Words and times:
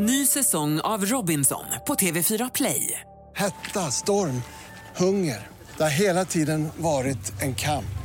Ny 0.00 0.26
säsong 0.26 0.80
av 0.80 1.04
Robinson 1.04 1.64
på 1.86 1.94
TV4 1.94 2.50
Play. 2.54 3.00
Hetta, 3.36 3.80
storm, 3.80 4.42
hunger. 4.96 5.46
Det 5.76 5.82
har 5.82 5.90
hela 5.90 6.24
tiden 6.24 6.68
varit 6.76 7.42
en 7.42 7.54
kamp. 7.54 7.98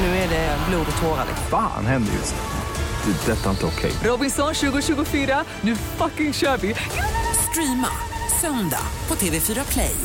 Nu 0.00 0.06
är 0.06 0.28
det 0.28 0.58
blod 0.68 0.86
och 0.96 1.02
tårar. 1.02 1.26
Fan 1.50 1.86
händer 1.86 2.12
just 2.12 2.34
nu. 2.34 3.12
Det. 3.12 3.32
Detta 3.32 3.46
är 3.46 3.50
inte 3.50 3.66
okej. 3.66 3.92
Robinson 4.04 4.54
2024, 4.54 5.44
nu 5.60 5.76
fucking 5.76 6.32
kör 6.32 6.56
vi! 6.56 6.74
Streama 7.50 7.88
söndag 8.40 8.86
på 9.06 9.14
TV4 9.14 9.72
Play. 9.72 9.96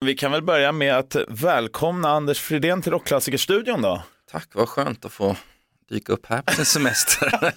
Vi 0.00 0.14
kan 0.14 0.32
väl 0.32 0.42
börja 0.42 0.72
med 0.72 0.98
att 0.98 1.16
välkomna 1.28 2.08
Anders 2.10 2.40
Fridén 2.40 2.82
till 2.82 2.92
Rockklassikerstudion 2.92 3.82
då. 3.82 4.02
Tack, 4.30 4.48
vad 4.54 4.68
skönt 4.68 5.04
att 5.04 5.12
få 5.12 5.36
dyka 5.92 6.12
upp 6.12 6.26
här 6.26 6.42
på 6.42 6.52
sin 6.52 6.64
semester. 6.64 7.32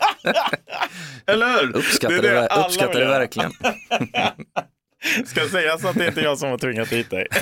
Eller 1.25 1.47
hur? 1.61 1.75
uppskattar 1.75 2.21
Det 2.21 2.29
är 2.29 2.41
det, 2.49 2.65
uppskattar 2.65 2.99
det 2.99 3.05
verkligen. 3.05 3.51
Ska 5.25 5.47
sägas 5.49 5.85
att 5.85 5.95
det 5.95 6.07
inte 6.07 6.21
är 6.21 6.23
jag 6.23 6.37
som 6.37 6.49
har 6.49 6.57
tvingat 6.57 6.87
hit 6.87 7.09
dig. 7.09 7.27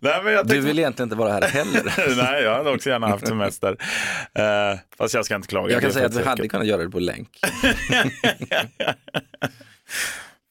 Nej, 0.00 0.22
men 0.24 0.32
jag 0.32 0.44
Du 0.46 0.48
tänkte... 0.48 0.60
vill 0.66 0.78
egentligen 0.78 1.06
inte 1.06 1.16
vara 1.16 1.32
här 1.32 1.42
heller. 1.42 2.16
Nej, 2.16 2.42
jag 2.42 2.54
hade 2.54 2.70
också 2.70 2.90
gärna 2.90 3.08
haft 3.08 3.26
semester. 3.26 3.70
Uh, 3.72 4.78
fast 4.98 5.14
jag 5.14 5.24
ska 5.24 5.34
inte 5.34 5.48
klaga. 5.48 5.72
Jag 5.72 5.82
kan 5.82 5.92
säga 5.92 6.06
att 6.06 6.12
faktiskt 6.14 6.28
hade 6.28 6.48
kunnat 6.48 6.66
göra 6.66 6.82
det 6.82 6.90
på 6.90 6.98
länk. 7.00 7.28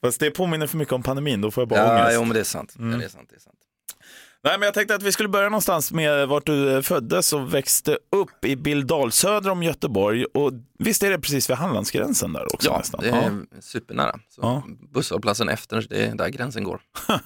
Fast 0.03 0.19
det 0.19 0.31
påminner 0.31 0.67
för 0.67 0.77
mycket 0.77 0.93
om 0.93 1.03
pandemin, 1.03 1.41
då 1.41 1.51
får 1.51 1.61
jag 1.61 1.67
bara 1.69 1.79
Ja, 1.79 1.91
ångest. 1.99 2.11
jo, 2.15 2.21
men 2.23 2.33
det 2.33 2.39
är 2.39 2.43
sant. 2.43 2.75
Mm. 2.79 2.91
Ja, 2.91 2.97
det 2.97 3.05
är 3.05 3.09
sant, 3.09 3.27
det 3.29 3.35
är 3.35 3.39
sant. 3.39 3.59
Nej, 4.45 4.59
men 4.59 4.65
jag 4.65 4.73
tänkte 4.73 4.95
att 4.95 5.03
vi 5.03 5.11
skulle 5.11 5.29
börja 5.29 5.49
någonstans 5.49 5.91
med 5.91 6.27
vart 6.27 6.45
du 6.45 6.75
eh, 6.75 6.81
föddes 6.81 7.33
och 7.33 7.53
växte 7.53 7.97
upp 8.11 8.45
i 8.45 8.55
Bildal 8.55 9.11
söder 9.11 9.49
om 9.49 9.63
Göteborg. 9.63 10.25
Och 10.25 10.51
visst 10.79 11.03
är 11.03 11.09
det 11.09 11.19
precis 11.19 11.49
vid 11.49 11.57
Hallandsgränsen 11.57 12.33
där 12.33 12.53
också 12.55 12.69
Ja, 12.69 12.77
nästan? 12.77 13.01
det 13.01 13.09
är 13.09 13.61
supernära. 13.61 14.19
Så 14.29 14.41
Ja. 14.41 14.63
Busshållplatsen 14.93 15.49
efter, 15.49 15.85
det 15.89 16.05
är 16.05 16.15
där 16.15 16.29
gränsen 16.29 16.63
går. 16.63 16.81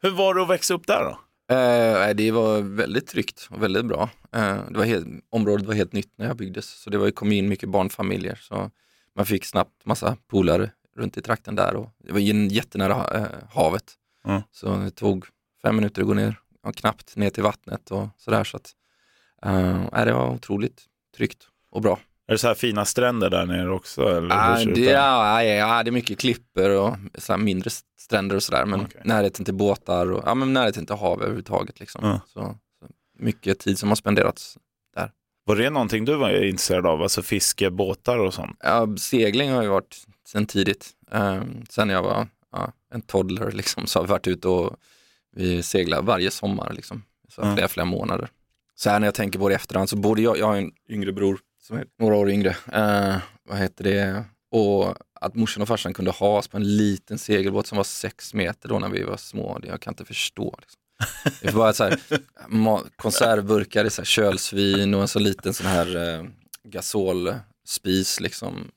Hur 0.00 0.10
var 0.10 0.34
det 0.34 0.42
att 0.42 0.48
växa 0.50 0.74
upp 0.74 0.86
där 0.86 1.02
då? 1.04 1.18
Eh, 1.54 2.14
det 2.14 2.30
var 2.30 2.60
väldigt 2.60 3.06
tryggt 3.06 3.48
och 3.50 3.62
väldigt 3.62 3.84
bra. 3.84 4.10
Eh, 4.34 4.56
det 4.70 4.78
var 4.78 4.84
helt, 4.84 5.06
området 5.30 5.66
var 5.66 5.74
helt 5.74 5.92
nytt 5.92 6.12
när 6.18 6.26
jag 6.26 6.36
byggdes, 6.36 6.66
så 6.82 6.90
det 6.90 6.98
var, 6.98 7.10
kom 7.10 7.32
in 7.32 7.48
mycket 7.48 7.68
barnfamiljer. 7.68 8.38
Så 8.42 8.70
man 9.16 9.26
fick 9.26 9.44
snabbt 9.44 9.84
massa 9.86 10.16
polare 10.30 10.70
runt 10.96 11.16
i 11.16 11.22
trakten 11.22 11.54
där 11.56 11.74
och 11.76 11.90
det 12.04 12.12
var 12.12 12.20
jättenära 12.20 13.18
eh, 13.18 13.26
havet. 13.54 13.84
Mm. 14.26 14.42
Så 14.52 14.76
det 14.76 14.90
tog 14.90 15.26
fem 15.62 15.76
minuter 15.76 16.02
att 16.02 16.08
gå 16.08 16.14
ner, 16.14 16.38
ja, 16.62 16.72
knappt 16.72 17.16
ner 17.16 17.30
till 17.30 17.42
vattnet 17.42 17.90
och 17.90 18.08
sådär. 18.16 18.44
Så 18.44 18.56
att, 18.56 18.70
eh, 19.42 20.04
det 20.04 20.12
var 20.12 20.30
otroligt 20.30 20.82
tryggt 21.16 21.48
och 21.70 21.82
bra. 21.82 21.98
Är 22.28 22.32
det 22.32 22.38
så 22.38 22.46
här 22.46 22.54
fina 22.54 22.84
stränder 22.84 23.30
där 23.30 23.46
nere 23.46 23.70
också? 23.70 24.02
Eller 24.02 24.56
ser 24.56 24.66
det, 24.66 24.84
där? 24.84 24.92
ja, 24.92 25.42
ja, 25.42 25.82
det 25.82 25.90
är 25.90 25.92
mycket 25.92 26.18
klippor 26.18 26.70
och 26.70 26.96
så 27.18 27.36
mindre 27.36 27.70
stränder 27.98 28.36
och 28.36 28.42
sådär. 28.42 28.64
Men 28.64 28.80
Okej. 28.80 29.00
närheten 29.04 29.44
till 29.44 29.54
båtar 29.54 30.12
och 30.12 30.22
ja, 30.26 30.34
men 30.34 30.52
närheten 30.52 30.86
till 30.86 30.96
hav 30.96 31.22
överhuvudtaget. 31.22 31.80
Liksom. 31.80 32.04
Ja. 32.04 32.20
Så, 32.26 32.40
så 32.78 32.86
mycket 33.18 33.58
tid 33.58 33.78
som 33.78 33.88
har 33.88 33.96
spenderats. 33.96 34.58
Var 35.44 35.56
det 35.56 35.70
någonting 35.70 36.04
du 36.04 36.16
var 36.16 36.44
intresserad 36.44 36.86
av? 36.86 37.02
Alltså 37.02 37.22
fiske, 37.22 37.70
båtar 37.70 38.18
och 38.18 38.34
sånt? 38.34 38.56
Ja, 38.60 38.96
segling 38.96 39.50
har 39.50 39.62
ju 39.62 39.68
varit 39.68 40.04
sedan 40.28 40.46
tidigt. 40.46 40.90
Um, 41.10 41.64
sen 41.68 41.88
jag 41.88 42.02
var 42.02 42.26
ja, 42.52 42.72
en 42.94 43.02
toddler 43.02 43.52
liksom, 43.52 43.86
så 43.86 43.98
har 43.98 44.04
vi 44.04 44.10
varit 44.10 44.26
ute 44.26 44.48
och 44.48 44.76
vi 45.32 45.62
seglar 45.62 46.02
varje 46.02 46.30
sommar. 46.30 46.72
Liksom, 46.72 47.02
så 47.28 47.40
Ja. 47.40 47.54
flera, 47.54 47.68
flera 47.68 47.84
månader. 47.84 48.28
Så 48.74 48.90
här 48.90 49.00
när 49.00 49.06
jag 49.06 49.14
tänker 49.14 49.38
på 49.38 49.48
det 49.48 49.52
i 49.52 49.56
efterhand 49.56 49.88
så 49.88 49.96
både 49.96 50.22
jag, 50.22 50.38
jag 50.38 50.46
har 50.46 50.56
en 50.56 50.72
yngre 50.88 51.12
bror 51.12 51.38
som 51.62 51.76
är 51.76 51.86
några 51.98 52.14
år 52.16 52.30
yngre. 52.30 52.56
Eh, 52.72 53.16
vad 53.48 53.58
heter 53.58 53.84
det? 53.84 54.24
Och 54.50 54.94
att 55.20 55.34
morsan 55.34 55.62
och 55.62 55.68
farsan 55.68 55.94
kunde 55.94 56.10
ha 56.10 56.38
oss 56.38 56.48
på 56.48 56.56
en 56.56 56.76
liten 56.76 57.18
segelbåt 57.18 57.66
som 57.66 57.76
var 57.76 57.84
sex 57.84 58.34
meter 58.34 58.68
då 58.68 58.78
när 58.78 58.88
vi 58.88 59.02
var 59.02 59.16
små, 59.16 59.58
det 59.58 59.68
jag 59.68 59.80
kan 59.80 59.92
inte 59.92 60.04
förstå. 60.04 60.58
Liksom. 60.60 60.78
Det 61.40 61.50
var 61.54 61.72
så 61.72 61.84
här, 61.84 62.00
konservburkar 62.96 63.84
i 63.84 63.90
så 63.90 64.00
här 64.02 64.06
kölsvin 64.06 64.94
och 64.94 65.00
en 65.02 65.08
så 65.08 65.18
liten 65.18 65.54
sån 65.54 65.66
här 65.66 66.18
eh, 66.18 66.24
gasolspis 66.64 68.20
liksom. 68.20 68.70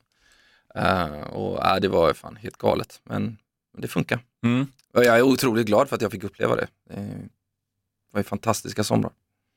Eh, 0.76 1.20
och 1.22 1.60
ja, 1.64 1.80
det 1.80 1.88
var 1.88 2.14
fan 2.14 2.36
helt 2.36 2.58
galet, 2.58 3.02
men, 3.04 3.38
men 3.74 3.82
det 3.82 3.88
funkar. 3.88 4.20
Mm. 4.44 4.68
Och 4.96 5.04
jag 5.04 5.18
är 5.18 5.22
otroligt 5.22 5.66
glad 5.68 5.90
för 5.90 5.96
att 5.96 6.02
jag 6.02 6.12
fick 6.12 6.24
uppleva 6.24 6.56
det. 6.56 6.68
Det 6.90 7.30
var 8.14 8.20
ju 8.20 8.24
fantastiska 8.24 8.84
somrar. 8.84 9.12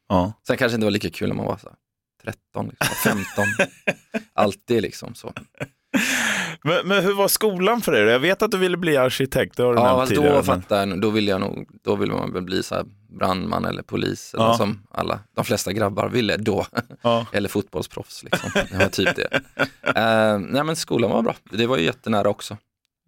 Ja. 0.09 0.33
Sen 0.47 0.57
kanske 0.57 0.73
det 0.73 0.77
inte 0.77 0.87
var 0.87 0.91
lika 0.91 1.11
kul 1.11 1.29
när 1.29 1.37
man 1.37 1.47
var 1.47 1.57
så 1.57 1.69
här 1.69 1.77
13, 2.23 2.69
liksom, 2.69 2.97
15. 3.37 3.45
Alltid 4.33 4.83
liksom 4.83 5.15
så. 5.15 5.33
Men, 6.65 6.89
men 6.89 7.05
hur 7.05 7.15
var 7.15 7.29
skolan 7.29 7.81
för 7.81 7.93
er? 7.97 8.07
Jag 8.07 8.19
vet 8.21 8.43
att 8.43 8.51
du 8.51 8.59
ville 8.59 8.77
bli 8.77 8.97
arkitekt, 8.97 9.57
det 9.57 9.63
har 9.63 9.75
du 9.75 9.81
Ja, 9.81 9.97
fast 9.97 10.09
tidigare. 10.11 10.43
då 10.43 10.63
men- 10.69 10.89
jag, 10.91 11.01
då 11.01 11.11
ville 11.11 11.31
jag 11.31 11.41
nog, 11.41 11.69
då 11.85 11.97
ville 11.97 12.13
man 12.13 12.33
väl 12.33 12.43
bli 12.43 12.63
så 12.63 12.75
här 12.75 12.85
brandman 13.09 13.65
eller 13.65 13.83
polis, 13.83 14.35
eller 14.35 14.45
Ja. 14.45 14.57
som 14.57 14.87
alla, 14.91 15.21
de 15.35 15.45
flesta 15.45 15.73
grabbar 15.73 16.09
ville 16.09 16.37
då. 16.37 16.67
Ja. 17.03 17.27
eller 17.33 17.49
fotbollsproffs 17.49 18.25
liksom. 18.25 18.51
Det 18.55 18.79
var 18.79 18.89
typ 18.89 19.17
det. 19.17 19.41
Eh, 19.83 20.39
nej 20.39 20.65
men 20.65 20.77
skolan 20.77 21.11
var 21.11 21.23
bra, 21.23 21.35
det 21.51 21.67
var 21.67 21.77
ju 21.77 21.85
jättenära 21.85 22.29
också. 22.29 22.57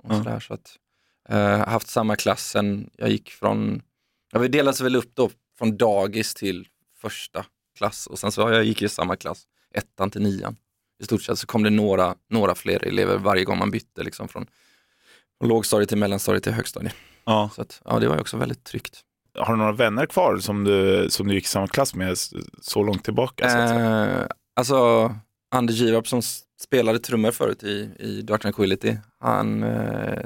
Och 0.03 0.13
Ja. 0.15 0.19
sådär, 0.19 0.41
så 0.41 0.55
att, 0.55 0.77
haft 1.67 1.89
samma 1.89 2.17
klass 2.17 2.51
sen 2.51 2.91
jag 2.97 3.11
gick 3.11 3.31
från, 3.31 3.83
ja, 4.33 4.39
vi 4.39 4.49
delades 4.49 4.81
väl 4.81 4.97
upp 4.97 5.11
då 5.15 5.31
från 5.59 5.77
dagis 5.77 6.35
till 6.35 6.69
första 7.01 7.45
klass 7.79 8.07
och 8.07 8.19
sen 8.19 8.33
så 8.33 8.41
jag 8.41 8.65
gick 8.65 8.83
i 8.83 8.89
samma 8.89 9.17
klass, 9.17 9.47
ettan 9.75 10.11
till 10.11 10.23
nian. 10.23 10.57
I 11.01 11.05
stort 11.05 11.23
sett 11.23 11.39
så 11.39 11.47
kom 11.47 11.63
det 11.63 11.71
några, 11.71 12.15
några 12.31 12.55
fler 12.55 12.85
elever 12.85 13.19
varje 13.19 13.45
gång 13.45 13.59
man 13.59 13.71
bytte 13.71 14.03
liksom 14.03 14.29
från, 14.29 14.47
från 15.39 15.49
lågstadiet 15.49 15.89
till 15.89 15.99
mellanstadiet 15.99 16.45
till 16.45 16.53
högstadiet. 16.53 16.95
Ja. 17.25 17.51
Så 17.55 17.63
att, 17.63 17.83
ja, 17.85 17.99
det 17.99 18.09
var 18.09 18.15
ju 18.15 18.21
också 18.21 18.37
väldigt 18.37 18.65
tryggt. 18.65 19.01
Har 19.39 19.53
du 19.53 19.59
några 19.59 19.73
vänner 19.73 20.07
kvar 20.07 20.39
som 20.39 20.65
du, 20.65 21.07
som 21.11 21.29
du 21.29 21.35
gick 21.35 21.45
i 21.45 21.49
samma 21.49 21.67
klass 21.67 21.95
med 21.95 22.19
så 22.63 22.83
långt 22.83 23.05
tillbaka? 23.05 23.51
Så? 23.51 23.59
Eh, 23.59 24.27
alltså, 24.57 25.11
Anders 25.51 25.77
Girarp 25.77 26.09
som 26.09 26.23
spelade 26.61 26.99
trummor 26.99 27.31
förut 27.31 27.63
i, 27.63 27.91
i 27.99 28.23
Dark 28.23 28.43
Tranquility, 28.43 28.97
han 29.21 29.63
eh, 29.63 30.25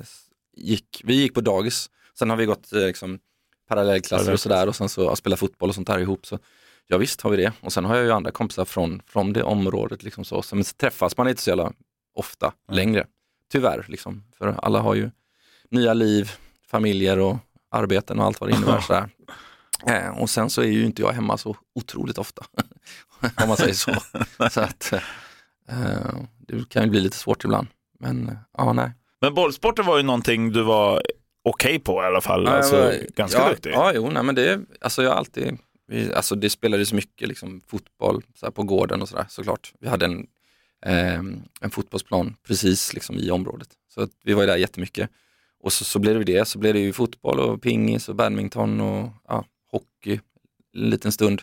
gick, 0.57 1.01
vi 1.05 1.15
gick 1.15 1.35
på 1.35 1.41
dagis, 1.41 1.91
sen 2.19 2.31
har 2.31 2.37
vi 2.37 2.47
gått 2.47 2.73
eh, 2.73 2.81
liksom, 2.81 3.19
parallellklasser 3.69 4.33
och 4.33 4.41
sådär 4.41 4.67
och 4.67 4.77
sen 4.77 4.89
så 4.89 5.03
ja, 5.03 5.17
spelat 5.17 5.39
fotboll 5.39 5.69
och 5.69 5.75
sånt 5.75 5.87
där 5.87 5.99
ihop. 5.99 6.27
Så, 6.27 6.39
ja 6.87 6.99
visst 6.99 7.21
har 7.21 7.31
vi 7.31 7.37
det. 7.37 7.53
Och 7.61 7.73
sen 7.73 7.85
har 7.85 7.97
jag 7.97 8.05
ju 8.05 8.13
andra 8.13 8.31
kompisar 8.31 8.65
från, 8.65 9.03
från 9.07 9.33
det 9.33 9.43
området, 9.43 10.03
liksom 10.03 10.25
så. 10.25 10.43
så 10.43 10.57
men 10.57 10.65
träffas 10.65 11.17
man 11.17 11.29
inte 11.29 11.43
så 11.43 11.51
jävla 11.51 11.73
ofta 12.15 12.47
Mm. 12.47 12.77
längre. 12.77 13.07
Tyvärr, 13.53 13.85
liksom. 13.89 14.25
för 14.39 14.49
alla 14.63 14.81
har 14.81 14.95
ju 14.95 15.11
nya 15.71 15.95
liv, 15.95 16.31
familjer 16.67 17.19
och 17.19 17.37
arbeten 17.71 18.19
och 18.19 18.25
allt 18.25 18.41
vad 18.41 18.51
det 18.51 18.57
innebär. 18.57 18.81
sådär. 18.87 19.09
Eh, 19.87 20.19
och 20.19 20.31
sen 20.31 20.51
så 20.51 20.63
är 20.63 20.67
ju 20.67 20.85
inte 20.85 21.03
jag 21.03 21.13
hemma 21.13 21.39
så 21.39 21.57
otroligt 21.75 22.19
ofta, 22.19 22.47
om 23.43 23.49
man 23.49 23.57
säger 23.57 23.75
så. 23.75 23.95
så 24.51 24.61
att, 24.61 24.93
eh, 25.69 26.17
det 26.39 26.69
kan 26.69 26.85
ju 26.85 26.91
bli 26.91 27.01
lite 27.01 27.17
svårt 27.17 27.45
ibland. 27.45 27.67
Men 28.01 28.29
eh, 28.29 28.35
ja, 28.59 28.73
nej. 28.73 28.91
Men 29.25 29.35
bollsporten 29.35 29.87
var 29.87 29.97
ju 29.97 30.03
någonting 30.03 30.53
du 30.53 30.63
var 30.63 31.03
okej 31.45 31.79
på 31.79 32.03
i 32.03 32.07
alla 32.07 32.21
fall, 32.21 32.47
alltså, 32.49 32.77
Ja, 32.77 32.93
jag- 32.93 33.07
ganska 33.17 33.39
ja, 33.39 33.49
duktig. 33.49 33.71
Ja, 33.73 33.93
jo, 33.95 34.11
nej, 34.11 34.23
men 34.23 34.35
det, 34.35 34.61
alltså 34.81 35.03
jag 35.03 35.13
alltid, 35.13 35.59
vi, 35.87 36.13
alltså 36.15 36.35
det 36.35 36.51
spelades 36.51 36.93
mycket 36.93 37.29
liksom, 37.29 37.61
fotboll 37.67 38.23
så 38.35 38.47
här, 38.47 38.51
på 38.51 38.63
gården 38.63 39.03
och 39.03 39.09
sådär 39.09 39.27
såklart. 39.29 39.73
Vi 39.81 39.89
hade 39.89 40.05
en, 40.05 40.27
ehm, 40.87 41.43
en 41.61 41.71
fotbollsplan 41.71 42.37
precis 42.47 42.95
liksom, 42.95 43.17
i 43.19 43.31
området. 43.31 43.69
Så 43.95 44.01
att 44.03 44.11
vi 44.25 44.33
var 44.33 44.43
ju 44.43 44.47
där 44.47 44.57
jättemycket. 44.57 45.11
Och 45.61 45.73
så, 45.73 45.85
så 45.85 45.99
blev 45.99 46.19
det 46.25 46.25
det, 46.39 46.45
så 46.49 46.59
blev 46.59 46.75
det 46.75 46.81
ju 46.81 46.93
fotboll 46.93 47.41
och 47.41 47.63
pingis 47.63 48.09
och 48.09 48.15
badminton 48.15 48.81
och 48.81 49.09
ja, 49.29 49.45
hockey 49.71 50.21
en 50.77 50.91
liten 50.91 51.13
stund. 51.13 51.43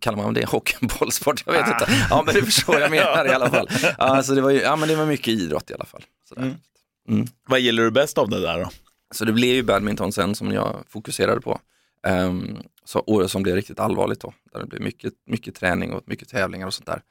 Kallar 0.00 0.16
man 0.18 0.34
det 0.34 0.44
hockey, 0.48 0.76
bollsport? 0.98 1.42
Jag 1.46 1.52
vet 1.52 1.62
Ah. 1.62 1.72
inte. 1.72 2.06
Ja 2.10 2.22
men 2.26 2.34
det 2.34 2.42
förstår 2.42 2.80
jag 2.80 2.90
menar 2.90 3.26
i 3.26 3.30
alla 3.30 3.50
fall. 3.50 3.68
Alltså 3.98 4.34
det, 4.34 4.40
var 4.40 4.50
ju, 4.50 4.60
ja, 4.60 4.76
men 4.76 4.88
det 4.88 4.96
var 4.96 5.06
mycket 5.06 5.28
idrott 5.28 5.70
i 5.70 5.74
alla 5.74 5.84
fall. 5.84 6.02
Sådär. 6.28 6.42
Mm. 6.42 6.54
Mm. 7.08 7.26
Vad 7.48 7.60
gillar 7.60 7.82
du 7.82 7.90
bäst 7.90 8.18
av 8.18 8.28
det 8.28 8.40
där 8.40 8.58
då? 8.60 8.70
Så 9.14 9.24
det 9.24 9.32
blev 9.32 9.54
ju 9.54 9.62
badminton 9.62 10.12
sen 10.12 10.34
som 10.34 10.52
jag 10.52 10.84
fokuserade 10.88 11.40
på. 11.40 11.60
Um, 12.08 12.58
så 12.84 13.00
året 13.06 13.30
som 13.30 13.42
blev 13.42 13.54
riktigt 13.54 13.80
allvarligt 13.80 14.20
då, 14.20 14.32
där 14.52 14.60
det 14.60 14.66
blev 14.66 14.82
mycket, 14.82 15.12
mycket 15.26 15.54
träning 15.54 15.92
och 15.92 16.02
mycket 16.06 16.28
tävlingar 16.28 16.66
och 16.66 16.74
sånt 16.74 16.86
där. 16.86 17.02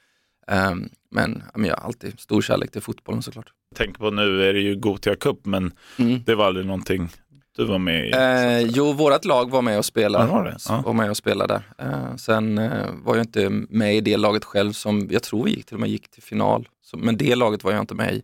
Ehm, 0.47 0.89
men, 1.11 1.43
men 1.55 1.65
jag 1.65 1.75
har 1.77 1.83
alltid 1.83 2.19
stor 2.19 2.41
kärlek 2.41 2.71
till 2.71 2.81
fotbollen 2.81 3.21
såklart. 3.21 3.51
Tänk 3.75 3.97
på 3.97 4.11
nu 4.11 4.43
är 4.49 4.53
det 4.53 4.59
ju 4.59 4.75
Gothia 4.75 5.15
Cup, 5.15 5.45
men 5.45 5.71
Mm. 5.97 6.19
det 6.25 6.35
var 6.35 6.45
aldrig 6.45 6.65
någonting 6.65 7.09
du 7.57 7.65
var 7.65 7.77
med 7.79 8.07
i. 8.07 8.11
Eh, 8.11 8.71
jo, 8.75 8.93
vårt 8.93 9.25
lag 9.25 9.51
var 9.51 9.61
med 9.61 9.77
och 9.77 9.85
spelade. 9.85 10.31
Var 10.31 10.43
det? 10.43 10.57
Ja. 10.69 10.81
Var 10.85 10.93
med 10.93 11.09
och 11.09 11.17
spelade 11.17 11.61
där. 11.77 11.85
Eh, 11.87 12.15
sen 12.15 12.57
eh, 12.57 12.85
var 13.03 13.15
jag 13.15 13.23
inte 13.23 13.49
med 13.49 13.95
i 13.95 14.01
det 14.01 14.17
laget 14.17 14.45
själv 14.45 14.71
som, 14.71 15.07
jag 15.11 15.23
tror 15.23 15.43
vi 15.45 15.51
gick 15.51 15.65
till 15.65 15.75
och 15.75 15.81
med 15.81 15.89
gick 15.89 16.09
till 16.11 16.23
final. 16.23 16.67
Så, 16.81 16.97
men 16.97 17.17
det 17.17 17.35
laget 17.35 17.63
var 17.63 17.71
jag 17.71 17.79
inte 17.81 17.95
med 17.95 18.13
i 18.13 18.23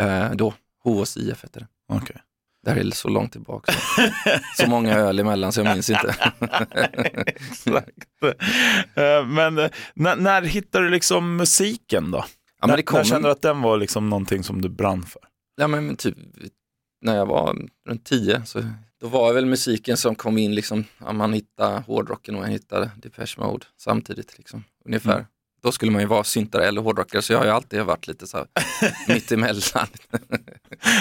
eh, 0.00 0.30
då. 0.34 0.54
Hovås 0.84 1.16
IF 1.16 1.42
hette 1.42 1.58
det. 1.60 1.66
Okej. 1.88 2.16
Det 2.64 2.70
här 2.70 2.76
är 2.76 2.90
så 2.90 3.08
långt 3.08 3.32
tillbaka. 3.32 3.72
Så 4.56 4.66
många 4.66 4.94
öl 4.94 5.18
emellan 5.18 5.52
så 5.52 5.60
jag 5.60 5.74
minns 5.74 5.90
inte. 5.90 6.14
Exakt. 7.26 7.90
Eh, 8.94 9.26
Men 9.26 9.58
eh, 9.58 9.70
när, 9.94 10.16
när 10.16 10.42
hittade 10.42 10.84
du 10.84 10.90
liksom 10.90 11.36
musiken 11.36 12.10
då? 12.10 12.24
Ja, 12.60 12.66
när, 12.66 12.82
kom 12.82 12.96
när 12.96 13.04
kände 13.04 13.28
du 13.28 13.32
att 13.32 13.42
den 13.42 13.62
var 13.62 13.76
liksom 13.76 14.10
någonting 14.10 14.42
som 14.44 14.60
du 14.60 14.68
brann 14.68 15.02
för? 15.02 15.22
Ja 15.56 15.66
men 15.66 15.96
typ 15.96 16.16
när 17.00 17.16
jag 17.16 17.26
var 17.26 17.58
runt 17.88 18.04
10 18.04 18.42
så 18.46 18.62
då 19.00 19.08
var 19.08 19.32
väl 19.32 19.46
musiken 19.46 19.96
som 19.96 20.14
kom 20.14 20.38
in 20.38 20.54
liksom, 20.54 20.84
ja, 20.98 21.12
man 21.12 21.32
hittade 21.32 21.80
hårdrocken 21.86 22.34
och 22.34 22.40
man 22.40 22.50
hittade 22.50 22.90
Depeche 22.96 23.34
Mode 23.38 23.66
samtidigt 23.76 24.38
liksom, 24.38 24.64
ungefär. 24.84 25.12
Mm. 25.14 25.24
Då 25.62 25.72
skulle 25.72 25.92
man 25.92 26.00
ju 26.00 26.06
vara 26.06 26.24
syntare 26.24 26.66
eller 26.66 26.82
hårdrockare 26.82 27.22
så 27.22 27.32
jag 27.32 27.38
har 27.38 27.46
ju 27.46 27.50
alltid 27.50 27.82
varit 27.82 28.08
lite 28.08 28.26
så 28.26 28.36
här 28.36 28.46
mittemellan. 29.14 29.86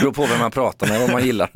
Beror 0.02 0.12
på 0.12 0.26
vem 0.26 0.40
man 0.40 0.52
pratar 0.52 0.88
med, 0.88 1.02
vad 1.02 1.12
man 1.12 1.26
gillar. 1.26 1.52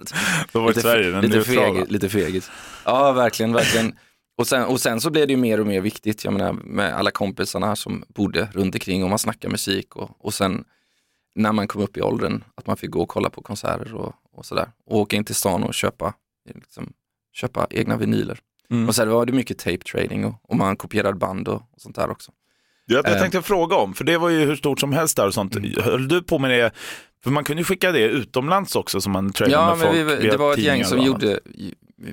Då 0.52 0.62
var 0.62 0.74
det 0.74 0.82
Sverige, 0.82 1.10
den 1.12 1.22
lite, 1.22 1.44
fegis, 1.44 1.90
lite 1.90 2.10
fegis. 2.10 2.52
Ja, 2.86 3.12
verkligen, 3.12 3.54
verkligen. 3.54 3.96
Och 4.38 4.48
sen, 4.48 4.66
och 4.66 4.82
sen 4.82 5.02
så 5.02 5.10
blev 5.10 5.28
det 5.28 5.34
ju 5.34 5.38
mer 5.38 5.60
och 5.60 5.68
mer 5.68 5.82
viktigt, 5.82 6.24
jag 6.24 6.34
menar 6.34 6.54
med 6.54 6.96
alla 6.96 7.12
kompisarna 7.12 7.76
som 7.76 8.04
bodde 8.08 8.50
runt 8.54 8.76
omkring 8.76 9.04
och 9.04 9.10
man 9.10 9.20
snackade 9.20 9.52
musik 9.52 9.96
och, 9.96 10.26
och 10.26 10.34
sen 10.34 10.64
när 11.36 11.52
man 11.52 11.68
kom 11.68 11.82
upp 11.82 11.98
i 11.98 12.02
åldern 12.02 12.44
att 12.56 12.68
man 12.68 12.78
fick 12.78 12.90
gå 12.90 13.02
och 13.02 13.10
kolla 13.10 13.30
på 13.30 13.42
konserter 13.42 13.96
och, 13.96 14.14
och 14.32 14.46
sådär. 14.46 14.72
Och 14.86 14.98
åka 14.98 15.16
in 15.16 15.24
till 15.24 15.36
stan 15.36 15.64
och 15.64 15.74
köpa, 15.74 16.14
liksom, 16.56 16.94
köpa 17.34 17.68
egna 17.70 17.98
vinyler. 17.98 18.40
Mm. 18.70 18.88
Och 18.88 18.96
sen 18.96 19.10
var 19.10 19.26
det 19.26 19.34
mycket 19.34 19.58
tape 19.58 19.78
trading 19.78 20.26
och, 20.26 20.36
och 20.42 20.56
man 20.56 20.78
kopierade 20.78 21.18
band 21.18 21.48
och, 21.48 21.62
och 21.72 21.82
sånt 21.82 21.96
där 21.96 22.10
också. 22.10 22.32
Jag, 22.86 23.06
jag 23.06 23.14
Eh. 23.14 23.20
tänkte 23.20 23.42
fråga 23.42 23.76
om, 23.76 23.94
för 23.94 24.04
det 24.04 24.18
var 24.18 24.30
ju 24.30 24.46
hur 24.46 24.56
stort 24.56 24.80
som 24.80 24.94
helst 24.94 25.18
där 25.18 25.28
och 25.28 25.34
sånt. 25.34 25.56
Mm. 25.56 25.72
Höll 25.84 26.08
du 26.08 26.22
på 26.24 26.40
med 26.40 26.52
det? 26.52 26.72
För 27.24 27.32
man 27.32 27.44
kunde 27.44 27.62
ju 27.62 27.66
skicka 27.66 27.92
det 27.92 28.00
utomlands 28.04 28.76
också 28.76 29.02
som 29.02 29.12
man 29.12 29.34
tradade 29.34 29.54
Ja, 29.56 29.68
med 29.68 29.78
men 29.78 29.88
folk 29.88 29.98
vi, 29.98 30.04
via 30.04 30.32
det 30.32 30.38
var 30.38 30.54
ett 30.54 30.60
gäng 30.60 30.86
som 30.86 31.00
gjorde, 31.02 31.40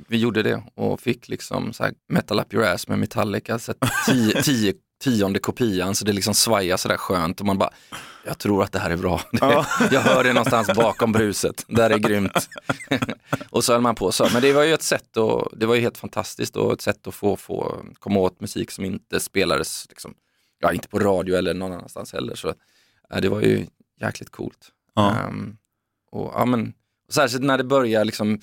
vi 0.09 0.17
gjorde 0.19 0.43
det 0.43 0.63
och 0.75 1.01
fick 1.01 1.29
liksom 1.29 1.73
så 1.73 1.83
här 1.85 1.93
metal 2.09 2.41
up 2.41 2.55
your 2.55 2.65
ass 2.67 2.89
med 2.89 2.99
Metallica, 2.99 3.59
så 3.59 3.75
tio, 4.07 4.43
tio, 4.43 4.75
tionde 5.05 5.39
kopian 5.39 5.95
så 5.95 6.05
det 6.05 6.13
liksom 6.13 6.35
svajar 6.35 6.77
sådär 6.77 6.97
skönt 6.97 7.41
och 7.41 7.47
man 7.47 7.59
bara, 7.59 7.71
jag 8.27 8.39
tror 8.39 8.63
att 8.63 8.73
det 8.73 8.79
här 8.79 8.91
är 8.91 8.97
bra. 8.97 9.21
Ja. 9.41 9.67
jag 9.91 10.01
hör 10.01 10.25
det 10.25 10.33
någonstans 10.33 10.71
bakom 10.77 11.13
bruset, 11.13 11.65
där 11.69 11.91
är 11.91 11.99
grymt. 11.99 12.49
och 13.51 13.65
så 13.65 13.73
höll 13.73 13.83
man 13.83 13.95
på 13.95 14.13
så, 14.13 14.29
men 14.33 14.43
det 14.43 14.53
var 14.53 14.63
ju 14.63 14.75
ett 14.75 14.83
sätt 14.83 15.17
och 15.17 15.49
det 15.57 15.67
var 15.67 15.75
ju 15.75 15.81
helt 15.81 15.99
fantastiskt 15.99 16.57
och 16.57 16.73
ett 16.73 16.81
sätt 16.81 17.07
att 17.07 17.15
få, 17.15 17.37
få 17.37 17.77
komma 17.99 18.21
åt 18.21 18.41
musik 18.41 18.71
som 18.71 18.85
inte 18.85 19.21
spelades, 19.21 19.87
liksom, 19.89 20.15
ja 20.63 20.73
inte 20.73 20.89
på 20.89 20.99
radio 20.99 21.37
eller 21.37 21.55
någon 21.55 21.73
annanstans 21.73 22.13
heller. 22.13 22.35
Så 22.35 22.49
äh, 23.11 23.21
det 23.21 23.29
var 23.29 23.41
ju 23.41 23.67
jäkligt 24.01 24.31
coolt. 24.31 24.73
Ja. 24.95 25.21
Ehm, 25.21 25.57
och, 26.11 26.33
ja, 26.35 26.45
men, 26.45 26.75
och 27.07 27.15
särskilt 27.15 27.45
när 27.45 27.59
det 27.59 27.65
börjar, 27.65 28.05
liksom, 28.05 28.41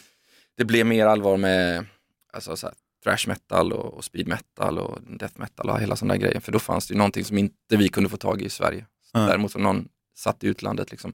det 0.58 0.66
blev 0.66 0.86
mer 0.86 1.06
allvar 1.06 1.38
med 1.38 1.86
alltså, 2.34 2.56
så 2.56 2.68
här, 2.68 2.76
thrash 3.04 3.28
metal 3.28 3.74
och, 3.74 3.94
och 3.94 4.04
speed 4.04 4.28
metal 4.28 4.78
och 4.78 5.02
death 5.02 5.40
metal 5.40 5.70
och 5.70 5.80
hela 5.80 5.96
sådana 5.96 6.18
grejer. 6.18 6.40
För 6.40 6.52
då 6.52 6.60
fanns 6.60 6.88
det 6.88 6.94
ju 6.94 6.98
någonting 6.98 7.26
som 7.26 7.38
inte 7.38 7.78
vi 7.78 7.90
kunde 7.90 8.10
få 8.10 8.18
tag 8.18 8.42
i 8.42 8.46
i 8.46 8.50
Sverige. 8.50 8.86
Nej. 9.14 9.28
Däremot 9.28 9.56
om 9.56 9.64
någon 9.64 9.88
satt 10.16 10.44
i 10.44 10.48
utlandet, 10.48 10.92
liksom, 10.92 11.14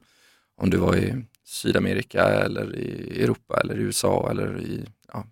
om 0.56 0.70
du 0.70 0.76
var 0.76 0.96
i 0.96 1.24
Sydamerika 1.44 2.22
eller 2.22 2.76
i 2.76 3.22
Europa 3.22 3.60
eller 3.60 3.74
i 3.74 3.82
USA 3.82 4.30
eller 4.30 4.60
i, 4.60 4.86
ja, 5.12 5.26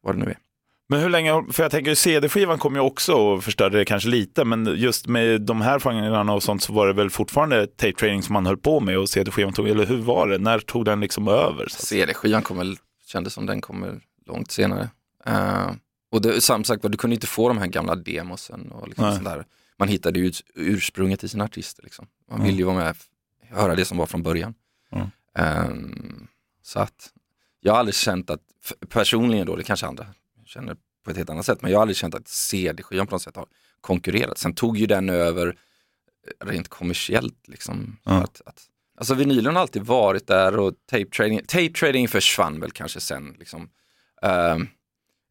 vad 0.00 0.14
det 0.14 0.24
nu 0.24 0.30
är. 0.30 0.38
Men 0.88 1.00
hur 1.00 1.08
länge, 1.10 1.44
för 1.52 1.62
jag 1.62 1.70
tänker 1.72 1.94
CD-skivan 1.94 2.58
kom 2.58 2.74
ju 2.74 2.80
också 2.80 3.12
och 3.14 3.44
förstörde 3.44 3.78
det 3.78 3.84
kanske 3.84 4.08
lite, 4.08 4.44
men 4.44 4.74
just 4.76 5.06
med 5.06 5.40
de 5.42 5.60
här 5.60 5.80
genrerna 5.80 6.32
och 6.32 6.42
sånt 6.42 6.62
så 6.62 6.72
var 6.72 6.86
det 6.86 6.92
väl 6.92 7.10
fortfarande 7.10 7.66
tape 7.66 7.92
trading 7.92 8.22
som 8.22 8.32
man 8.32 8.46
höll 8.46 8.56
på 8.56 8.80
med 8.80 8.98
och 8.98 9.08
CD-skivan 9.08 9.52
tog, 9.52 9.68
eller 9.68 9.86
hur 9.86 9.96
var 9.96 10.28
det? 10.28 10.38
När 10.38 10.58
tog 10.58 10.84
den 10.84 11.00
liksom 11.00 11.28
över? 11.28 11.66
CD-skivan 11.68 12.42
kommer, 12.42 12.76
kändes 13.06 13.32
som 13.32 13.46
den 13.46 13.60
kommer 13.60 14.00
långt 14.26 14.50
senare. 14.50 14.88
Eh, 15.26 15.70
och 16.10 16.22
det, 16.22 16.40
som 16.40 16.64
sagt 16.64 16.82
du 16.82 16.96
kunde 16.98 17.14
inte 17.14 17.26
få 17.26 17.48
de 17.48 17.58
här 17.58 17.66
gamla 17.66 17.94
demosen 17.96 18.72
och 18.72 18.88
liksom 18.88 19.04
Nej. 19.04 19.14
sånt 19.14 19.24
där. 19.26 19.44
Man 19.78 19.88
hittade 19.88 20.18
ju 20.18 20.32
ursprunget 20.54 21.24
i 21.24 21.28
sina 21.28 21.44
artister. 21.44 21.82
Liksom. 21.82 22.06
Man 22.30 22.38
Mm. 22.38 22.46
ville 22.46 22.58
ju 22.58 22.64
vara 22.64 22.76
med, 22.76 22.96
höra 23.50 23.74
det 23.74 23.84
som 23.84 23.98
var 23.98 24.06
från 24.06 24.22
början. 24.22 24.54
Mm. 24.92 25.06
Ehm, 25.38 26.26
så 26.62 26.78
att 26.80 27.10
jag 27.60 27.72
har 27.72 27.78
aldrig 27.78 27.94
känt 27.94 28.30
att, 28.30 28.40
personligen 28.88 29.46
då, 29.46 29.56
det 29.56 29.62
kanske 29.62 29.86
andra 29.86 30.06
känner 30.54 30.76
på 31.04 31.10
ett 31.10 31.16
helt 31.16 31.30
annat 31.30 31.46
sätt, 31.46 31.62
men 31.62 31.70
jag 31.70 31.78
har 31.78 31.82
aldrig 31.82 31.96
känt 31.96 32.14
att 32.14 32.28
CD-skivan 32.28 33.06
på 33.06 33.14
något 33.14 33.22
sätt 33.22 33.36
har 33.36 33.46
konkurrerat. 33.80 34.38
Sen 34.38 34.54
tog 34.54 34.78
ju 34.78 34.86
den 34.86 35.08
över 35.10 35.46
eh, 35.46 36.46
rent 36.46 36.68
kommersiellt. 36.68 37.48
Liksom, 37.48 37.96
Ja. 38.04 38.12
att, 38.12 38.40
att, 38.46 38.62
alltså 38.98 39.14
vinylen 39.14 39.54
har 39.54 39.62
alltid 39.62 39.82
varit 39.82 40.26
där 40.26 40.58
och 40.58 40.74
tape 40.90 41.04
trading, 41.06 41.40
tape 41.46 41.68
trading 41.68 42.08
försvann 42.08 42.60
väl 42.60 42.70
kanske 42.70 43.00
sen. 43.00 43.36
Liksom, 43.38 43.68
ehm, 44.22 44.66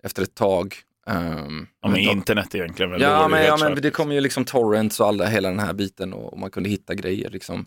efter 0.04 0.24
ett 0.24 0.36
tag. 0.36 0.76
ehm, 1.08 1.68
Ja, 1.82 1.88
men 1.90 2.00
internet 2.00 2.56
egentligen 2.56 2.92
väl? 2.92 3.02
Ja, 3.02 3.28
men, 3.28 3.46
ja 3.46 3.58
men 3.58 3.82
det 3.82 3.92
kom 3.92 4.12
ju 4.12 4.22
liksom 4.22 4.46
torrents 4.46 5.00
och 5.00 5.08
alla, 5.08 5.26
hela 5.26 5.50
den 5.50 5.60
här 5.60 5.74
biten 5.74 6.14
och, 6.14 6.34
och 6.34 6.40
man 6.40 6.52
kunde 6.52 6.70
hitta 6.70 6.94
grejer. 6.96 7.30
Liksom. 7.30 7.66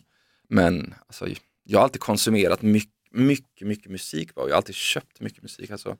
Men 0.49 0.93
alltså, 1.07 1.27
jag 1.63 1.79
har 1.79 1.83
alltid 1.83 2.01
konsumerat 2.01 2.61
mycket, 2.61 2.91
mycket, 3.11 3.67
mycket 3.67 3.91
musik. 3.91 4.35
Bara. 4.35 4.45
Jag 4.45 4.51
har 4.53 4.57
alltid 4.57 4.75
köpt 4.75 5.19
mycket 5.19 5.43
musik. 5.43 5.71
Alltså, 5.71 5.97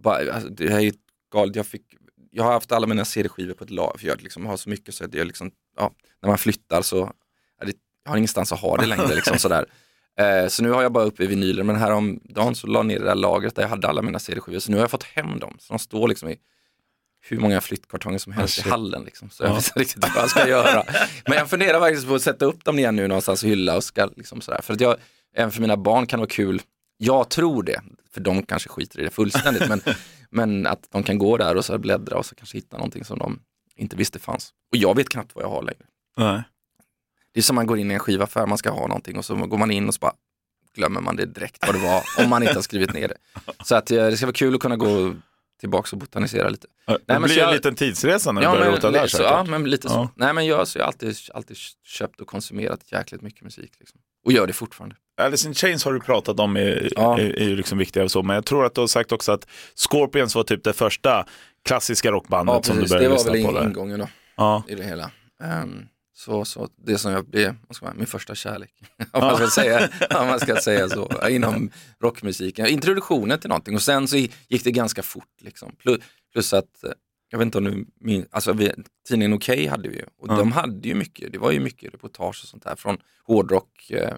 bara, 0.00 0.32
alltså, 0.32 0.48
det 0.48 0.70
här 0.70 0.76
är 0.76 0.82
ju 0.82 0.92
galet. 1.32 1.56
Jag, 1.56 1.66
fick, 1.66 1.82
jag 2.30 2.44
har 2.44 2.52
haft 2.52 2.72
alla 2.72 2.86
mina 2.86 3.04
CD-skivor 3.04 3.54
på 3.54 3.64
ett 3.64 3.70
lag, 3.70 3.96
för 4.00 4.06
jag 4.06 4.22
liksom 4.22 4.46
har 4.46 4.56
så 4.56 4.68
mycket 4.70 4.94
så 4.94 5.04
att 5.04 5.14
jag 5.14 5.26
liksom, 5.26 5.50
ja, 5.76 5.90
när 6.22 6.28
man 6.28 6.38
flyttar 6.38 6.82
så, 6.82 7.12
det, 7.66 7.72
jag 8.04 8.10
har 8.10 8.16
ingenstans 8.16 8.52
att 8.52 8.60
ha 8.60 8.76
det 8.76 8.86
längre. 8.86 9.14
Liksom, 9.14 9.38
sådär. 9.38 9.66
Eh, 10.18 10.48
så 10.48 10.62
nu 10.62 10.70
har 10.70 10.82
jag 10.82 10.92
bara 10.92 11.04
uppe 11.04 11.24
i 11.24 11.26
vinyler, 11.26 11.62
men 11.62 11.76
häromdagen 11.76 12.54
så 12.54 12.66
la 12.66 12.78
jag 12.78 12.86
ner 12.86 12.98
det 12.98 13.04
där 13.04 13.14
lagret 13.14 13.54
där 13.54 13.62
jag 13.62 13.68
hade 13.68 13.88
alla 13.88 14.02
mina 14.02 14.18
CD-skivor, 14.18 14.58
så 14.58 14.70
nu 14.70 14.76
har 14.76 14.82
jag 14.82 14.90
fått 14.90 15.02
hem 15.02 15.38
dem. 15.38 15.56
Så 15.60 15.72
de 15.72 15.78
står 15.78 16.08
liksom 16.08 16.28
i 16.28 16.38
hur 17.28 17.38
många 17.38 17.60
flyttkartonger 17.60 18.18
som 18.18 18.32
helst 18.32 18.58
i 18.58 18.62
shit. 18.62 18.70
hallen. 18.70 19.04
Liksom. 19.04 19.30
Så 19.30 19.44
jag 19.44 19.54
vet 19.54 19.66
inte 19.66 19.80
riktigt 19.80 20.02
vad 20.02 20.22
jag 20.22 20.30
ska 20.30 20.48
göra. 20.48 20.84
Men 21.26 21.38
jag 21.38 21.50
funderar 21.50 21.80
faktiskt 21.80 22.08
på 22.08 22.14
att 22.14 22.22
sätta 22.22 22.44
upp 22.44 22.64
dem 22.64 22.78
igen 22.78 22.96
nu 22.96 23.08
någonstans 23.08 23.42
och 23.42 23.48
hylla 23.48 23.76
och 23.76 23.84
ska 23.84 24.08
liksom 24.16 24.40
sådär. 24.40 24.60
För 24.62 24.74
att 24.74 24.80
jag, 24.80 24.96
även 25.34 25.52
för 25.52 25.60
mina 25.60 25.76
barn 25.76 26.06
kan 26.06 26.18
det 26.18 26.20
vara 26.20 26.30
kul. 26.30 26.62
Jag 26.96 27.28
tror 27.28 27.62
det, 27.62 27.82
för 28.10 28.20
de 28.20 28.42
kanske 28.42 28.68
skiter 28.68 29.00
i 29.00 29.04
det 29.04 29.10
fullständigt. 29.10 29.68
men, 29.68 29.80
men 30.30 30.66
att 30.66 30.88
de 30.90 31.02
kan 31.02 31.18
gå 31.18 31.36
där 31.36 31.56
och 31.56 31.64
så 31.64 31.78
bläddra 31.78 32.18
och 32.18 32.26
så 32.26 32.34
kanske 32.34 32.58
hitta 32.58 32.76
någonting 32.76 33.04
som 33.04 33.18
de 33.18 33.40
inte 33.76 33.96
visste 33.96 34.18
fanns. 34.18 34.52
Och 34.72 34.76
jag 34.76 34.96
vet 34.96 35.08
knappt 35.08 35.34
vad 35.34 35.44
jag 35.44 35.50
har 35.50 35.62
längre. 35.62 35.84
Nej. 36.16 36.42
Det 37.32 37.40
är 37.40 37.42
som 37.42 37.56
man 37.56 37.66
går 37.66 37.78
in 37.78 37.90
i 37.90 37.94
en 37.94 38.00
skivaffär, 38.00 38.46
man 38.46 38.58
ska 38.58 38.70
ha 38.70 38.86
någonting 38.86 39.18
och 39.18 39.24
så 39.24 39.34
går 39.34 39.58
man 39.58 39.70
in 39.70 39.88
och 39.88 39.94
så 39.94 39.98
bara 39.98 40.14
glömmer 40.74 41.00
man 41.00 41.16
det 41.16 41.26
direkt 41.26 41.66
vad 41.66 41.74
det 41.74 41.82
var 41.82 42.02
om 42.24 42.30
man 42.30 42.42
inte 42.42 42.54
har 42.54 42.62
skrivit 42.62 42.94
ner 42.94 43.08
det. 43.08 43.16
Så 43.64 43.74
att 43.74 43.90
eh, 43.90 43.96
det 43.96 44.16
ska 44.16 44.26
vara 44.26 44.32
kul 44.32 44.54
att 44.54 44.60
kunna 44.60 44.76
gå 44.76 45.14
tillbaka 45.60 45.88
och 45.92 45.98
botanisera 45.98 46.48
lite. 46.48 46.66
Det 46.86 46.98
men 47.06 47.22
blir 47.22 47.34
så 47.34 47.40
jag- 47.40 47.48
en 47.48 47.54
liten 47.54 47.74
tidsresa 47.74 48.32
när 48.32 48.40
du 48.40 48.44
Ja 48.46 48.52
börjar 48.52 48.72
rota 48.72 48.90
där 48.90 49.06
så, 49.06 49.22
ja, 49.22 49.44
men 49.44 49.70
lite 49.70 49.88
så. 49.88 49.94
Ja. 49.94 50.08
Nej 50.14 50.32
men 50.32 50.46
jag, 50.46 50.68
så 50.68 50.78
jag 50.78 50.84
har 50.84 50.86
alltid, 50.88 51.16
alltid 51.34 51.56
köpt 51.84 52.20
och 52.20 52.26
konsumerat 52.26 52.80
jäkligt 52.92 53.22
mycket 53.22 53.42
musik. 53.44 53.72
Liksom. 53.78 54.00
Och 54.24 54.32
gör 54.32 54.46
det 54.46 54.52
fortfarande. 54.52 54.96
Alice 55.20 55.48
in 55.48 55.54
Chains 55.54 55.84
har 55.84 55.92
du 55.92 56.00
pratat 56.00 56.40
om 56.40 56.56
är, 56.56 56.92
Ja. 56.96 57.18
är, 57.18 57.38
är 57.42 57.56
liksom 57.56 57.78
viktiga 57.78 58.04
och 58.04 58.10
så, 58.10 58.22
men 58.22 58.34
jag 58.34 58.44
tror 58.46 58.64
att 58.66 58.74
du 58.74 58.80
har 58.80 58.88
sagt 58.88 59.12
också 59.12 59.32
att 59.32 59.46
Scorpions 59.74 60.34
var 60.34 60.42
typ 60.42 60.64
det 60.64 60.72
första 60.72 61.26
klassiska 61.64 62.10
rockbandet 62.12 62.54
Ja, 62.54 62.62
som 62.62 62.76
du 62.76 62.82
precis. 62.82 62.92
Det 62.92 62.96
började 62.98 63.14
var 63.14 63.16
lyssna 63.16 63.32
väl 63.32 63.42
på. 63.42 63.48
in, 63.48 63.54
Där. 63.54 63.64
ingången 63.66 63.98
då, 64.00 64.08
Ja. 64.36 64.62
i 64.68 64.74
det 64.74 64.84
hela. 64.84 65.10
Ehm, 65.44 65.86
så, 66.18 66.44
så 66.44 66.68
det 66.76 66.98
som 66.98 67.12
jag 67.12 67.26
blev, 67.26 67.56
min 67.94 68.06
första 68.06 68.34
kärlek, 68.34 68.82
om, 69.12 69.20
man 69.20 69.36
ska 69.36 69.46
säga, 69.50 69.90
om 70.20 70.26
man 70.26 70.40
ska 70.40 70.56
säga 70.56 70.88
så, 70.88 71.28
inom 71.28 71.70
rockmusiken. 72.00 72.66
Introduktionen 72.66 73.38
till 73.38 73.48
någonting 73.48 73.74
och 73.74 73.82
sen 73.82 74.08
så 74.08 74.16
gick 74.16 74.64
det 74.64 74.70
ganska 74.70 75.02
fort. 75.02 75.40
Liksom. 75.40 75.76
Plus, 76.32 76.52
att, 76.52 76.84
eh, 76.84 76.90
jag 77.30 77.38
vet 77.38 77.46
inte 77.46 77.58
om 77.58 77.64
du 77.64 77.86
min, 78.00 78.26
alltså 78.30 78.52
vi, 78.52 78.72
tidningen 79.08 79.32
Okej 79.32 79.66
hade 79.66 79.88
vi 79.88 79.96
ju 79.96 80.04
och 80.18 80.28
Ja. 80.28 80.36
de 80.36 80.52
hade 80.52 80.88
ju 80.88 80.94
mycket, 80.94 81.32
det 81.32 81.38
var 81.38 81.50
ju 81.50 81.60
mycket 81.60 81.94
reportage 81.94 82.40
och 82.42 82.48
sånt 82.48 82.64
där 82.64 82.76
från 82.76 82.98
hårdrock 83.24 83.90
eh, 83.90 84.14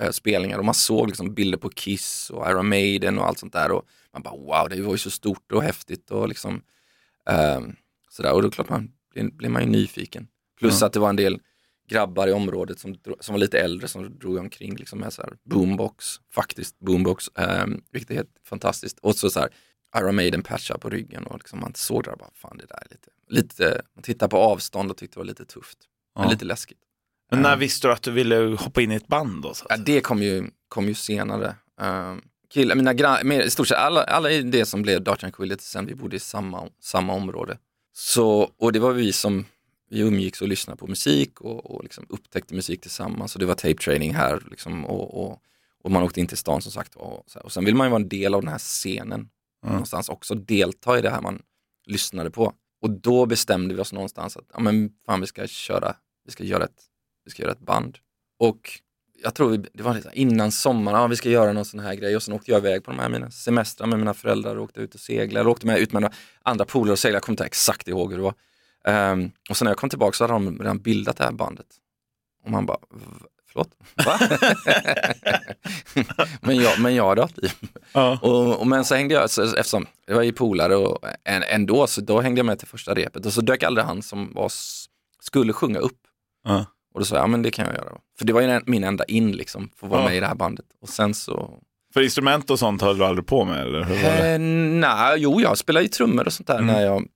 eh, 0.00 0.10
spelningar 0.10 0.58
och 0.58 0.64
man 0.64 0.74
såg 0.74 1.08
liksom 1.08 1.34
bilder 1.34 1.58
på 1.58 1.70
Kiss 1.70 2.30
och 2.30 2.50
Iron 2.50 2.68
Maiden 2.68 3.18
och 3.18 3.26
allt 3.26 3.38
sånt 3.38 3.52
där 3.52 3.70
och 3.70 3.82
man 4.12 4.22
bara 4.22 4.36
wow, 4.36 4.68
det 4.68 4.82
var 4.82 4.92
ju 4.92 4.98
så 4.98 5.10
stort 5.10 5.52
och 5.52 5.62
häftigt 5.62 6.10
och 6.10 6.28
liksom 6.28 6.62
ehm, 7.30 7.76
sådär 8.10 8.32
och 8.32 8.42
då 8.42 8.50
klart 8.50 8.68
man 8.68 8.92
blir, 9.10 9.30
blir 9.30 9.48
man 9.48 9.62
ju 9.62 9.68
nyfiken. 9.68 10.28
Plus 10.58 10.80
Ja. 10.80 10.86
att 10.86 10.92
det 10.92 11.00
var 11.00 11.08
en 11.08 11.16
del 11.16 11.40
grabbar 11.88 12.28
i 12.28 12.32
området 12.32 12.78
som, 12.78 12.94
som 13.20 13.32
var 13.32 13.40
lite 13.40 13.58
äldre 13.60 13.88
som 13.88 14.18
drog 14.18 14.36
omkring 14.36 14.76
liksom 14.76 14.98
med 14.98 15.12
så 15.12 15.22
här 15.22 15.32
boombox, 15.44 16.06
faktiskt 16.34 16.78
boombox, 16.78 17.30
um, 17.34 17.82
vilket 17.92 18.10
är 18.10 18.14
helt 18.14 18.36
fantastiskt. 18.48 18.98
Och 18.98 19.16
så, 19.16 19.30
så 19.30 19.40
här 19.40 19.48
Iron 19.96 20.14
Maiden 20.16 20.42
patchar 20.42 20.78
på 20.78 20.90
ryggen 20.90 21.26
och 21.26 21.38
liksom 21.38 21.60
man 21.60 21.74
såg 21.74 22.04
där 22.04 22.16
bara, 22.16 22.30
fan 22.34 22.56
det 22.56 22.66
där 22.66 22.76
är 22.76 22.86
lite, 22.90 23.08
lite, 23.28 23.82
man 23.94 24.02
tittar 24.02 24.28
på 24.28 24.36
avstånd 24.36 24.90
och 24.90 24.96
tyckte 24.96 25.14
det 25.16 25.20
var 25.20 25.26
lite 25.26 25.44
tufft, 25.44 25.78
men 26.16 26.24
Ja. 26.24 26.30
lite 26.30 26.44
läskigt. 26.44 26.78
Men 27.30 27.42
när 27.42 27.52
Ehm, 27.52 27.58
visste 27.58 27.88
du 27.88 27.92
att 27.92 28.02
du 28.02 28.10
ville 28.10 28.36
hoppa 28.36 28.82
in 28.82 28.92
i 28.92 28.94
ett 28.94 29.06
band 29.06 29.42
då? 29.42 29.54
Så 29.54 29.66
Ja, 29.68 29.76
det 29.76 30.00
kom 30.00 30.22
ju, 30.22 30.50
kom 30.68 30.88
ju 30.88 30.94
senare. 30.94 31.54
Um, 31.80 32.22
killar, 32.50 32.74
mina 32.76 32.92
gran- 32.94 33.26
mer, 33.28 33.42
i 33.42 33.50
stort 33.50 33.68
sett 33.68 33.78
alla, 33.78 34.02
alla 34.04 34.30
i 34.30 34.42
det 34.42 34.66
som 34.66 34.82
blev 34.82 35.02
Dark 35.02 35.20
Tranquility 35.20 35.62
sen, 35.62 35.86
vi 35.86 35.94
bodde 35.94 36.16
i 36.16 36.20
samma, 36.20 36.68
samma 36.80 37.12
område. 37.12 37.58
Så, 37.92 38.50
och 38.58 38.72
det 38.72 38.78
var 38.78 38.92
vi 38.92 39.12
som, 39.12 39.44
vi 39.94 40.00
umgicks 40.00 40.42
och 40.42 40.48
lyssnade 40.48 40.76
på 40.76 40.86
musik 40.86 41.40
och, 41.40 41.70
och 41.70 41.82
liksom 41.82 42.06
upptäckte 42.08 42.54
musik 42.54 42.80
tillsammans 42.80 43.34
och 43.34 43.40
det 43.40 43.46
var 43.46 43.54
tape 43.54 43.74
training 43.74 44.14
här 44.14 44.42
liksom, 44.50 44.84
och, 44.84 45.24
och, 45.24 45.42
och 45.82 45.90
man 45.90 46.02
åkte 46.02 46.20
in 46.20 46.26
till 46.26 46.36
stan 46.36 46.62
som 46.62 46.72
sagt. 46.72 46.94
Och, 46.94 47.24
så 47.26 47.38
här. 47.38 47.44
och 47.44 47.52
sen 47.52 47.64
vill 47.64 47.74
man 47.74 47.86
ju 47.86 47.90
vara 47.90 48.02
en 48.02 48.08
del 48.08 48.34
av 48.34 48.40
den 48.40 48.50
här 48.50 48.58
scenen 48.58 49.28
Mm. 49.64 49.74
någonstans 49.74 50.08
också, 50.08 50.34
delta 50.34 50.98
i 50.98 51.02
det 51.02 51.10
här 51.10 51.20
man 51.20 51.42
lyssnade 51.86 52.30
på. 52.30 52.52
Och 52.80 52.90
då 52.90 53.26
bestämde 53.26 53.74
vi 53.74 53.80
oss 53.80 53.92
någonstans 53.92 54.36
att, 54.36 54.44
ja 54.52 54.60
men 54.60 54.90
fan 55.06 55.20
vi 55.20 55.26
ska 55.26 55.46
köra, 55.46 55.96
vi 56.24 56.32
ska 56.32 56.44
göra 56.44 56.64
ett, 56.64 56.82
vi 57.24 57.30
ska 57.30 57.42
göra 57.42 57.52
ett 57.52 57.60
band. 57.60 57.98
Och 58.38 58.80
jag 59.22 59.34
tror 59.34 59.50
vi, 59.50 59.56
det 59.72 59.82
var 59.82 59.94
lite 59.94 60.10
innan 60.12 60.52
sommaren, 60.52 61.00
ja, 61.00 61.06
vi 61.06 61.16
ska 61.16 61.30
göra 61.30 61.52
någon 61.52 61.64
sån 61.64 61.80
här 61.80 61.94
grej 61.94 62.16
och 62.16 62.22
sen 62.22 62.34
åkte 62.34 62.50
jag 62.50 62.58
iväg 62.58 62.84
på 62.84 62.90
de 62.90 63.00
här 63.00 63.08
mina 63.08 63.30
semestrar 63.30 63.86
med 63.86 63.98
mina 63.98 64.14
föräldrar 64.14 64.56
och 64.56 64.64
åkte 64.64 64.80
ut 64.80 64.94
och 64.94 65.00
seglade, 65.00 65.48
åkte 65.48 65.66
med 65.66 65.78
ut 65.78 65.92
med 65.92 66.14
andra 66.42 66.64
polare 66.64 66.92
och 66.92 66.98
seglade, 66.98 67.16
jag 67.16 67.22
kommer 67.22 67.34
inte 67.34 67.44
exakt 67.44 67.88
ihåg 67.88 68.10
hur 68.10 68.18
det 68.18 68.24
var. 68.24 68.34
Ehm, 68.88 69.30
och 69.50 69.56
sen 69.56 69.64
när 69.66 69.70
jag 69.70 69.78
kom 69.78 69.90
tillbaka 69.90 70.12
så 70.12 70.24
hade 70.24 70.32
de 70.34 70.58
redan 70.58 70.78
bildat 70.78 71.16
det 71.16 71.24
här 71.24 71.32
bandet. 71.32 71.66
Och 72.44 72.50
man 72.50 72.66
bara, 72.66 72.78
"V- 72.94 73.26
förlåt? 73.52 73.68
Va? 74.06 74.18
men, 76.40 76.56
jag, 76.56 76.80
men 76.80 76.94
jag 76.94 77.16
då? 77.16 77.28
Typ. 77.28 77.52
Ja. 77.92 78.18
Och, 78.22 78.60
och 78.60 78.66
men 78.66 78.84
så 78.84 78.94
hängde 78.94 79.14
jag, 79.14 79.30
så, 79.30 79.42
eftersom 79.42 79.86
jag 80.06 80.14
var 80.14 80.22
ju 80.22 80.32
polare 80.32 80.76
och 80.76 80.98
än- 81.24 81.42
ändå, 81.42 81.86
så 81.86 82.00
då 82.00 82.20
hängde 82.20 82.38
jag 82.38 82.46
med 82.46 82.58
till 82.58 82.68
första 82.68 82.94
repet 82.94 83.26
och 83.26 83.32
så 83.32 83.40
dök 83.40 83.62
aldrig 83.62 83.86
han 83.86 84.02
som 84.02 84.32
var, 84.34 84.52
skulle 85.20 85.52
sjunga 85.52 85.78
upp. 85.78 85.98
Ja. 86.44 86.66
Och 86.94 87.00
då 87.00 87.04
sa 87.06 87.14
jag, 87.16 87.22
ja 87.22 87.26
men 87.26 87.42
det 87.42 87.50
kan 87.50 87.66
jag 87.66 87.74
göra. 87.74 87.92
För 88.18 88.24
det 88.24 88.32
var 88.32 88.40
ju 88.40 88.60
min 88.66 88.84
enda 88.84 89.04
in 89.04 89.32
liksom, 89.32 89.70
för 89.76 89.86
att 89.86 89.90
vara 89.90 90.00
Ja. 90.02 90.08
med 90.08 90.16
i 90.16 90.20
det 90.20 90.26
här 90.26 90.34
bandet. 90.34 90.66
Och 90.80 90.88
sen 90.88 91.14
så, 91.14 91.58
För 91.94 92.00
instrument 92.02 92.50
och 92.50 92.58
sånt 92.58 92.82
höll 92.82 92.98
du 92.98 93.04
aldrig 93.04 93.26
på 93.26 93.44
med 93.44 93.60
eller 93.60 93.84
hur 93.84 93.94
var 93.94 94.02
det? 94.10 94.32
eh, 94.32 94.38
nej, 94.80 95.14
jo 95.18 95.40
jag 95.40 95.58
spelade 95.58 95.82
ju 95.84 95.88
trummor 95.88 96.26
och 96.26 96.32
sånt 96.32 96.46
där 96.46 96.58
Mm. 96.58 96.66
när 96.74 96.82
jag 96.86 97.06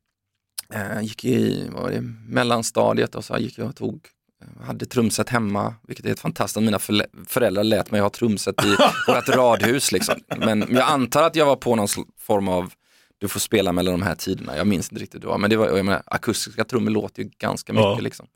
eh, 0.75 1.01
gick 1.03 1.25
i, 1.25 1.69
vad 1.73 1.83
var 1.83 1.91
det, 1.91 2.01
mellanstadiet 2.29 3.15
och 3.15 3.25
så 3.25 3.39
gick 3.39 3.59
jag 3.59 3.69
och 3.69 3.77
tog 3.77 4.09
eh, 4.43 4.67
hade 4.67 4.87
trumset 4.87 5.29
hemma, 5.29 5.75
vilket 5.83 6.07
är 6.07 6.11
ett 6.11 6.21
fantastiskt. 6.21 6.65
Mina 6.65 6.79
föräldrar 7.27 7.65
lät 7.65 7.91
mig 7.91 8.01
ha 8.01 8.11
trumset 8.11 8.65
i 8.65 8.77
vårt 9.07 9.29
radhus. 9.29 9.93
Liksom. 9.93 10.15
Men 10.37 10.67
jag 10.71 10.89
antar 10.89 11.23
att 11.23 11.37
jag 11.37 11.47
var 11.47 11.57
på 11.57 11.77
någon 11.77 11.89
form 12.19 12.49
av, 12.49 12.73
du 13.19 13.29
får 13.29 13.41
spela 13.41 13.73
mellan 13.73 13.93
de 13.93 14.03
här 14.03 14.15
tiderna. 14.15 14.57
Jag 14.57 14.67
minns 14.67 14.93
inte 14.93 15.03
riktigt 15.03 15.25
vad, 15.25 15.41
men 15.41 15.51
det 15.51 15.57
var, 15.57 15.77
jag 15.77 15.85
menar, 15.85 16.03
akustiska 16.07 16.65
trummor 16.65 16.91
låter 16.91 17.23
ju 17.23 17.31
ganska 17.39 17.73
mycket. 17.73 17.85
Ja. 17.85 17.99
Liksom. 18.01 18.27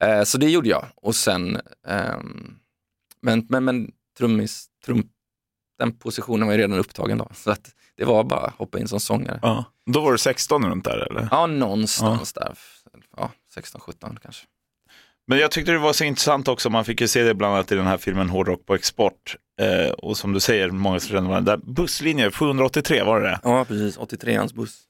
Eh, 0.00 0.24
så 0.24 0.38
det 0.38 0.50
gjorde 0.50 0.68
jag. 0.68 0.86
Och 0.94 1.14
sen, 1.14 1.60
ehm, 1.86 2.54
men, 3.22 3.46
men, 3.48 3.64
men 3.64 3.92
trummis, 4.18 4.66
trum, 4.84 5.08
den 5.78 5.96
positionen 5.96 6.46
var 6.46 6.54
ju 6.54 6.60
redan 6.60 6.78
upptagen 6.78 7.18
då. 7.18 7.28
Så 7.34 7.50
att 7.50 7.74
det 7.96 8.04
var 8.04 8.24
bara 8.24 8.40
att 8.40 8.54
hoppa 8.54 8.78
in 8.78 8.88
som 8.88 9.00
sångare. 9.00 9.38
Ja. 9.42 9.64
Då 9.86 10.00
var 10.00 10.12
du 10.12 10.18
16 10.18 10.64
runt 10.66 10.84
där 10.84 11.06
eller? 11.10 11.28
Ja, 11.30 11.46
någonstans 11.46 12.32
där. 12.32 12.58
Ja, 13.16 13.30
16-17 13.56 14.16
kanske. 14.22 14.46
Men 15.26 15.38
jag 15.38 15.50
tyckte 15.50 15.72
det 15.72 15.78
var 15.78 15.92
så 15.92 16.04
intressant 16.04 16.48
också, 16.48 16.70
man 16.70 16.84
fick 16.84 17.00
ju 17.00 17.08
se 17.08 17.22
det 17.22 17.34
bland 17.34 17.54
annat 17.54 17.72
i 17.72 17.74
den 17.74 17.86
här 17.86 17.96
filmen 17.96 18.28
Hårdrock 18.28 18.66
på 18.66 18.74
export. 18.74 19.36
Eh, 19.60 19.90
och 19.90 20.16
som 20.16 20.32
du 20.32 20.40
säger, 20.40 20.70
många 20.70 21.00
studenter, 21.00 21.40
där 21.40 21.56
busslinje 21.56 22.30
783 22.30 23.02
var 23.02 23.20
det 23.20 23.40
Ja, 23.42 23.64
precis. 23.64 23.98
83ans 23.98 24.54
buss. 24.54 24.80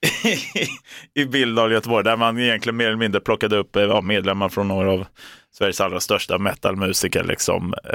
i 1.14 1.24
Billdal, 1.24 1.72
Göteborg, 1.72 2.04
där 2.04 2.16
man 2.16 2.38
egentligen 2.38 2.76
mer 2.76 2.86
eller 2.86 2.96
mindre 2.96 3.20
plockade 3.20 3.56
upp 3.56 3.76
eh, 3.76 3.82
ja, 3.82 4.00
medlemmar 4.00 4.48
från 4.48 4.68
några 4.68 4.90
av 4.92 5.06
Sveriges 5.52 5.80
allra 5.80 6.00
största 6.00 6.38
metalmusiker. 6.38 7.24
Liksom. 7.24 7.74
Eh, 7.84 7.90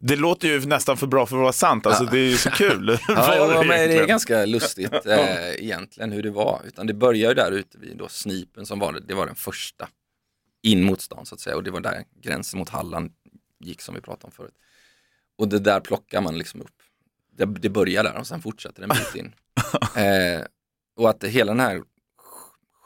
det 0.00 0.16
låter 0.16 0.48
ju 0.48 0.60
nästan 0.66 0.96
för 0.96 1.06
bra 1.06 1.26
för 1.26 1.36
att 1.36 1.42
vara 1.42 1.52
sant, 1.52 1.86
alltså, 1.86 2.04
Ja. 2.04 2.10
det 2.10 2.18
är 2.18 2.28
ju 2.30 2.36
så 2.36 2.50
kul. 2.50 2.98
Ja, 3.08 3.62
men 3.66 3.68
det 3.68 3.96
är 3.96 4.06
ganska 4.06 4.44
lustigt 4.44 4.92
eh, 5.06 5.54
egentligen 5.54 6.12
hur 6.12 6.22
det 6.22 6.30
var. 6.30 6.60
Utan 6.66 6.86
det 6.86 6.94
började 6.94 7.34
där 7.34 7.50
ute 7.50 7.78
vid 7.78 7.96
då 7.96 8.08
Snipen 8.08 8.66
som 8.66 8.78
var 8.78 8.92
det, 8.92 9.00
det 9.00 9.14
var 9.14 9.26
den 9.26 9.34
första 9.34 9.88
in 10.62 10.84
mot 10.84 11.00
stan 11.00 11.26
så 11.26 11.34
att 11.34 11.40
säga. 11.40 11.56
Och 11.56 11.62
det 11.62 11.70
var 11.70 11.80
där 11.80 12.04
gränsen 12.22 12.58
mot 12.58 12.68
Halland 12.68 13.10
gick 13.64 13.80
som 13.80 13.94
vi 13.94 14.00
pratade 14.00 14.26
om 14.26 14.32
förut. 14.32 14.54
Och 15.38 15.48
det 15.48 15.58
där 15.58 15.80
plockar 15.80 16.20
man 16.20 16.38
liksom 16.38 16.60
upp. 16.60 16.82
Det, 17.36 17.44
det 17.44 17.68
börjar 17.68 18.04
där 18.04 18.18
och 18.18 18.26
sen 18.26 18.42
fortsätter 18.42 18.80
det 18.80 18.94
en 18.94 18.98
bit 18.98 19.14
in. 19.14 19.34
Eh, 19.96 20.44
och 20.96 21.10
att 21.10 21.24
hela 21.24 21.52
den 21.52 21.60
här 21.60 21.82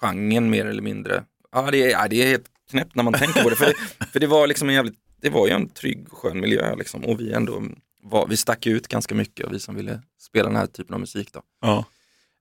genren 0.00 0.50
mer 0.50 0.66
eller 0.66 0.82
mindre, 0.82 1.24
ja 1.52 1.70
det 1.70 1.82
är, 1.82 1.90
ja, 1.90 2.08
det 2.08 2.22
är 2.22 2.26
helt 2.26 2.46
knäppt 2.70 2.94
när 2.94 3.02
man 3.02 3.12
tänker 3.12 3.42
på 3.42 3.50
det. 3.50 3.56
För 3.56 3.66
det, 3.66 4.06
för 4.12 4.20
det 4.20 4.26
var 4.26 4.46
liksom 4.46 4.68
en 4.68 4.74
jävligt, 4.74 4.98
det 5.20 5.30
var 5.30 5.46
ju 5.46 5.52
en 5.52 5.68
trygg 5.68 6.06
och 6.10 6.18
skön 6.18 6.40
miljö 6.40 6.76
liksom. 6.76 7.04
Och 7.04 7.20
vi 7.20 7.32
ändå 7.32 7.62
var, 8.02 8.26
vi 8.26 8.36
stack 8.36 8.66
ut 8.66 8.88
ganska 8.88 9.14
mycket 9.14 9.46
och 9.46 9.52
vi 9.52 9.60
som 9.60 9.74
ville 9.74 10.02
spela 10.20 10.48
den 10.48 10.56
här 10.56 10.66
typen 10.66 10.94
av 10.94 11.00
musik 11.00 11.32
då. 11.32 11.42
Ja. 11.60 11.84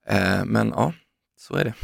Eh, 0.06 0.44
men 0.44 0.68
ja, 0.68 0.92
så 1.38 1.54
är 1.54 1.64
det. 1.64 1.74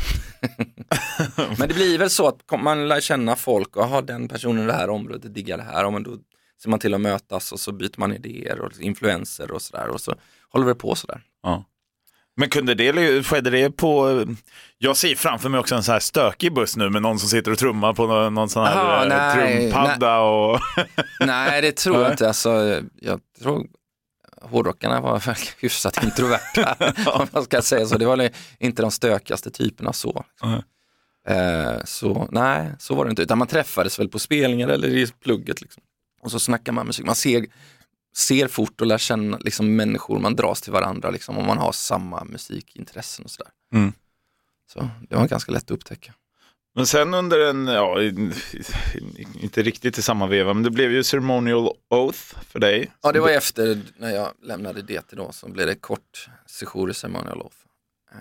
men 1.58 1.68
det 1.68 1.74
blir 1.74 1.98
väl 1.98 2.10
så 2.10 2.28
att 2.28 2.60
man 2.62 2.88
lär 2.88 3.00
känna 3.00 3.36
folk 3.36 3.76
och 3.76 3.88
har 3.88 4.02
den 4.02 4.28
personen 4.28 4.64
i 4.64 4.66
det 4.66 4.72
här 4.72 4.90
området 4.90 5.34
diggar 5.34 5.56
det 5.56 5.64
här. 5.64 5.84
Och 5.84 5.92
men 5.92 6.02
då 6.02 6.18
ser 6.62 6.70
man 6.70 6.78
till 6.78 6.94
att 6.94 7.00
mötas 7.00 7.52
och 7.52 7.60
så 7.60 7.72
byter 7.72 7.98
man 7.98 8.12
idéer 8.12 8.60
och 8.60 8.80
influenser 8.80 9.50
och 9.50 9.62
sådär. 9.62 9.88
Och 9.88 10.00
så 10.00 10.14
håller 10.50 10.66
vi 10.66 10.74
på 10.74 10.94
sådär. 10.94 11.22
Ja. 11.42 11.64
Men 12.36 12.48
kunde 12.48 12.74
det, 12.74 13.22
skedde 13.22 13.50
det 13.50 13.70
på, 13.70 14.24
jag 14.78 14.96
ser 14.96 15.14
framför 15.14 15.48
mig 15.48 15.60
också 15.60 15.74
en 15.74 15.82
så 15.82 15.92
här 15.92 16.00
stökig 16.00 16.54
buss 16.54 16.76
nu 16.76 16.90
med 16.90 17.02
någon 17.02 17.18
som 17.18 17.28
sitter 17.28 17.52
och 17.52 17.58
trummar 17.58 17.92
på 17.92 18.06
någon, 18.06 18.34
någon 18.34 18.48
sån 18.48 18.64
här 18.66 19.02
eh, 19.02 19.08
nej, 19.08 19.70
trumpadda 19.72 20.18
och 20.18 20.60
Nej, 21.20 21.62
det 21.62 21.72
tror 21.72 21.96
jag 21.96 22.02
Nej. 22.02 22.12
inte. 22.12 22.28
Alltså, 22.28 22.82
jag 23.00 23.20
tror 23.42 23.66
hårdrockarna 24.42 25.00
var 25.00 25.36
hyfsat 25.62 26.04
introverta, 26.04 26.76
om 27.12 27.26
man 27.32 27.44
ska 27.44 27.62
säga 27.62 27.86
så. 27.86 27.98
Det 27.98 28.06
var 28.06 28.30
inte 28.58 28.82
de 28.82 28.90
stökigaste 28.90 29.50
typerna 29.50 29.92
så. 29.92 30.24
Nej. 30.42 30.62
Eh, 31.28 31.84
så 31.84 32.28
nej, 32.30 32.72
så 32.78 32.94
var 32.94 33.04
det 33.04 33.10
inte. 33.10 33.22
Utan 33.22 33.38
man 33.38 33.48
träffades 33.48 33.98
väl 33.98 34.08
på 34.08 34.18
spelningar 34.18 34.68
eller 34.68 34.88
i 34.88 35.06
plugget. 35.06 35.60
Liksom. 35.60 35.82
Och 36.24 36.30
så 36.30 36.38
snackar 36.38 36.72
man 36.72 36.86
musik. 36.86 37.06
Man 37.06 37.14
ser, 37.14 37.46
ser 38.16 38.48
fort 38.48 38.80
och 38.80 38.86
lär 38.86 38.98
känna 38.98 39.38
liksom, 39.38 39.76
människor, 39.76 40.18
man 40.18 40.36
dras 40.36 40.60
till 40.60 40.72
varandra 40.72 41.10
liksom, 41.10 41.38
om 41.38 41.46
man 41.46 41.58
har 41.58 41.72
samma 41.72 42.24
musikintressen 42.24 43.24
och 43.24 43.30
sådär. 43.30 43.52
Mm. 43.72 43.92
Så 44.72 44.90
det 45.08 45.16
var 45.16 45.28
ganska 45.28 45.52
lätt 45.52 45.64
att 45.64 45.70
upptäcka. 45.70 46.14
Men 46.74 46.86
sen 46.86 47.14
under 47.14 47.40
en, 47.40 47.66
ja, 47.66 48.02
inte 49.34 49.62
riktigt 49.62 49.98
i 49.98 50.02
samma 50.02 50.26
veva, 50.26 50.54
men 50.54 50.62
det 50.62 50.70
blev 50.70 50.92
ju 50.92 51.04
ceremonial 51.04 51.68
oath 51.90 52.18
för 52.48 52.58
dig. 52.58 52.92
Ja, 53.02 53.12
det 53.12 53.20
var 53.20 53.28
efter 53.28 53.82
när 53.96 54.10
jag 54.10 54.28
lämnade 54.42 54.82
DT 54.82 55.16
då, 55.16 55.32
så 55.32 55.48
blev 55.48 55.66
det 55.66 55.74
kort 55.74 56.28
sejour 56.46 56.90
i 56.90 56.94
Ceremonial 56.94 57.42
Oath. 57.42 57.56
Ja. 58.10 58.18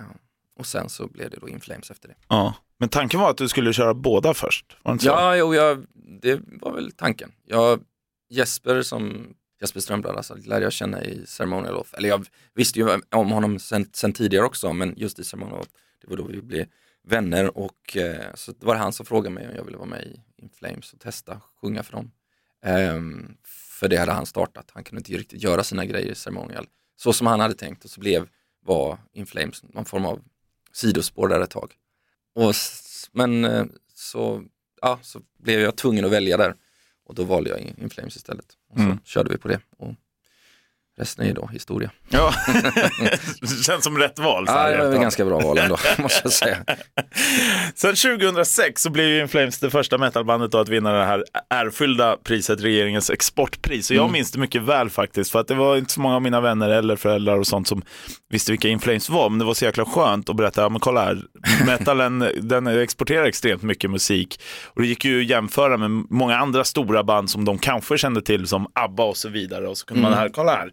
Och 0.60 0.65
sen 0.65 0.89
så 0.89 1.07
blev 1.07 1.29
det 1.29 1.38
då 1.41 1.50
In 1.50 1.60
Flames 1.60 1.91
efter 1.91 2.07
det. 2.07 2.15
Ja. 2.27 2.53
Men 2.77 2.89
tanken 2.89 3.19
var 3.19 3.29
att 3.29 3.38
du 3.38 3.50
skulle 3.50 3.74
köra 3.74 3.93
båda 3.93 4.33
först, 4.33 4.77
var 4.83 4.91
det 4.91 4.93
inte 4.93 5.05
så? 5.05 5.10
Ja, 5.10 5.36
jo, 5.36 5.55
jag, 5.55 5.86
det 6.22 6.39
var 6.62 6.74
väl 6.74 6.91
tanken. 6.91 7.31
Jag, 7.45 7.79
Jesper 8.34 8.82
som 8.82 9.34
Jesper 9.62 9.80
Strömblad 9.80 10.16
alltså, 10.16 10.36
lärde 10.36 10.66
jag 10.66 10.74
känna 10.74 11.04
i 11.04 11.25
Ceremonial 11.25 11.75
Off, 11.75 11.94
Eller 11.94 12.10
jag 12.10 12.28
visste 12.54 12.80
ju 12.80 13.02
om 13.12 13.32
honom 13.32 13.60
sen, 13.60 13.90
sen 13.94 14.13
tidigare 14.13 14.46
också, 14.46 14.74
men 14.74 14.94
just 14.98 15.20
i 15.20 15.24
Ceremonial 15.24 15.60
Off, 15.60 15.68
det 16.02 16.08
var 16.10 16.18
då 16.18 16.24
vi 16.24 16.42
blev 16.42 16.66
vänner 17.04 17.58
och 17.58 17.98
eh, 17.98 18.34
så 18.34 18.52
det 18.52 18.74
han 18.74 18.94
som 18.94 19.06
frågade 19.06 19.36
mig 19.36 19.48
om 19.48 19.56
jag 19.56 19.63
ville 19.63 19.78
vara 19.78 19.90
med 19.90 20.04
i 20.04 20.22
In 20.38 20.50
Flames 20.50 20.94
och 20.94 21.00
testa 21.00 21.42
sjunga 21.62 21.84
för 21.84 21.92
dem. 21.92 22.12
Ehm, 22.63 23.38
för 23.44 23.88
det 23.88 23.98
hade 23.98 24.12
han 24.12 24.25
startat, 24.25 24.72
han 24.74 24.84
kunde 24.84 25.00
inte 25.00 25.13
riktigt 25.13 25.44
göra 25.44 25.63
sina 25.63 25.86
grejer 25.86 26.12
i 26.12 26.16
Ceremonial 26.16 26.68
så 26.96 27.13
som 27.13 27.28
han 27.28 27.40
hade 27.40 27.54
tänkt 27.54 27.84
och 27.84 27.90
så 27.90 28.00
blev, 28.00 28.30
var 28.66 28.98
In 29.13 29.25
Flames 29.25 29.63
någon 29.63 29.86
form 29.86 30.06
av 30.06 30.22
sidospår 30.72 31.28
där 31.28 31.40
ett 31.40 31.50
tag. 31.50 31.74
Och, 32.36 32.54
men 33.12 33.46
eh, 33.46 33.66
så, 33.94 34.44
ja, 34.82 35.00
så 35.02 35.22
blev 35.40 35.60
jag 35.60 35.75
tvungen 35.75 36.06
att 36.06 36.12
välja 36.12 36.38
där 36.38 36.56
och 37.03 37.15
då 37.15 37.24
valde 37.24 37.50
jag 37.50 37.60
In 37.60 37.89
Flames 37.89 38.15
istället. 38.15 38.57
Och 38.69 38.77
så 38.77 38.83
Mm. 38.83 38.98
körde 39.03 39.29
vi 39.29 39.38
på 39.38 39.48
det. 39.48 39.60
Och 39.77 39.93
resten 41.00 41.23
är 41.23 41.27
ju 41.29 41.33
då 41.33 41.47
historia. 41.53 41.91
Ja. 42.09 42.33
det 43.41 43.63
känns 43.65 43.83
som 43.83 43.97
rätt 43.97 44.19
val. 44.19 44.43
Ja, 44.47 44.69
det 44.69 44.89
var 44.89 45.01
ganska 45.01 45.25
bra 45.25 45.39
val 45.39 45.57
ändå, 45.57 45.77
måste 45.97 46.21
jag 46.23 46.31
säga. 46.31 46.57
Sen 47.75 47.95
2006 47.95 48.81
så 48.81 48.89
blev 48.89 49.07
ju 49.07 49.21
In 49.21 49.27
Flames 49.27 49.59
det 49.59 49.69
första 49.69 49.97
metalbandet 49.97 50.55
att 50.55 50.69
vinna 50.69 50.91
det 50.91 51.05
här 51.05 51.23
ärfyllda 51.50 52.17
priset, 52.23 52.62
regeringens 52.62 53.09
exportpris. 53.09 53.89
Och 53.89 53.95
jag 53.95 54.01
Mm. 54.03 54.13
minns 54.13 54.31
det 54.31 54.39
mycket 54.39 54.62
väl 54.62 54.89
faktiskt, 54.89 55.31
för 55.31 55.39
att 55.39 55.47
det 55.47 55.55
var 55.55 55.77
inte 55.77 55.93
så 55.93 56.01
många 56.01 56.15
av 56.15 56.21
mina 56.21 56.41
vänner 56.41 56.69
eller 56.69 56.95
föräldrar 56.95 57.38
och 57.38 57.47
sånt 57.47 57.67
som 57.67 57.81
visste 58.29 58.51
vilka 58.51 58.67
In 58.67 58.79
Flames 58.79 59.09
var, 59.09 59.29
men 59.29 59.39
det 59.39 59.45
var 59.45 59.53
så 59.53 59.65
jäkla 59.65 59.85
skönt 59.85 60.29
att 60.29 60.35
berätta, 60.35 60.62
ja 60.62 60.69
men 60.69 60.79
kolla 60.79 61.03
här, 61.05 61.21
metalen 61.65 62.25
den 62.41 62.67
exporterar 62.67 63.25
extremt 63.25 63.62
mycket 63.62 63.91
musik. 63.91 64.39
Och 64.65 64.81
det 64.81 64.88
gick 64.88 65.05
ju 65.05 65.21
att 65.21 65.29
jämföra 65.29 65.77
med 65.77 65.89
många 66.09 66.38
andra 66.38 66.63
stora 66.63 67.03
band 67.03 67.29
som 67.29 67.45
de 67.45 67.57
kanske 67.57 67.97
kände 67.97 68.21
till 68.21 68.47
som 68.47 68.67
ABBA 68.73 69.03
och 69.03 69.17
så 69.17 69.29
vidare. 69.29 69.67
Och 69.67 69.77
så 69.77 69.85
kunde 69.85 70.01
man 70.03 70.12
Mm. 70.13 70.21
här, 70.21 70.29
kolla 70.29 70.51
här, 70.55 70.71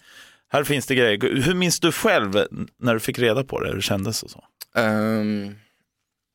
här 0.52 0.64
finns 0.64 0.86
det 0.86 0.94
grejer. 0.94 1.42
Hur 1.42 1.54
minns 1.54 1.80
du 1.80 1.92
själv 1.92 2.44
när 2.78 2.94
du 2.94 3.00
fick 3.00 3.18
reda 3.18 3.44
på 3.44 3.60
det, 3.60 3.68
hur 3.68 3.76
det 3.76 3.82
kändes 3.82 4.22
och 4.22 4.30
så? 4.30 4.44
Um, 4.74 5.54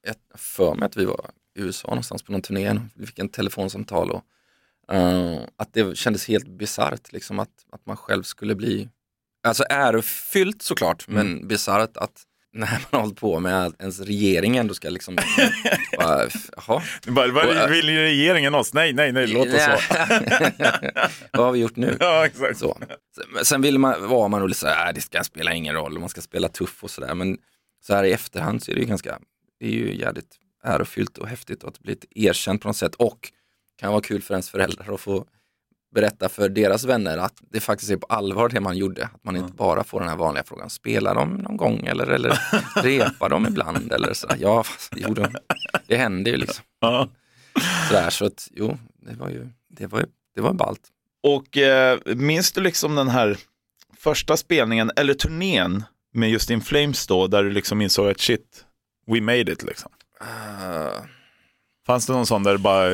jag 0.07 0.15
för 0.35 0.75
mig 0.75 0.85
att 0.85 0.97
vi 0.97 1.05
var 1.05 1.31
i 1.57 1.61
USA 1.61 1.87
någonstans 1.87 2.23
på 2.23 2.31
någon 2.31 2.41
turné, 2.41 2.79
vi 2.95 3.05
fick 3.05 3.19
en 3.19 3.29
telefonsamtal 3.29 4.11
och 4.11 4.23
eh, 4.95 5.39
att 5.57 5.73
det 5.73 5.97
kändes 5.97 6.27
helt 6.27 6.47
bisarrt 6.47 7.11
liksom 7.11 7.39
att, 7.39 7.49
att 7.71 7.85
man 7.85 7.97
själv 7.97 8.23
skulle 8.23 8.55
bli, 8.55 8.89
alltså 9.43 9.63
ärofyllt 9.69 10.61
såklart, 10.61 11.07
Mm. 11.07 11.27
men 11.27 11.47
bisarrt 11.47 11.97
att 11.97 12.23
när 12.55 12.71
man 12.71 12.81
har 12.91 12.99
hållit 12.99 13.19
på 13.19 13.39
med 13.39 13.65
att 13.65 13.81
ens 13.81 13.99
regering 13.99 14.57
ändå 14.57 14.73
ska 14.73 14.89
liksom, 14.89 15.15
bara, 15.97 16.29
jaha. 16.55 16.81
Bara, 17.07 17.31
vad 17.31 17.57
äh, 17.57 17.67
vill 17.67 17.85
regeringen 17.85 18.55
oss? 18.55 18.73
Nej, 18.73 18.93
nej, 18.93 19.11
nej, 19.11 19.27
låt 19.27 19.47
oss 19.47 19.67
vara. 19.67 19.79
Vad 21.31 21.45
har 21.45 21.51
vi 21.51 21.59
gjort 21.59 21.75
nu? 21.75 21.97
Ja, 21.99 22.25
exakt. 22.25 22.57
Så. 22.57 22.77
Sen- 23.43 23.61
vill 23.61 23.79
man, 23.79 24.07
var 24.07 24.29
man 24.29 24.39
nog 24.39 24.49
lite 24.49 24.59
såhär, 24.59 24.87
äh, 24.87 24.93
det 24.93 25.01
ska 25.01 25.23
spela 25.23 25.53
ingen 25.53 25.75
roll, 25.75 25.99
man 25.99 26.09
ska 26.09 26.21
spela 26.21 26.47
tuff 26.47 26.83
och 26.83 26.91
sådär. 26.91 27.15
Men 27.15 27.37
så 27.87 27.95
här 27.95 28.03
i 28.03 28.11
efterhand 28.11 28.63
så 28.63 28.71
är 28.71 28.75
det 28.75 28.81
ju 28.81 28.87
ganska, 28.87 29.19
det 29.59 29.65
är 29.65 29.71
ju 29.71 29.95
jävligt 29.95 30.35
ärofyllt 30.63 31.17
och 31.17 31.27
häftigt 31.27 31.63
att 31.63 31.79
bli 31.79 31.93
ett 31.93 32.05
erkänt 32.15 32.61
på 32.61 32.67
något 32.67 32.77
sätt. 32.77 32.95
Och 32.95 33.31
kan 33.79 33.91
vara 33.91 34.01
kul 34.01 34.21
för 34.21 34.33
ens 34.33 34.49
föräldrar 34.49 34.93
att 34.93 35.01
få 35.01 35.25
berätta 35.95 36.29
för 36.29 36.49
deras 36.49 36.83
vänner 36.83 37.17
att 37.17 37.33
det 37.51 37.59
faktiskt 37.59 37.91
är 37.91 37.97
på 37.97 38.07
allvar 38.07 38.49
det 38.49 38.59
man 38.59 38.77
gjorde. 38.77 39.05
Att 39.05 39.23
man 39.23 39.35
inte 39.35 39.53
bara 39.53 39.83
får 39.83 39.99
den 39.99 40.09
här 40.09 40.15
vanliga 40.15 40.43
frågan, 40.43 40.69
spelar 40.69 41.15
de 41.15 41.29
någon 41.33 41.57
gång 41.57 41.85
eller, 41.85 42.07
eller 42.07 42.39
repar 42.83 43.29
de 43.29 43.47
ibland 43.47 43.91
eller 43.91 44.13
sådär. 44.13 44.37
Ja, 44.39 44.63
fast, 44.63 44.93
jo, 44.95 45.13
de, 45.13 45.35
det 45.87 45.97
händer 45.97 46.31
ju 46.31 46.37
liksom. 46.37 46.63
Sådär, 47.87 48.09
så 48.09 48.25
att 48.25 48.47
jo, 48.51 48.77
det 48.95 49.15
var 49.15 49.29
ju, 49.29 49.49
det 49.69 49.87
var 49.87 49.99
ju, 49.99 50.05
det 50.35 50.41
var 50.41 50.53
ballt. 50.53 50.81
Och 51.23 51.57
eh, 51.57 51.99
minns 52.05 52.51
du 52.51 52.61
liksom 52.61 52.95
den 52.95 53.09
här 53.09 53.37
första 53.97 54.37
spelningen, 54.37 54.91
eller 54.95 55.13
turnén 55.13 55.83
med 56.13 56.29
just 56.29 56.49
In 56.49 56.61
Flames 56.61 57.07
då, 57.07 57.27
där 57.27 57.43
du 57.43 57.51
liksom 57.51 57.81
insåg 57.81 58.09
att 58.09 58.19
shit, 58.19 58.65
we 59.07 59.21
made 59.21 59.51
it 59.51 59.63
liksom? 59.63 59.91
Uh, 60.21 61.05
Fanns 61.85 62.05
det 62.05 62.13
någon 62.13 62.25
sån 62.25 62.43
där 62.43 62.57
bara, 62.57 62.89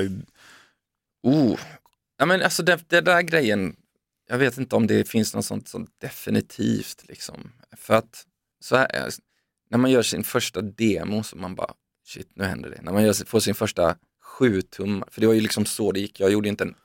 oh. 1.24 1.60
Ja 2.22 2.26
men 2.26 2.42
alltså 2.42 2.64
det, 2.64 2.90
det 2.90 3.02
där 3.02 3.22
grejen, 3.22 3.76
jag 4.30 4.38
vet 4.38 4.58
inte 4.58 4.76
om 4.76 4.88
det 4.88 5.10
finns 5.10 5.36
något 5.36 5.46
sånt, 5.46 5.68
sånt 5.68 5.90
definitivt 5.98 7.04
liksom. 7.08 7.52
För 7.78 7.94
att 7.94 8.26
så 8.60 8.76
här, 8.76 8.88
är 8.96 9.06
det. 9.06 9.12
när 9.70 9.78
man 9.78 9.92
gör 9.92 10.02
sin 10.02 10.24
första 10.24 10.62
demo 10.62 11.24
så 11.24 11.38
man 11.38 11.56
bara, 11.56 11.74
shit 12.06 12.30
nu 12.34 12.44
händer 12.44 12.70
det. 12.70 12.82
När 12.82 12.92
man 12.92 13.04
gör, 13.04 13.26
får 13.26 13.40
sin 13.40 13.56
första 13.56 13.96
sju 14.24 14.62
tum, 14.62 15.04
för 15.08 15.22
det 15.22 15.28
var 15.28 15.34
ju 15.34 15.42
liksom 15.42 15.66
så 15.66 15.92
det 15.92 16.00
gick. 16.00 16.20
Jag 16.20 16.32
gjorde 16.32 16.50
inte 16.50 16.64
en, 16.64 16.76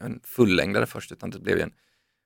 en 0.00 0.20
fullängdare 0.24 0.86
först 0.86 1.12
utan 1.12 1.30
det 1.30 1.38
blev 1.38 1.56
ju 1.56 1.62
en, 1.62 1.72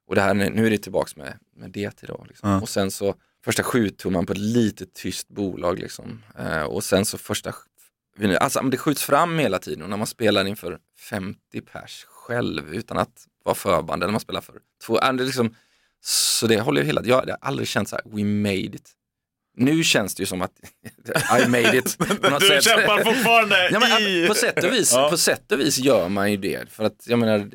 och 0.06 0.14
det 0.14 0.20
här, 0.20 0.34
nu 0.34 0.66
är 0.66 0.70
det 0.70 0.78
tillbaks 0.78 1.16
med, 1.16 1.38
med 1.56 1.70
DT 1.70 2.06
då. 2.06 2.24
Liksom. 2.28 2.50
Ja. 2.50 2.60
Och 2.60 2.68
sen 2.68 2.90
så 2.90 3.14
första 3.44 3.62
sju 3.62 3.90
tumman 3.90 4.26
på 4.26 4.32
ett 4.32 4.38
litet 4.38 4.94
tyst 4.94 5.28
bolag 5.28 5.78
liksom. 5.78 6.22
Eh, 6.38 6.62
och 6.62 6.84
sen 6.84 7.04
så 7.04 7.18
första, 7.18 7.52
alltså 8.40 8.60
det 8.60 8.76
skjuts 8.76 9.02
fram 9.02 9.38
hela 9.38 9.58
tiden 9.58 9.82
och 9.82 9.90
när 9.90 9.96
man 9.96 10.06
spelar 10.06 10.44
inför 10.44 10.78
50 11.10 11.60
pers 11.60 12.04
själv 12.28 12.74
utan 12.74 12.98
att 12.98 13.26
vara 13.44 13.54
förband 13.54 14.02
eller 14.02 14.12
man 14.12 14.20
spelar 14.20 14.40
för 14.40 14.54
två, 14.86 15.00
äh, 15.00 15.12
det 15.12 15.24
liksom, 15.24 15.54
så 16.00 16.46
det 16.46 16.60
håller 16.60 16.80
ju 16.80 16.86
hela, 16.86 17.02
jag 17.04 17.16
har 17.16 17.36
aldrig 17.40 17.68
känt 17.68 17.88
så 17.88 17.96
här, 17.96 18.04
we 18.04 18.24
made 18.24 18.76
it. 18.76 18.92
Nu 19.56 19.84
känns 19.84 20.14
det 20.14 20.22
ju 20.22 20.26
som 20.26 20.42
att 20.42 20.52
I 21.44 21.48
made 21.48 21.76
it. 21.78 21.96
du 22.40 22.46
sätt. 22.46 22.64
kämpar 22.64 23.04
fortfarande 23.04 23.70
Ja, 23.70 23.80
men, 23.80 24.02
i... 24.02 24.26
på, 24.28 24.34
sätt 24.34 24.64
och 24.64 24.72
vis, 24.72 24.92
Ja. 24.92 25.10
på 25.10 25.16
sätt 25.16 25.52
och 25.52 25.60
vis 25.60 25.78
gör 25.78 26.08
man 26.08 26.30
ju 26.30 26.36
det. 26.36 26.70
För 26.70 26.84
att 26.84 27.06
jag 27.06 27.18
menar, 27.18 27.50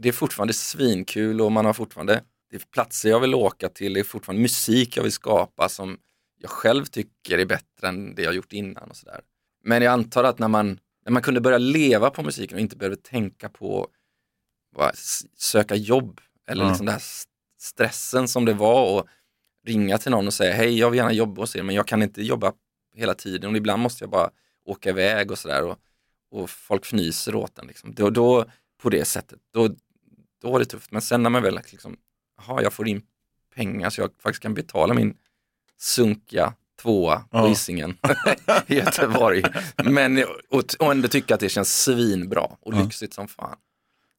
det 0.00 0.08
är 0.08 0.12
fortfarande 0.12 0.54
svinkul 0.54 1.40
och 1.40 1.52
man 1.52 1.64
har 1.64 1.72
fortfarande 1.72 2.22
det 2.50 2.56
är 2.56 2.60
platser 2.72 3.08
jag 3.08 3.20
vill 3.20 3.34
åka 3.34 3.68
till, 3.68 3.94
det 3.94 4.00
är 4.00 4.04
fortfarande 4.04 4.42
musik 4.42 4.96
jag 4.96 5.02
vill 5.02 5.12
skapa 5.12 5.68
som 5.68 5.98
jag 6.40 6.50
själv 6.50 6.84
tycker 6.84 7.38
är 7.38 7.46
bättre 7.46 7.88
än 7.88 8.14
det 8.14 8.22
jag 8.22 8.34
gjort 8.34 8.52
innan 8.52 8.90
och 8.90 8.96
sådär. 8.96 9.20
Men 9.64 9.82
jag 9.82 9.92
antar 9.92 10.24
att 10.24 10.38
när 10.38 10.48
man, 10.48 10.78
när 11.04 11.12
man 11.12 11.22
kunde 11.22 11.40
börja 11.40 11.58
leva 11.58 12.10
på 12.10 12.22
musiken 12.22 12.54
och 12.54 12.60
inte 12.60 12.76
behövde 12.76 13.02
tänka 13.02 13.48
på 13.48 13.88
söka 15.36 15.74
jobb 15.74 16.20
eller 16.48 16.64
Ja. 16.64 16.68
liksom 16.68 16.86
den 16.86 16.92
här 16.92 17.02
stressen 17.58 18.28
som 18.28 18.44
det 18.44 18.54
var 18.54 18.92
och 18.98 19.06
ringa 19.66 19.98
till 19.98 20.10
någon 20.10 20.26
och 20.26 20.34
säga 20.34 20.54
hej 20.54 20.78
jag 20.78 20.90
vill 20.90 20.98
gärna 20.98 21.12
jobba 21.12 21.42
hos 21.42 21.56
er 21.56 21.62
men 21.62 21.74
jag 21.74 21.86
kan 21.86 22.02
inte 22.02 22.22
jobba 22.22 22.52
hela 22.96 23.14
tiden 23.14 23.50
och 23.50 23.56
ibland 23.56 23.82
måste 23.82 24.04
jag 24.04 24.10
bara 24.10 24.30
åka 24.64 24.90
iväg 24.90 25.30
och 25.30 25.38
sådär 25.38 25.62
och, 25.64 25.78
och 26.30 26.50
folk 26.50 26.84
fnyser 26.86 27.34
åt 27.34 27.58
en. 27.58 27.66
Liksom. 27.66 27.94
Då, 27.94 28.10
då, 28.10 28.44
på 28.82 28.90
det 28.90 29.04
sättet, 29.04 29.38
då, 29.52 29.68
då 30.42 30.50
var 30.52 30.58
det 30.58 30.64
tufft. 30.64 30.90
Men 30.92 31.02
sen 31.02 31.22
när 31.22 31.30
man 31.30 31.42
väl 31.42 31.60
liksom, 31.72 31.96
jaha 32.46 32.62
jag 32.62 32.72
får 32.72 32.88
in 32.88 33.02
pengar 33.54 33.90
så 33.90 34.00
jag 34.00 34.10
faktiskt 34.22 34.42
kan 34.42 34.54
betala 34.54 34.94
min 34.94 35.16
sunkiga 35.78 36.54
tvåa 36.82 37.16
på 37.18 37.26
Ja. 37.38 37.46
Hisingen 37.46 37.98
i 38.66 38.74
Göteborg. 38.74 39.42
Men, 39.84 40.24
och, 40.50 40.64
och 40.78 40.90
ändå 40.92 41.08
tycka 41.08 41.34
att 41.34 41.40
det 41.40 41.48
känns 41.48 41.82
svinbra 41.82 42.42
och 42.60 42.74
Ja. 42.74 42.82
lyxigt 42.82 43.14
som 43.14 43.28
fan. 43.28 43.56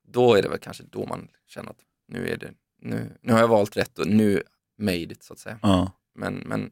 Då 0.07 0.35
är 0.35 0.41
det 0.41 0.49
väl 0.49 0.59
kanske 0.59 0.83
då 0.83 1.05
man 1.05 1.27
känner 1.47 1.69
att 1.69 1.79
nu 2.07 2.29
är 2.29 2.37
det, 2.37 2.51
nu, 2.81 3.17
nu 3.21 3.33
har 3.33 3.39
jag 3.39 3.47
valt 3.47 3.77
rätt 3.77 3.99
och 3.99 4.07
nu 4.07 4.43
made 4.77 4.97
it 4.97 5.23
så 5.23 5.33
att 5.33 5.39
säga. 5.39 5.59
Ja. 5.61 5.91
Men, 6.15 6.33
men 6.35 6.71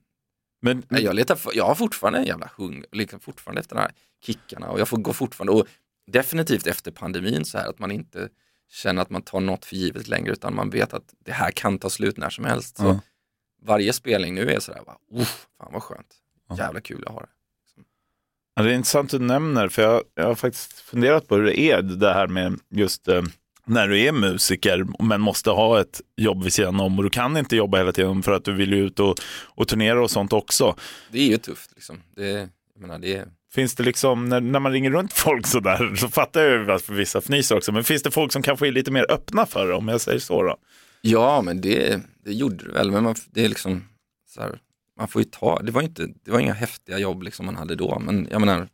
Men, 0.62 0.83
Nej, 0.90 1.03
jag, 1.03 1.16
letar 1.16 1.40
jag 1.53 1.66
har 1.66 1.75
fortfarande 1.75 2.20
en 2.20 2.25
jävla 2.25 2.50
hunger, 2.57 2.86
liksom 2.92 3.20
fortfarande 3.20 3.62
efter 3.62 3.75
de 3.75 3.81
här 3.81 3.92
kickarna 4.25 4.70
och 4.70 4.79
jag 4.79 4.88
får 4.88 4.98
gå 4.98 5.14
fortfarande 5.14 5.53
och 5.53 5.68
definitivt 6.07 6.68
efter 6.68 6.92
pandemin 6.92 7.46
så 7.46 7.57
här 7.57 7.70
att 7.70 7.79
man 7.79 7.92
inte 7.92 8.29
känner 8.70 9.01
att 9.01 9.09
man 9.09 9.22
tar 9.22 9.40
något 9.40 9.66
för 9.66 9.75
givet 9.75 10.07
längre 10.07 10.31
utan 10.31 10.55
man 10.55 10.70
vet 10.70 10.94
att 10.94 11.14
det 11.20 11.31
här 11.31 11.51
kan 11.51 11.77
ta 11.79 11.90
slut 11.90 12.18
när 12.18 12.29
som 12.29 12.46
helst. 12.46 12.77
Så 12.77 12.83
Ja. 12.83 13.00
varje 13.62 13.94
spelning 13.94 14.36
nu 14.36 14.50
är 14.51 14.59
sådär, 14.59 14.81
"Uff, 15.12 15.48
fan 15.57 15.74
vad 15.74 15.83
skönt, 15.83 16.16
Ja. 16.50 16.57
jävla 16.57 16.81
kul 16.81 17.03
jag 17.05 17.14
har 17.14 17.22
det. 17.22 17.29
Ja, 18.55 18.63
det 18.63 18.72
är 18.72 18.75
intressant 18.75 19.11
du 19.11 19.20
nämner, 19.20 19.68
för 19.68 19.81
jag, 19.81 20.03
jag 20.15 20.25
har 20.25 20.35
faktiskt 20.35 20.79
funderat 20.79 21.27
på 21.27 21.35
hur 21.35 21.44
det 21.44 21.59
är 21.59 21.81
det 21.81 22.13
här 22.13 22.27
med 22.27 22.59
just 22.70 23.07
eh, 23.07 23.22
när 23.65 23.87
du 23.87 24.01
är 24.01 24.11
musiker 24.11 24.85
men 25.03 25.22
måste 25.22 25.50
ha 25.50 25.81
ett 25.81 26.01
jobb 26.18 26.44
vid 26.44 26.53
sidan 26.53 26.79
om 26.79 26.98
och 26.98 27.03
du 27.03 27.09
kan 27.09 27.37
inte 27.37 27.55
jobba 27.55 27.77
hela 27.77 27.91
tiden 27.91 28.24
för 28.24 28.31
att 28.31 28.46
du 28.46 28.53
vill 28.53 28.74
ju 28.74 28.85
ut 28.85 29.00
och, 29.00 29.15
och 29.46 29.68
turnera 29.68 30.03
och 30.03 30.11
sånt 30.11 30.33
också. 30.33 30.75
Det 31.11 31.20
är 31.20 31.27
ju 31.27 31.37
tufft 31.37 31.72
liksom. 31.75 32.01
Det, 32.15 32.29
jag 32.74 32.81
menar, 32.81 33.00
det 33.00 33.15
är, 33.15 33.27
Finns 33.53 33.75
det 33.75 33.83
liksom, 33.83 34.29
när, 34.29 34.41
när 34.41 34.59
man 34.59 34.72
ringer 34.72 34.91
runt 34.91 35.13
folk 35.13 35.48
sådär, 35.48 35.96
så 35.96 36.07
fattar 36.07 36.41
jag 36.41 36.51
ju 36.51 36.72
att 36.72 36.89
vissa 36.89 37.20
fnyser 37.20 37.57
också, 37.57 37.72
men 37.72 37.83
finns 37.83 38.03
det 38.03 38.11
folk 38.11 38.31
som 38.31 38.41
kanske 38.41 38.68
är 38.68 38.72
lite 38.72 38.91
mer 38.91 39.11
öppna 39.11 39.46
för 39.46 39.68
det, 39.68 39.74
om 39.74 39.87
jag 39.87 40.01
säger 40.01 40.20
så 40.20 40.44
då? 40.44 40.57
ja 41.01 41.41
men 41.41 41.61
det, 41.61 42.01
det 42.25 42.33
gjorde 42.33 42.65
det 42.65 42.72
väl, 42.72 42.91
men 42.91 43.03
man, 43.03 43.15
det 43.31 43.46
är 43.46 43.50
liksom 43.50 43.83
så 44.27 44.41
här, 44.41 44.59
man 44.98 45.08
får 45.08 45.22
ju 45.22 45.25
ta, 45.25 45.62
det 45.62 45.72
var 45.72 45.81
inte, 45.81 46.08
det 46.24 46.31
var 46.31 46.40
inga 46.40 46.53
häftiga 46.53 47.00
jobb 47.00 47.24
liksom 47.24 47.46
man 47.46 47.55
hade 47.55 47.75
då, 47.75 48.00
men 48.00 48.27
jag 48.31 48.40
menar, 48.40 48.70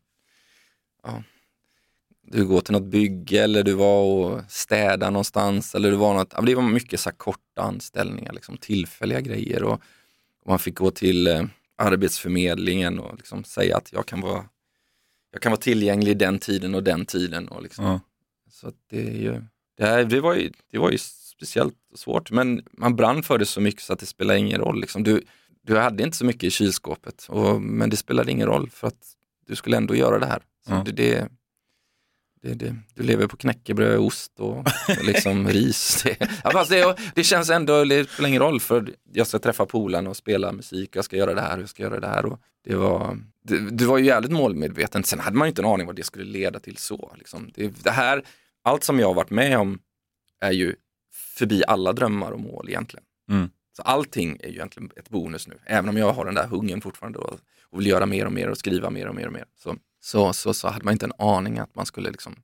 ja, 1.03 1.23
du 2.21 2.45
går 2.45 2.61
till 2.61 2.73
något 2.73 2.91
bygge 2.91 3.43
eller 3.43 3.63
du 3.63 3.73
var 3.73 4.03
och 4.03 4.41
städade 4.47 5.11
någonstans 5.11 5.75
eller 5.75 5.91
du 5.91 5.97
var 5.97 6.13
något, 6.13 6.33
ja, 6.35 6.41
det 6.41 6.55
var 6.55 6.63
mycket 6.63 6.99
så 6.99 7.11
korta 7.11 7.61
anställningar, 7.61 8.33
liksom, 8.33 8.57
tillfälliga 8.57 9.21
grejer 9.21 9.63
och, 9.63 9.81
och 10.43 10.49
man 10.49 10.59
fick 10.59 10.75
gå 10.75 10.91
till 10.91 11.27
eh, 11.27 11.43
Arbetsförmedlingen 11.77 12.99
och 12.99 13.17
liksom 13.17 13.43
säga 13.43 13.77
att 13.77 13.93
jag 13.93 14.05
kan 14.05 14.21
vara 14.21 14.45
jag 15.31 15.41
kan 15.41 15.51
vara 15.51 15.61
tillgänglig 15.61 16.17
den 16.17 16.39
tiden 16.39 16.75
och 16.75 16.83
den 16.83 17.05
tiden. 17.05 17.47
Och 17.47 17.63
liksom. 17.63 17.85
Ja. 17.85 17.99
Så 18.49 18.71
det, 18.89 19.07
är 19.07 19.21
ju, 19.21 19.41
det, 19.77 19.85
här, 19.85 20.03
det, 20.03 20.21
var 20.21 20.35
ju, 20.35 20.51
det 20.71 20.77
var 20.77 20.91
ju 20.91 20.97
speciellt 20.97 21.75
svårt, 21.95 22.31
men 22.31 22.65
man 22.71 22.95
brann 22.95 23.23
för 23.23 23.37
det 23.37 23.45
så 23.45 23.61
mycket 23.61 23.81
så 23.81 23.93
att 23.93 23.99
det 23.99 24.05
spelar 24.05 24.35
ingen 24.35 24.59
roll. 24.59 24.81
Liksom. 24.81 25.03
Du, 25.03 25.23
du 25.61 25.77
hade 25.77 26.03
inte 26.03 26.17
så 26.17 26.25
mycket 26.25 26.43
i 26.43 26.51
kylskåpet, 26.51 27.25
och, 27.29 27.61
men 27.61 27.89
det 27.89 27.97
spelade 27.97 28.31
ingen 28.31 28.47
roll 28.47 28.69
för 28.69 28.87
att 28.87 29.15
du 29.47 29.55
skulle 29.55 29.77
ändå 29.77 29.95
göra 29.95 30.19
det 30.19 30.25
här. 30.25 30.41
Ja. 30.67 30.83
det, 30.85 30.91
det, 30.91 31.27
det, 32.41 32.53
det, 32.53 32.75
du 32.95 33.03
lever 33.03 33.27
på 33.27 33.37
knäckebröd, 33.37 33.99
ost 33.99 34.39
och, 34.39 34.57
och 34.57 35.05
liksom 35.05 35.47
ris. 35.47 36.03
Det, 36.03 36.17
ja, 36.43 36.51
fast 36.51 36.71
det, 36.71 36.95
det 37.15 37.23
känns 37.23 37.49
ändå, 37.49 37.83
det 37.83 38.09
spelar 38.09 38.29
ingen 38.29 38.41
roll 38.41 38.59
för 38.59 38.95
jag 39.13 39.27
ska 39.27 39.39
träffa 39.39 39.65
polarna 39.65 40.09
och 40.09 40.17
spela 40.17 40.51
musik, 40.51 40.95
jag 40.95 41.05
ska 41.05 41.17
göra 41.17 41.33
det 41.33 41.41
här, 41.41 41.59
jag 41.59 41.69
ska 41.69 41.83
göra 41.83 41.99
det 41.99 42.07
här. 42.07 42.25
Och 42.25 42.39
det, 42.63 42.75
var, 42.75 43.17
det, 43.43 43.69
det 43.71 43.85
var 43.85 43.97
ju 43.97 44.05
jävligt 44.05 44.31
målmedveten. 44.31 45.03
Sen 45.03 45.19
hade 45.19 45.37
man 45.37 45.47
ju 45.47 45.49
inte 45.49 45.61
en 45.61 45.67
aning 45.67 45.87
vad 45.87 45.95
det 45.95 46.03
skulle 46.03 46.25
leda 46.25 46.59
till 46.59 46.77
så. 46.77 47.15
Liksom. 47.17 47.51
Det, 47.53 47.83
det 47.83 47.91
här, 47.91 48.23
allt 48.63 48.83
som 48.83 48.99
jag 48.99 49.07
har 49.07 49.13
varit 49.13 49.29
med 49.29 49.57
om 49.57 49.79
är 50.41 50.51
ju 50.51 50.75
förbi 51.37 51.63
alla 51.67 51.93
drömmar 51.93 52.31
och 52.31 52.39
mål 52.39 52.69
egentligen. 52.69 53.05
Mm. 53.29 53.49
Så 53.75 53.81
allting 53.81 54.37
är 54.39 54.47
ju 54.47 54.53
egentligen 54.53 54.91
ett 54.97 55.09
bonus 55.09 55.47
nu, 55.47 55.57
även 55.65 55.89
om 55.89 55.97
jag 55.97 56.13
har 56.13 56.25
den 56.25 56.35
där 56.35 56.47
hungern 56.47 56.81
fortfarande 56.81 57.19
och, 57.19 57.39
och 57.69 57.79
vill 57.79 57.87
göra 57.87 58.05
mer 58.05 58.25
och 58.25 58.31
mer 58.31 58.49
och 58.49 58.57
skriva 58.57 58.89
mer 58.89 59.07
och 59.07 59.15
mer 59.15 59.27
och 59.27 59.33
mer. 59.33 59.45
Så, 59.63 59.75
så, 60.01 60.33
så, 60.33 60.53
så 60.53 60.67
hade 60.67 60.85
man 60.85 60.91
inte 60.91 61.05
en 61.05 61.13
aning 61.17 61.59
att 61.59 61.75
man 61.75 61.85
skulle 61.85 62.11
liksom 62.11 62.35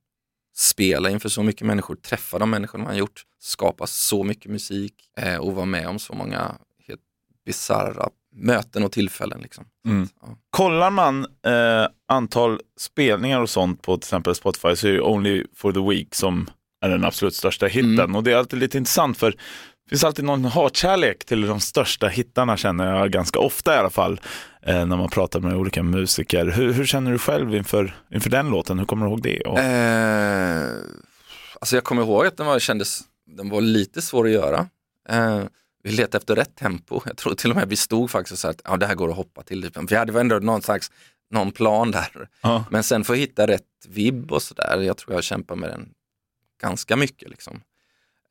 spela 0.56 1.10
inför 1.10 1.30
så 1.30 1.44
mycket 1.44 1.68
människor, 1.68 1.96
träffa 1.96 2.40
de 2.40 2.50
människor 2.50 2.80
man 2.80 2.98
gjort, 2.98 3.24
skapa 3.40 3.88
så 3.88 4.24
mycket 4.24 4.52
musik 4.52 4.94
eh, 5.18 5.38
och 5.38 5.56
vara 5.56 5.66
med 5.66 5.88
om 5.88 6.00
så 6.00 6.14
många 6.14 6.56
helt 6.88 7.02
bisarra 7.46 8.10
möten 8.36 8.84
och 8.84 8.92
tillfällen. 8.92 9.42
Liksom. 9.42 9.66
Så 9.86 9.90
Mm. 9.90 10.04
att, 10.04 10.10
ja. 10.22 10.38
Kollar 10.50 10.92
man 10.92 11.26
eh, 11.46 11.88
antal 12.08 12.60
spelningar 12.80 13.42
och 13.42 13.50
sånt 13.50 13.82
på 13.82 13.98
till 13.98 14.08
exempel 14.08 14.36
Spotify 14.36 14.76
så 14.76 14.88
är 14.88 14.92
det 14.94 15.02
Only 15.02 15.46
for 15.56 15.72
the 15.72 15.90
Week 15.90 16.16
som 16.16 16.50
är 16.82 16.90
den 16.90 17.06
absolut 17.06 17.36
största 17.36 17.66
hitten. 17.66 18.00
Mm. 18.00 18.16
Och 18.16 18.24
det 18.24 18.32
är 18.32 18.36
alltid 18.36 18.60
lite 18.60 18.78
intressant 18.78 19.18
för 19.18 19.36
det 19.88 19.90
finns 19.90 20.04
alltid 20.04 20.26
någon 20.26 20.46
hatkärlek 20.46 21.26
till 21.26 21.42
de 21.42 21.60
största 21.60 22.08
hittarna 22.08 22.58
känner 22.58 22.96
jag 22.96 23.12
ganska 23.12 23.40
ofta 23.40 23.76
i 23.76 23.78
alla 23.78 23.90
fall 23.90 24.22
eh, 24.62 24.86
när 24.86 24.98
man 24.98 25.10
pratar 25.10 25.40
med 25.40 25.56
olika 25.56 25.84
musiker. 25.84 26.46
Hur, 26.46 26.74
hur 26.74 26.86
känner 26.86 27.12
du 27.12 27.20
själv 27.20 27.56
inför, 27.56 27.96
inför 28.14 28.30
den 28.30 28.50
låten? 28.50 28.80
Hur 28.80 28.86
kommer 28.86 29.06
du 29.06 29.12
ihåg 29.12 29.22
det? 29.22 29.42
Och, 29.42 29.60
Eh, 29.60 30.68
alltså 31.60 31.76
jag 31.76 31.84
kommer 31.84 32.02
ihåg 32.02 32.26
att 32.26 32.38
den 32.38 32.46
var, 32.46 32.60
kändes, 32.60 33.02
den 33.26 33.50
var 33.50 33.62
lite 33.62 34.02
svår 34.02 34.26
att 34.26 34.32
göra. 34.32 34.68
Eh, 35.10 35.44
vi 35.84 35.92
letade 35.92 36.18
efter 36.18 36.36
rätt 36.36 36.56
tempo. 36.56 37.02
Jag 37.06 37.18
tror 37.18 37.36
till 37.36 37.50
och 37.50 37.56
med 37.56 37.70
vi 37.70 37.76
stod 37.76 38.12
faktiskt 38.12 38.42
sa 38.42 38.50
att 38.50 38.62
ja, 38.64 38.78
det 38.78 38.86
här 38.86 38.96
går 38.96 39.10
att 39.10 39.16
hoppa 39.16 39.44
till. 39.44 39.64
Typ. 39.64 39.92
Vi 39.92 39.96
hade 39.96 40.20
ändå 40.20 40.40
någon 40.40 40.62
slags 40.62 40.92
någon 41.32 41.52
plan 41.52 41.92
där. 41.92 42.30
ja. 42.42 42.66
Men 42.72 42.84
sen 42.84 43.04
för 43.04 43.14
att 43.14 43.20
hitta 43.20 43.48
rätt 43.48 43.64
vibb 43.88 44.32
och 44.32 44.42
sådär, 44.42 44.82
jag 44.82 44.98
tror 44.98 45.14
jag 45.14 45.24
kämpar 45.24 45.56
med 45.56 45.70
den 45.70 45.90
ganska 46.62 46.96
mycket. 46.96 47.30
Liksom. 47.30 47.62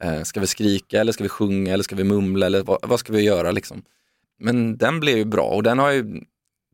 Eh, 0.02 0.22
ska 0.22 0.40
vi 0.40 0.46
skrika 0.46 1.00
eller 1.00 1.12
ska 1.12 1.22
vi 1.22 1.28
sjunga 1.28 1.72
eller 1.72 1.84
ska 1.84 1.96
vi 1.96 2.04
mumla 2.04 2.46
eller 2.46 2.62
vad, 2.62 2.88
vad 2.88 3.00
ska 3.00 3.12
vi 3.12 3.22
göra 3.22 3.50
liksom? 3.50 3.82
Men 4.38 4.76
den 4.76 5.00
blev 5.00 5.16
ju 5.16 5.24
bra 5.24 5.48
och 5.48 5.62
den 5.62 5.78
har 5.78 5.90
ju, 5.90 6.20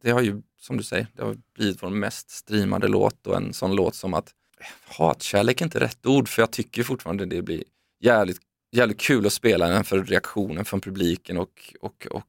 det 0.03 0.11
har 0.11 0.21
ju 0.21 0.43
som 0.61 0.77
du 0.77 0.83
säger, 0.83 1.07
det 1.17 1.23
har 1.23 1.37
blivit 1.55 1.83
vår 1.83 1.91
mest 1.91 2.31
streamade 2.31 2.89
låt 2.89 3.27
och 3.27 3.37
en 3.37 3.53
sån 3.53 3.75
låt 3.75 3.95
som 3.95 4.15
att 4.15 4.29
eh, 4.61 4.67
hatkärlek 4.97 5.61
är 5.61 5.65
inte 5.65 5.81
rätt 5.81 6.07
ord 6.07 6.29
för 6.29 6.43
jag 6.43 6.51
tycker 6.51 6.83
fortfarande 6.83 7.27
det 7.27 7.43
blir 7.43 7.65
jävligt, 8.01 8.39
jävligt 8.73 9.01
kul 9.01 9.27
att 9.27 9.33
spela 9.33 9.69
den 9.69 9.85
för 9.85 10.05
reaktionen 10.05 10.65
från 10.65 10.81
publiken 10.81 11.37
och, 11.37 11.75
och, 11.81 12.07
och 12.11 12.29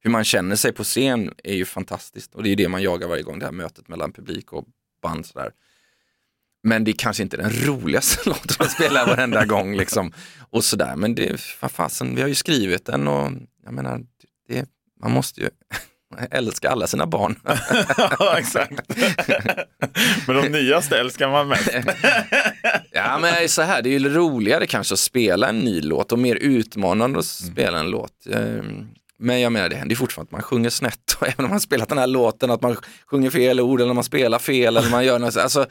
hur 0.00 0.10
man 0.10 0.24
känner 0.24 0.56
sig 0.56 0.72
på 0.72 0.84
scen 0.84 1.34
är 1.44 1.54
ju 1.54 1.64
fantastiskt 1.64 2.34
och 2.34 2.42
det 2.42 2.50
är 2.50 2.56
det 2.56 2.68
man 2.68 2.82
jagar 2.82 3.08
varje 3.08 3.22
gång, 3.22 3.38
det 3.38 3.44
här 3.44 3.52
mötet 3.52 3.88
mellan 3.88 4.12
publik 4.12 4.52
och 4.52 4.64
band 5.02 5.26
sådär. 5.26 5.52
Men 6.64 6.84
det 6.84 6.90
är 6.90 6.92
kanske 6.92 7.22
inte 7.22 7.36
den 7.36 7.50
roligaste 7.50 8.18
låten 8.28 8.56
att 8.58 8.70
spela 8.72 9.06
varenda 9.06 9.44
gång 9.44 9.76
liksom. 9.76 10.12
Och 10.50 10.64
sådär, 10.64 10.96
men 10.96 11.14
det, 11.14 11.40
vad 11.60 11.70
fasen, 11.70 12.14
vi 12.14 12.20
har 12.20 12.28
ju 12.28 12.34
skrivit 12.34 12.86
den 12.86 13.08
och 13.08 13.32
jag 13.64 13.74
menar, 13.74 14.00
det, 14.48 14.68
man 15.02 15.12
måste 15.12 15.40
ju 15.40 15.48
älska 16.30 16.70
alla 16.70 16.86
sina 16.86 17.06
barn. 17.06 17.38
ja, 18.18 18.38
exakt. 18.38 18.72
men 20.26 20.36
de 20.36 20.48
nyaste 20.48 20.98
älskar 20.98 21.30
man 21.30 21.48
mest. 21.48 21.70
ja, 22.92 23.18
men 23.18 23.48
så 23.48 23.62
här, 23.62 23.82
det 23.82 23.88
är 23.88 23.98
ju 23.98 24.08
roligare 24.08 24.66
kanske 24.66 24.92
att 24.94 24.98
spela 24.98 25.48
en 25.48 25.58
ny 25.58 25.80
låt 25.80 26.12
och 26.12 26.18
mer 26.18 26.36
utmanande 26.36 27.18
att 27.18 27.26
spela 27.26 27.78
en 27.78 27.90
låt. 27.90 28.26
Ehm, 28.32 28.86
Men 29.18 29.40
jag 29.40 29.52
menar, 29.52 29.68
det 29.68 29.76
händer 29.76 29.92
ju 29.92 29.96
fortfarande 29.96 30.28
att 30.28 30.32
man 30.32 30.42
sjunger 30.42 30.70
snett, 30.70 31.16
och 31.20 31.28
även 31.28 31.44
om 31.44 31.50
man 31.50 31.60
spelat 31.60 31.88
den 31.88 31.98
här 31.98 32.06
låten, 32.06 32.50
att 32.50 32.62
man 32.62 32.76
sjunger 33.10 33.30
fel 33.30 33.60
ord 33.60 33.80
eller 33.80 33.94
man 33.94 34.04
spelar 34.04 34.38
fel 34.38 34.76
eller 34.76 34.90
man 34.90 35.04
gör 35.04 35.18
något, 35.18 35.36
alltså 35.36 35.66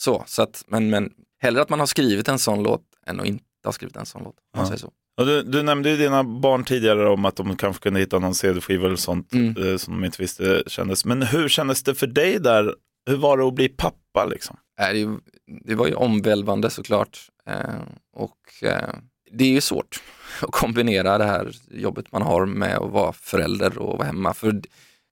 så, 0.00 0.24
så 0.26 0.42
att, 0.42 0.64
men, 0.68 0.90
men 0.90 1.12
hellre 1.40 1.62
att 1.62 1.68
man 1.68 1.78
har 1.80 1.86
skrivit 1.86 2.28
en 2.28 2.38
sån 2.38 2.62
låt 2.62 2.82
än 3.06 3.20
att 3.20 3.26
inte 3.26 3.44
ha 3.64 3.72
skrivit 3.72 3.96
en 3.96 4.06
sån 4.06 4.22
låt. 4.24 4.36
Man 4.56 4.66
säger 4.66 4.78
så. 4.78 4.92
Och 5.20 5.26
du, 5.26 5.42
du 5.42 5.62
nämnde 5.62 5.90
ju 5.90 5.96
dina 5.96 6.24
barn 6.24 6.64
tidigare 6.64 7.08
om 7.08 7.24
att 7.24 7.36
de 7.36 7.56
kanske 7.56 7.82
kunde 7.82 8.00
hitta 8.00 8.18
någon 8.18 8.34
CD-skiva 8.34 8.86
eller 8.86 8.96
sånt 8.96 9.32
Mm. 9.32 9.56
eh, 9.68 9.76
som 9.76 9.94
de 9.94 10.04
inte 10.04 10.22
visste 10.22 10.62
kändes. 10.66 11.04
Men 11.04 11.22
hur 11.22 11.48
kändes 11.48 11.82
det 11.82 11.94
för 11.94 12.06
dig 12.06 12.38
där? 12.40 12.74
Hur 13.10 13.16
var 13.16 13.38
det 13.38 13.44
att 13.44 13.54
bli 13.54 13.68
pappa 13.68 14.24
liksom? 14.30 14.56
Nej, 14.78 15.04
det, 15.04 15.18
det 15.64 15.74
var 15.74 15.86
ju 15.86 15.94
omvälvande 15.94 16.70
såklart. 16.70 17.18
Eh, 17.46 17.80
och 18.16 18.36
eh, 18.62 18.94
det 19.30 19.44
är 19.44 19.48
ju 19.48 19.60
svårt 19.60 20.02
att 20.42 20.50
kombinera 20.52 21.18
det 21.18 21.24
här 21.24 21.50
jobbet 21.70 22.12
man 22.12 22.22
har 22.22 22.46
med 22.46 22.76
att 22.78 22.90
vara 22.90 23.12
förälder 23.12 23.78
och 23.78 23.98
vara 23.98 24.06
hemma. 24.06 24.34
För 24.34 24.52
det- 24.52 24.68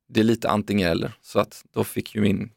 det 0.09 0.21
är 0.21 0.25
lite 0.25 0.51
antingen 0.51 0.91
eller. 0.91 1.13
Så 1.23 1.39
att 1.41 1.65
då 1.75 1.85
fick 1.85 2.15
ju 2.15 2.21
min 2.21 2.51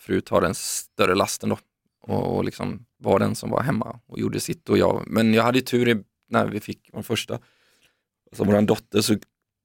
fru 0.00 0.20
ta 0.20 0.40
den 0.40 0.54
större 0.54 1.14
lasten 1.14 1.48
då. 1.48 1.58
Och, 2.06 2.36
och 2.36 2.44
liksom 2.44 2.86
var 2.98 3.18
den 3.18 3.34
som 3.34 3.50
var 3.50 3.62
hemma 3.62 4.00
och 4.06 4.18
gjorde 4.18 4.40
sitt. 4.40 4.68
Och 4.68 4.78
jag, 4.78 5.04
men 5.06 5.34
jag 5.34 5.42
hade 5.42 5.60
tur 5.60 5.88
i, 5.88 6.04
när 6.28 6.46
vi 6.46 6.60
fick 6.60 6.90
vår 6.92 7.02
första, 7.02 7.34
alltså 8.30 8.44
vår 8.44 8.62
dotter, 8.62 9.00
så 9.00 9.16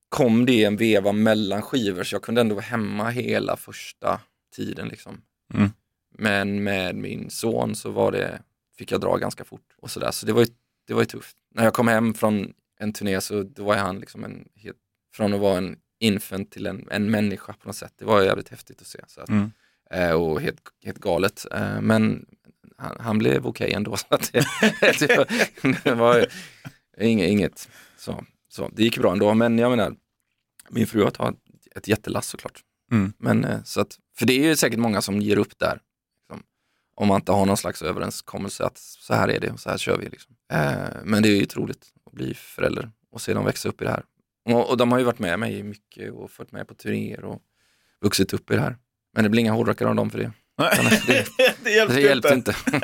kom 0.10 0.45
det 0.45 0.63
en 0.63 0.77
veva 0.77 1.12
mellan 1.12 1.62
skivor 1.62 2.04
så 2.04 2.15
jag 2.15 2.21
kunde 2.21 2.41
ändå 2.41 2.56
vara 2.56 2.65
hemma 2.65 3.10
hela 3.10 3.58
första 3.58 4.21
tiden. 4.56 4.88
Liksom. 4.88 5.21
Mm. 5.54 5.69
Men 6.17 6.63
med 6.63 6.95
min 6.95 7.30
son 7.30 7.75
så 7.75 7.91
var 7.91 8.12
det, 8.12 8.41
fick 8.77 8.91
jag 8.91 9.01
dra 9.01 9.17
ganska 9.17 9.43
fort 9.43 9.75
och 9.77 9.91
sådär. 9.91 10.12
Så 10.12 10.25
det 10.25 10.34
var 10.34 10.41
ju, 10.41 10.47
det 10.88 10.93
var 10.93 11.01
ju 11.01 11.06
tufft. 11.06 11.38
När 11.56 11.63
jag 11.63 11.73
kom 11.73 11.88
hem 11.88 12.13
från 12.13 12.54
en 12.80 12.93
turné 12.93 13.21
så 13.21 13.43
då 13.43 13.63
var 13.63 13.75
han 13.75 13.99
liksom 13.99 14.23
en, 14.23 14.49
helt, 14.56 14.77
från 15.13 15.34
att 15.34 15.39
vara 15.39 15.58
en 15.58 15.77
infant 15.99 16.51
till 16.51 16.65
en, 16.65 16.88
en 16.91 17.12
människa 17.12 17.54
på 17.54 17.67
något 17.67 17.75
sätt. 17.75 17.93
Det 17.97 18.06
var 18.06 18.21
jävligt 18.21 18.49
häftigt 18.49 18.82
att 18.82 18.88
se. 18.88 18.99
Så 19.08 19.21
att, 19.21 19.30
Mm. 19.30 19.51
Eh, 19.93 20.12
och 20.12 20.41
helt, 20.41 20.62
helt 20.84 20.99
galet. 20.99 21.45
Eh, 21.51 21.82
men 21.82 22.25
han, 22.77 22.97
han 22.99 23.17
blev 23.17 23.45
okej 23.45 23.73
ändå. 23.73 23.97
Så 23.97 24.06
att 24.10 24.32
det, 24.34 24.45
det 25.84 25.93
var, 25.93 26.25
inget, 26.97 27.30
inget 27.30 27.69
så, 27.97 28.23
så. 28.49 28.69
Det 28.75 28.84
gick 28.84 28.97
bra 28.97 29.12
ändå. 29.12 29.34
Men 29.34 29.58
jag 29.58 29.69
menar, 29.69 29.95
min 30.69 30.88
fru 30.88 31.04
har 31.04 31.12
tagit 31.12 31.39
ett 31.75 31.88
jättelass 31.88 32.27
såklart. 32.27 32.63
Mm. 32.91 33.13
Men, 33.17 33.45
eh, 33.45 33.63
så 33.63 33.82
att, 33.82 33.97
för 34.17 34.25
det 34.25 34.34
är 34.34 34.43
ju 34.43 34.56
säkert 34.56 34.80
många 34.80 35.01
som 35.01 35.21
ger 35.21 35.38
upp 35.38 35.60
där. 35.60 35.80
Liksom, 36.21 36.43
om 36.95 37.08
man 37.08 37.21
inte 37.21 37.32
har 37.32 37.45
någon 37.45 37.58
slags 37.58 37.82
överenskommelse 37.82 38.65
att 38.65 38.77
så 38.77 39.13
här 39.13 39.27
är 39.27 39.39
det 39.39 39.51
och 39.51 39.60
så 39.60 39.69
här 39.69 39.77
kör 39.77 39.97
vi. 39.97 40.10
Liksom. 40.10 40.36
Eh, 40.54 40.89
men 41.04 41.23
det 41.23 41.30
är 41.30 41.36
ju 41.36 41.43
otroligt 41.43 41.93
att 42.06 42.13
bli 42.13 42.34
förälder 42.34 42.91
och 43.12 43.21
se 43.21 43.34
dem 43.34 43.45
växa 43.45 43.69
upp 43.69 43.82
i 43.82 43.86
det 43.86 43.91
här. 43.91 44.04
Och, 44.45 44.69
och 44.69 44.77
de 44.77 44.91
har 44.91 44.99
ju 44.99 45.06
varit 45.06 45.19
med 45.19 45.39
mig 45.39 45.63
mycket 45.63 46.12
och 46.12 46.32
fått 46.32 46.51
med 46.51 46.67
på 46.67 46.73
turnéer 46.73 47.23
och 47.23 47.41
vuxit 48.01 48.34
upp 48.34 48.51
i 48.51 48.56
det 48.56 48.62
här. 48.62 48.77
Men 49.13 49.24
det 49.24 49.30
blir 49.30 49.41
inga 49.41 49.52
hårdrockare 49.52 49.89
av 49.89 49.95
dem 49.95 50.10
för 50.10 50.17
det. 50.19 50.32
Det, 51.08 51.26
det 51.63 51.71
hjälpte, 51.71 51.95
det 51.95 52.02
hjälpte 52.02 52.34
inte. 52.34 52.56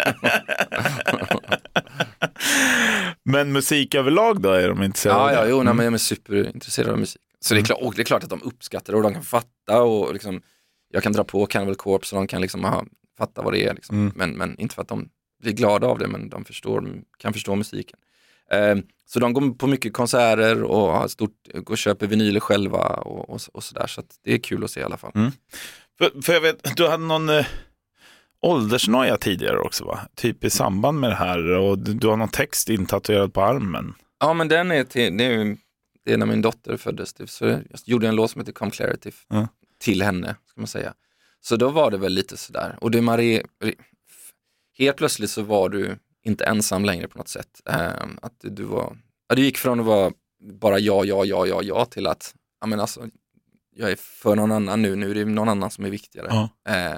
Men 3.24 3.52
musik 3.52 3.96
överlag 3.96 4.42
då? 4.42 4.50
Är 4.50 4.70
de 4.70 4.84
intresserade 4.84 5.20
Ja, 5.20 5.34
ja, 5.34 5.46
jo, 5.50 5.56
nej, 5.56 5.62
Mm. 5.62 5.76
men 5.78 5.86
jag 5.86 5.94
är 5.94 5.98
superintresserad 5.98 6.90
av 6.90 7.00
musik. 7.00 7.22
Så 7.40 7.54
det 7.54 7.60
är, 7.60 7.64
klart, 7.66 7.80
och 7.82 7.94
det 7.96 8.02
är 8.02 8.06
klart 8.06 8.24
att 8.24 8.30
de 8.30 8.42
uppskattar 8.44 8.94
det 8.94 8.98
och 8.98 9.04
de 9.04 9.14
kan 9.14 9.24
fatta 9.24 9.82
och 9.82 10.14
liksom, 10.14 10.42
jag 10.94 11.04
kan 11.04 11.14
dra 11.14 11.24
på 11.24 11.46
Cannibal 11.46 11.76
Corpse 11.76 12.16
och 12.16 12.22
de 12.22 12.28
kan 12.28 12.42
liksom 12.42 12.64
ha, 12.64 12.86
fatta 13.18 13.42
vad 13.42 13.54
det 13.54 13.66
är. 13.66 13.74
Liksom. 13.74 13.98
Mm. 13.98 14.14
Men, 14.16 14.32
men 14.32 14.60
inte 14.60 14.76
för 14.76 14.82
att 14.82 14.88
de 14.88 15.10
blir 15.44 15.54
glada 15.54 15.88
av 15.88 16.00
det, 16.00 16.08
men 16.08 16.30
de 16.30 16.46
förstår, 16.46 17.02
kan 17.18 17.34
förstå 17.34 17.56
musiken. 17.56 18.00
Eh, 18.52 18.76
så 19.06 19.20
de 19.20 19.34
går 19.34 19.54
på 19.54 19.68
mycket 19.68 19.94
konserter 19.94 20.64
och 20.64 20.92
har 20.92 21.08
stort, 21.08 21.32
och 21.68 21.78
köper 21.78 22.08
vinyler 22.08 22.40
själva 22.40 22.80
och, 22.88 23.30
och, 23.30 23.42
och 23.54 23.64
sådär. 23.64 23.88
Så 23.88 24.04
det 24.24 24.34
är 24.34 24.38
kul 24.38 24.64
att 24.64 24.72
se 24.72 24.80
i 24.80 24.84
alla 24.84 24.98
fall. 24.98 25.12
Mm. 25.16 25.32
För, 25.98 26.22
för 26.22 26.34
jag 26.34 26.42
vet, 26.42 26.76
du 26.78 26.88
hade 26.88 27.04
någon 27.04 27.30
eh, 27.30 27.46
åldersnoja 28.42 29.18
tidigare 29.18 29.60
också 29.60 29.86
va? 29.86 30.00
Typ 30.16 30.44
i 30.44 30.50
samband 30.50 31.00
med 31.00 31.10
det 31.10 31.16
här 31.16 31.50
och 31.58 31.80
du, 31.80 31.94
du 31.94 32.08
har 32.08 32.18
någon 32.18 32.30
text 32.30 32.70
intatuerad 32.70 33.34
på 33.34 33.42
armen. 33.42 33.94
Ja, 34.20 34.34
men 34.34 34.48
den 34.48 34.72
är 34.72 34.84
till, 34.84 35.18
det 35.18 35.24
är, 35.24 35.58
det 36.06 36.14
är 36.14 36.18
när 36.18 36.26
min 36.26 36.42
dotter 36.42 36.78
föddes. 36.78 37.14
Det- 37.14 37.28
Så 37.28 37.46
jag 37.46 37.62
gjorde 37.86 38.08
en 38.08 38.16
låt 38.16 38.32
som 38.32 38.42
heter 38.42 38.52
Come 38.54 38.72
Clarity 38.72 39.12
Ja. 39.28 39.48
till 39.80 40.02
henne, 40.02 40.36
ska 40.46 40.62
man 40.62 40.68
säga. 40.68 40.94
Så 41.42 41.56
då 41.56 41.70
var 41.70 41.92
det 41.92 41.98
väl 41.98 42.14
lite 42.14 42.38
sådär. 42.38 42.78
Och 42.82 42.92
det 42.92 43.02
Marie, 43.02 43.44
helt 44.78 44.98
plötsligt 44.98 45.30
så 45.30 45.42
var 45.42 45.70
du 45.70 45.98
inte 46.24 46.46
ensam 46.46 46.86
längre 46.86 47.08
på 47.08 47.18
något 47.18 47.28
sätt. 47.28 47.62
Ehm, 47.70 48.20
att 48.22 48.34
du, 48.42 48.50
du 48.50 48.64
var, 48.64 48.98
ja, 49.30 49.36
du 49.36 49.42
gick 49.42 49.58
från 49.58 49.80
att 49.80 49.86
vara 49.86 50.12
bara 50.62 50.80
ja, 50.80 51.06
ja, 51.06 51.26
ja, 51.26 51.46
ja, 51.48 51.62
ja 51.64 51.86
till 51.86 52.08
att, 52.08 52.36
ja 52.62 52.68
men 52.68 52.80
alltså, 52.80 53.02
jag 53.78 53.92
är 53.92 53.96
för 53.96 54.36
någon 54.36 54.52
annan 54.52 54.82
nu, 54.82 54.96
nu 54.96 55.12
är 55.12 55.16
det 55.16 55.26
någon 55.26 55.50
annan 55.50 55.72
som 55.72 55.86
är 55.86 55.90
viktigare. 55.90 56.28
Ja. 56.30 56.50
Eh, 56.74 56.98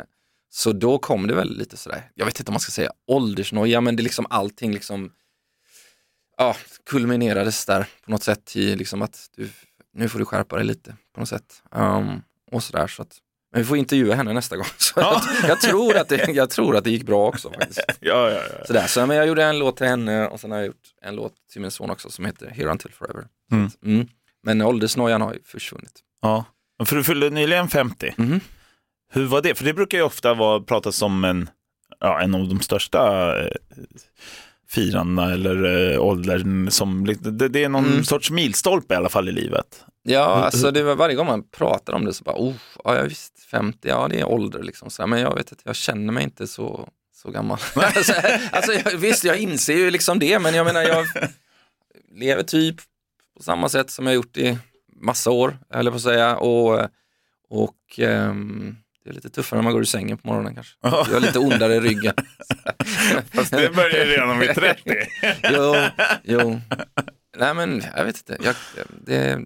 så 0.51 0.71
då 0.73 0.97
kom 0.97 1.27
det 1.27 1.33
väl 1.35 1.57
lite 1.57 1.77
sådär, 1.77 2.11
jag 2.15 2.25
vet 2.25 2.39
inte 2.39 2.49
om 2.49 2.53
man 2.53 2.59
ska 2.59 2.71
säga 2.71 2.91
åldersnoja, 3.07 3.81
men 3.81 3.95
det 3.95 4.01
är 4.01 4.03
liksom 4.03 4.25
allting 4.29 4.73
liksom 4.73 5.11
ja, 6.37 6.55
kulminerades 6.85 7.65
där 7.65 7.87
på 8.05 8.11
något 8.11 8.23
sätt 8.23 8.55
i 8.55 8.75
liksom 8.75 9.01
att 9.01 9.29
du, 9.35 9.49
nu 9.93 10.09
får 10.09 10.19
du 10.19 10.25
skärpa 10.25 10.55
dig 10.55 10.65
lite 10.65 10.95
på 11.13 11.19
något 11.19 11.29
sätt. 11.29 11.63
Um, 11.71 12.21
och 12.51 12.63
sådär 12.63 12.87
så 12.87 13.01
att, 13.01 13.17
men 13.51 13.61
vi 13.61 13.65
får 13.67 13.77
intervjua 13.77 14.15
henne 14.15 14.33
nästa 14.33 14.55
gång. 14.57 14.65
Så 14.77 14.93
Ja. 14.99 15.21
jag, 15.41 15.49
jag, 15.49 15.61
tror 15.61 15.97
att 15.97 16.09
det, 16.09 16.29
jag 16.31 16.49
tror 16.49 16.75
att 16.77 16.83
det 16.83 16.89
gick 16.91 17.03
bra 17.05 17.27
också 17.27 17.49
faktiskt. 17.49 17.81
Ja, 17.99 18.29
ja, 18.31 18.41
ja. 18.59 18.65
Sådär, 18.65 18.87
så 18.87 19.05
men 19.05 19.17
jag 19.17 19.27
gjorde 19.27 19.43
en 19.43 19.59
låt 19.59 19.77
till 19.77 19.87
henne 19.87 20.27
och 20.27 20.39
sen 20.39 20.51
har 20.51 20.57
jag 20.57 20.67
gjort 20.67 20.93
en 21.01 21.15
låt 21.15 21.33
till 21.51 21.61
min 21.61 21.71
son 21.71 21.89
också 21.89 22.09
som 22.09 22.25
heter 22.25 22.49
Here 22.49 22.71
Until 22.71 22.91
Forever. 22.91 23.27
Så 23.49 23.55
Mm. 23.55 23.67
att, 23.67 23.83
mm. 23.83 24.07
Men 24.43 24.61
åldersnojan 24.61 25.21
har 25.21 25.33
ju 25.33 25.39
försvunnit. 25.43 25.99
ja. 26.21 26.45
För 26.85 26.95
du 26.95 27.03
fyllde 27.03 27.29
nyligen 27.29 27.69
50. 27.69 28.13
Mhm. 28.17 28.39
Hur 29.11 29.25
var 29.25 29.41
det? 29.41 29.55
För 29.55 29.65
det 29.65 29.73
brukar 29.73 29.97
ju 29.97 30.03
ofta 30.03 30.33
vara, 30.33 30.59
pratas 30.59 30.95
som 30.95 31.23
en, 31.23 31.49
ja, 31.99 32.21
en 32.21 32.35
av 32.35 32.47
de 32.47 32.61
största 32.61 33.33
eh, 33.41 33.47
firandena 34.69 35.33
eller 35.33 35.91
eh, 35.93 36.01
åldern 36.01 36.71
som, 36.71 37.05
det, 37.21 37.47
det 37.47 37.63
är 37.63 37.69
någon 37.69 37.85
Mm. 37.85 38.03
sorts 38.03 38.31
milstolpe 38.31 38.93
i 38.93 38.97
alla 38.97 39.09
fall 39.09 39.29
i 39.29 39.31
livet. 39.31 39.85
Ja, 40.03 40.21
alltså 40.25 40.71
det 40.71 40.83
var 40.83 40.95
varje 40.95 41.15
gång 41.15 41.27
man 41.27 41.43
pratar 41.49 41.93
om 41.93 42.05
det 42.05 42.13
så 42.13 42.23
bara, 42.23 42.35
oh, 42.35 42.53
ja 42.83 42.95
jag 42.95 43.03
visst, 43.03 43.39
50, 43.51 43.87
ja 43.87 44.07
det 44.07 44.19
är 44.19 44.25
ålder 44.25 44.63
liksom. 44.63 44.89
Så, 44.89 45.07
men 45.07 45.19
jag 45.19 45.35
vet 45.35 45.51
att 45.51 45.61
jag 45.63 45.75
känner 45.75 46.13
mig 46.13 46.23
inte 46.23 46.47
så, 46.47 46.89
så 47.15 47.31
gammal. 47.31 47.57
alltså, 47.75 48.13
alltså, 48.51 48.73
jag, 48.73 48.97
visst, 48.97 49.23
jag 49.23 49.37
inser 49.37 49.73
ju 49.75 49.91
liksom 49.91 50.19
det, 50.19 50.39
men 50.39 50.53
jag 50.55 50.65
menar 50.65 50.81
jag 50.81 51.05
lever 52.19 52.43
typ 52.43 52.75
på 53.37 53.43
samma 53.43 53.69
sätt 53.69 53.89
som 53.89 54.05
jag 54.05 54.15
gjort 54.15 54.37
i 54.37 54.57
massa 54.99 55.31
år, 55.31 55.57
eller 55.73 55.91
på 55.91 55.97
att 55.97 56.03
säga. 56.03 56.37
Och, 56.37 56.89
och 57.49 57.99
ehm, 57.99 58.75
det 59.03 59.09
är 59.09 59.13
lite 59.13 59.29
tuffare 59.29 59.57
när 59.57 59.63
man 59.63 59.73
går 59.73 59.81
ur 59.81 59.85
sängen 59.85 60.17
på 60.17 60.27
morgonen 60.27 60.55
kanske. 60.55 60.77
Ja. 60.81 61.05
Jag 61.07 61.13
har 61.13 61.19
lite 61.19 61.39
ondare 61.39 61.75
i 61.75 61.79
ryggen. 61.79 62.13
Fast 63.33 63.51
det 63.51 63.75
börjar 63.75 64.05
ju 64.05 64.11
redan 64.11 64.39
vid 64.39 64.55
30. 64.55 64.95
jo, 65.43 65.75
jo. 66.23 66.61
Nej 67.37 67.53
men 67.53 67.83
jag 67.95 68.05
vet 68.05 68.17
inte. 68.17 68.37
Jag, 68.43 68.55
det, 69.05 69.39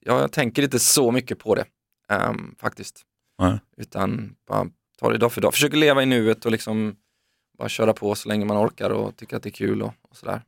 jag 0.00 0.32
tänker 0.32 0.62
inte 0.62 0.78
så 0.78 1.10
mycket 1.10 1.38
på 1.38 1.54
det 1.54 1.64
ehm, 2.08 2.54
faktiskt. 2.58 3.02
Nej. 3.38 3.58
Utan 3.76 4.34
bara 4.48 4.66
ta 4.98 5.10
det 5.10 5.18
dag 5.18 5.32
för 5.32 5.40
dag. 5.40 5.52
Försöker 5.54 5.76
leva 5.76 6.02
i 6.02 6.06
nuet 6.06 6.44
och 6.44 6.52
liksom 6.52 6.96
bara 7.58 7.68
köra 7.68 7.92
på 7.92 8.14
så 8.14 8.28
länge 8.28 8.44
man 8.44 8.66
orkar 8.66 8.90
och 8.90 9.16
tycker 9.16 9.36
att 9.36 9.42
det 9.42 9.48
är 9.48 9.50
kul 9.50 9.82
och, 9.82 9.94
och 10.10 10.16
sådär. 10.16 10.42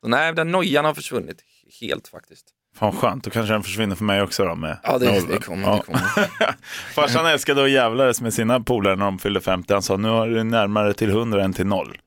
Så 0.00 0.08
nej, 0.08 0.32
den 0.32 0.50
nojan 0.50 0.84
har 0.84 0.94
försvunnit 0.94 1.44
helt 1.80 2.08
faktiskt. 2.08 2.54
Fan 2.76 2.92
skönt, 2.92 3.24
då 3.24 3.30
kanske 3.30 3.52
den 3.52 3.62
försvinner 3.62 3.96
för 3.96 4.04
mig 4.04 4.22
också 4.22 4.44
då 4.44 4.54
med 4.54 4.78
Ja, 4.82 4.98
det, 4.98 5.26
det 5.28 5.38
kommer. 5.38 5.68
Ja. 5.68 5.76
Det 5.76 5.82
kommer. 5.82 6.00
Farsan 6.94 7.26
älskade 7.26 7.64
att 7.64 7.70
jävlas 7.70 8.20
med 8.20 8.34
sina 8.34 8.60
polare 8.60 8.96
när 8.96 9.04
de 9.04 9.18
fyllde 9.18 9.40
50. 9.40 9.72
Han 9.72 9.82
sa 9.82 9.96
nu 9.96 10.08
har 10.08 10.28
du 10.28 10.44
närmare 10.44 10.94
till 10.94 11.10
100 11.10 11.44
än 11.44 11.52
till 11.52 11.66
noll. 11.66 11.98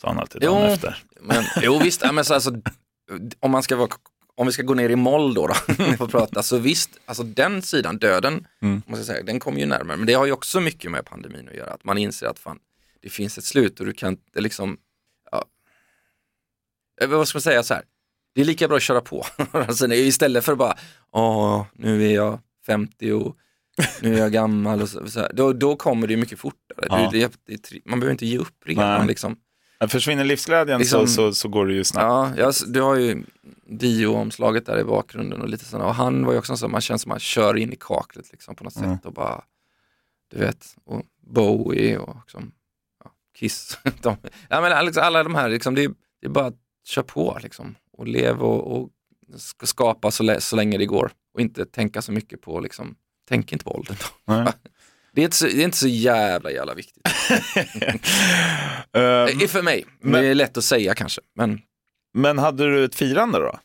Sa 0.00 0.08
han 0.08 0.18
alltid 0.18 0.42
Jo. 0.44 0.56
efter. 0.56 1.02
Men, 1.20 1.44
jo 1.62 1.78
visst, 1.78 2.02
ja, 2.02 2.12
men 2.12 2.24
så, 2.24 2.34
alltså, 2.34 2.50
om, 3.40 3.50
man 3.50 3.62
ska 3.62 3.76
vara, 3.76 3.88
om 4.36 4.46
vi 4.46 4.52
ska 4.52 4.62
gå 4.62 4.74
ner 4.74 4.88
i 4.90 4.96
moll 4.96 5.34
då, 5.34 5.46
då 5.46 5.54
får 5.98 6.08
prata, 6.08 6.42
så 6.42 6.58
visst, 6.58 6.90
alltså 7.06 7.22
den 7.22 7.62
sidan, 7.62 7.98
döden, 7.98 8.46
Mm. 8.62 8.82
måste 8.86 9.04
säga, 9.04 9.22
den 9.22 9.40
kommer 9.40 9.60
ju 9.60 9.66
närmare. 9.66 9.96
Men 9.96 10.06
det 10.06 10.12
har 10.14 10.26
ju 10.26 10.32
också 10.32 10.60
mycket 10.60 10.90
med 10.90 11.04
pandemin 11.04 11.48
att 11.48 11.54
göra, 11.54 11.70
att 11.70 11.84
man 11.84 11.98
inser 11.98 12.26
att 12.26 12.38
fan, 12.38 12.58
det 13.02 13.08
finns 13.08 13.38
ett 13.38 13.44
slut 13.44 13.80
och 13.80 13.86
du 13.86 13.92
kan 13.92 14.08
inte 14.08 14.40
liksom, 14.40 14.76
ja, 15.30 15.44
eh, 17.02 17.08
vad 17.08 17.28
ska 17.28 17.36
man 17.36 17.42
säga 17.42 17.62
så 17.62 17.74
här, 17.74 17.82
det 18.36 18.40
är 18.42 18.44
lika 18.44 18.68
bra 18.68 18.76
att 18.76 18.82
köra 18.82 19.00
på. 19.00 19.26
alltså, 19.52 19.92
istället 19.92 20.44
för 20.44 20.52
att 20.52 20.58
bara, 20.58 20.74
åh, 21.12 21.64
nu 21.72 22.06
är 22.10 22.14
jag 22.14 22.38
50 22.66 23.12
och 23.12 23.36
nu 24.00 24.14
är 24.14 24.18
jag 24.18 24.32
gammal 24.32 24.82
och 24.82 24.88
så, 24.88 25.10
så 25.10 25.20
här. 25.20 25.30
Då, 25.34 25.52
då 25.52 25.76
kommer 25.76 26.06
det 26.06 26.16
mycket 26.16 26.38
fortare. 26.38 26.86
Ja. 26.88 27.08
Det, 27.12 27.32
det, 27.44 27.70
det, 27.70 27.80
man 27.84 28.00
behöver 28.00 28.12
inte 28.12 28.26
ge 28.26 28.38
upp 28.38 28.54
redan. 28.64 29.06
Liksom. 29.06 29.36
Försvinner 29.88 30.24
livsglädjen 30.24 30.78
Liksom- 30.78 31.06
så, 31.06 31.12
så, 31.14 31.32
så 31.32 31.48
går 31.48 31.66
det 31.66 31.74
ju 31.74 31.84
snabbt. 31.84 32.36
Ja, 32.36 32.42
jag, 32.44 32.54
du 32.66 32.80
har 32.80 32.96
ju 32.96 33.24
Dio-omslaget 33.70 34.66
där 34.66 34.78
i 34.78 34.84
bakgrunden 34.84 35.42
och 35.42 35.48
lite 35.48 35.64
sådana. 35.64 35.88
Och 35.88 35.94
han 35.94 36.24
var 36.24 36.32
ju 36.32 36.38
också 36.38 36.56
så, 36.56 36.68
man 36.68 36.80
känns 36.80 37.02
som 37.02 37.08
man 37.08 37.18
kör 37.18 37.56
in 37.56 37.72
i 37.72 37.76
kaklet 37.80 38.32
liksom 38.32 38.54
på 38.54 38.64
något 38.64 38.76
Mm. 38.76 38.96
sätt 38.96 39.06
och 39.06 39.12
bara, 39.12 39.44
du 40.30 40.38
vet, 40.38 40.66
och 40.84 41.02
Bowie 41.20 41.98
och 41.98 42.16
liksom, 42.24 42.52
ja, 43.04 43.10
Kiss. 43.38 43.78
de, 44.02 44.16
ja, 44.48 44.60
men 44.60 44.84
liksom, 44.84 45.02
alla 45.02 45.22
de 45.22 45.34
här, 45.34 45.48
liksom, 45.48 45.74
det, 45.74 45.84
är, 45.84 45.88
det 46.20 46.26
är 46.26 46.30
bara 46.30 46.46
att 46.46 46.56
köra 46.84 47.04
på 47.04 47.38
liksom, 47.42 47.74
och 47.96 48.06
leva 48.08 48.46
och, 48.46 48.76
och 48.82 48.90
ska 49.36 49.66
skapa 49.66 50.10
så, 50.10 50.36
så 50.40 50.56
länge 50.56 50.78
det 50.78 50.86
går 50.86 51.10
och 51.34 51.40
inte 51.40 51.64
tänka 51.66 52.02
så 52.02 52.12
mycket 52.12 52.40
på, 52.40 52.60
liksom, 52.60 52.94
tänk 53.28 53.52
inte 53.52 53.64
på 53.64 53.70
åldern. 53.74 53.96
Det 55.12 55.22
är, 55.22 55.24
inte 55.24 55.36
så, 55.36 55.44
det 55.46 55.60
är 55.60 55.64
inte 55.64 55.76
så 55.76 55.88
jävla 55.88 56.50
jävla 56.50 56.74
viktigt. 56.74 57.02
Eh, 58.92 59.48
För 59.48 59.62
mig, 59.62 59.84
men- 60.00 60.22
det 60.22 60.28
är 60.28 60.34
lätt 60.34 60.56
att 60.56 60.64
säga 60.64 60.94
kanske. 60.94 61.20
Men 61.34 61.60
men 62.14 62.38
hade 62.38 62.64
du 62.66 62.84
ett 62.84 62.94
firande 62.94 63.38
då? 63.38 63.58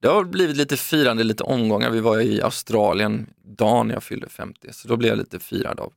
Det 0.00 0.08
har 0.08 0.24
blivit 0.24 0.56
lite 0.56 0.76
firande, 0.76 1.24
lite 1.24 1.42
omgångar. 1.42 1.90
Vi 1.90 2.00
var 2.00 2.20
i 2.20 2.42
Australien 2.42 3.26
dagen 3.44 3.90
jag 3.90 4.02
fyllde 4.02 4.28
50, 4.28 4.68
så 4.72 4.88
då 4.88 4.96
blev 4.96 5.08
jag 5.08 5.18
lite 5.18 5.38
firad 5.38 5.80
av 5.80 5.92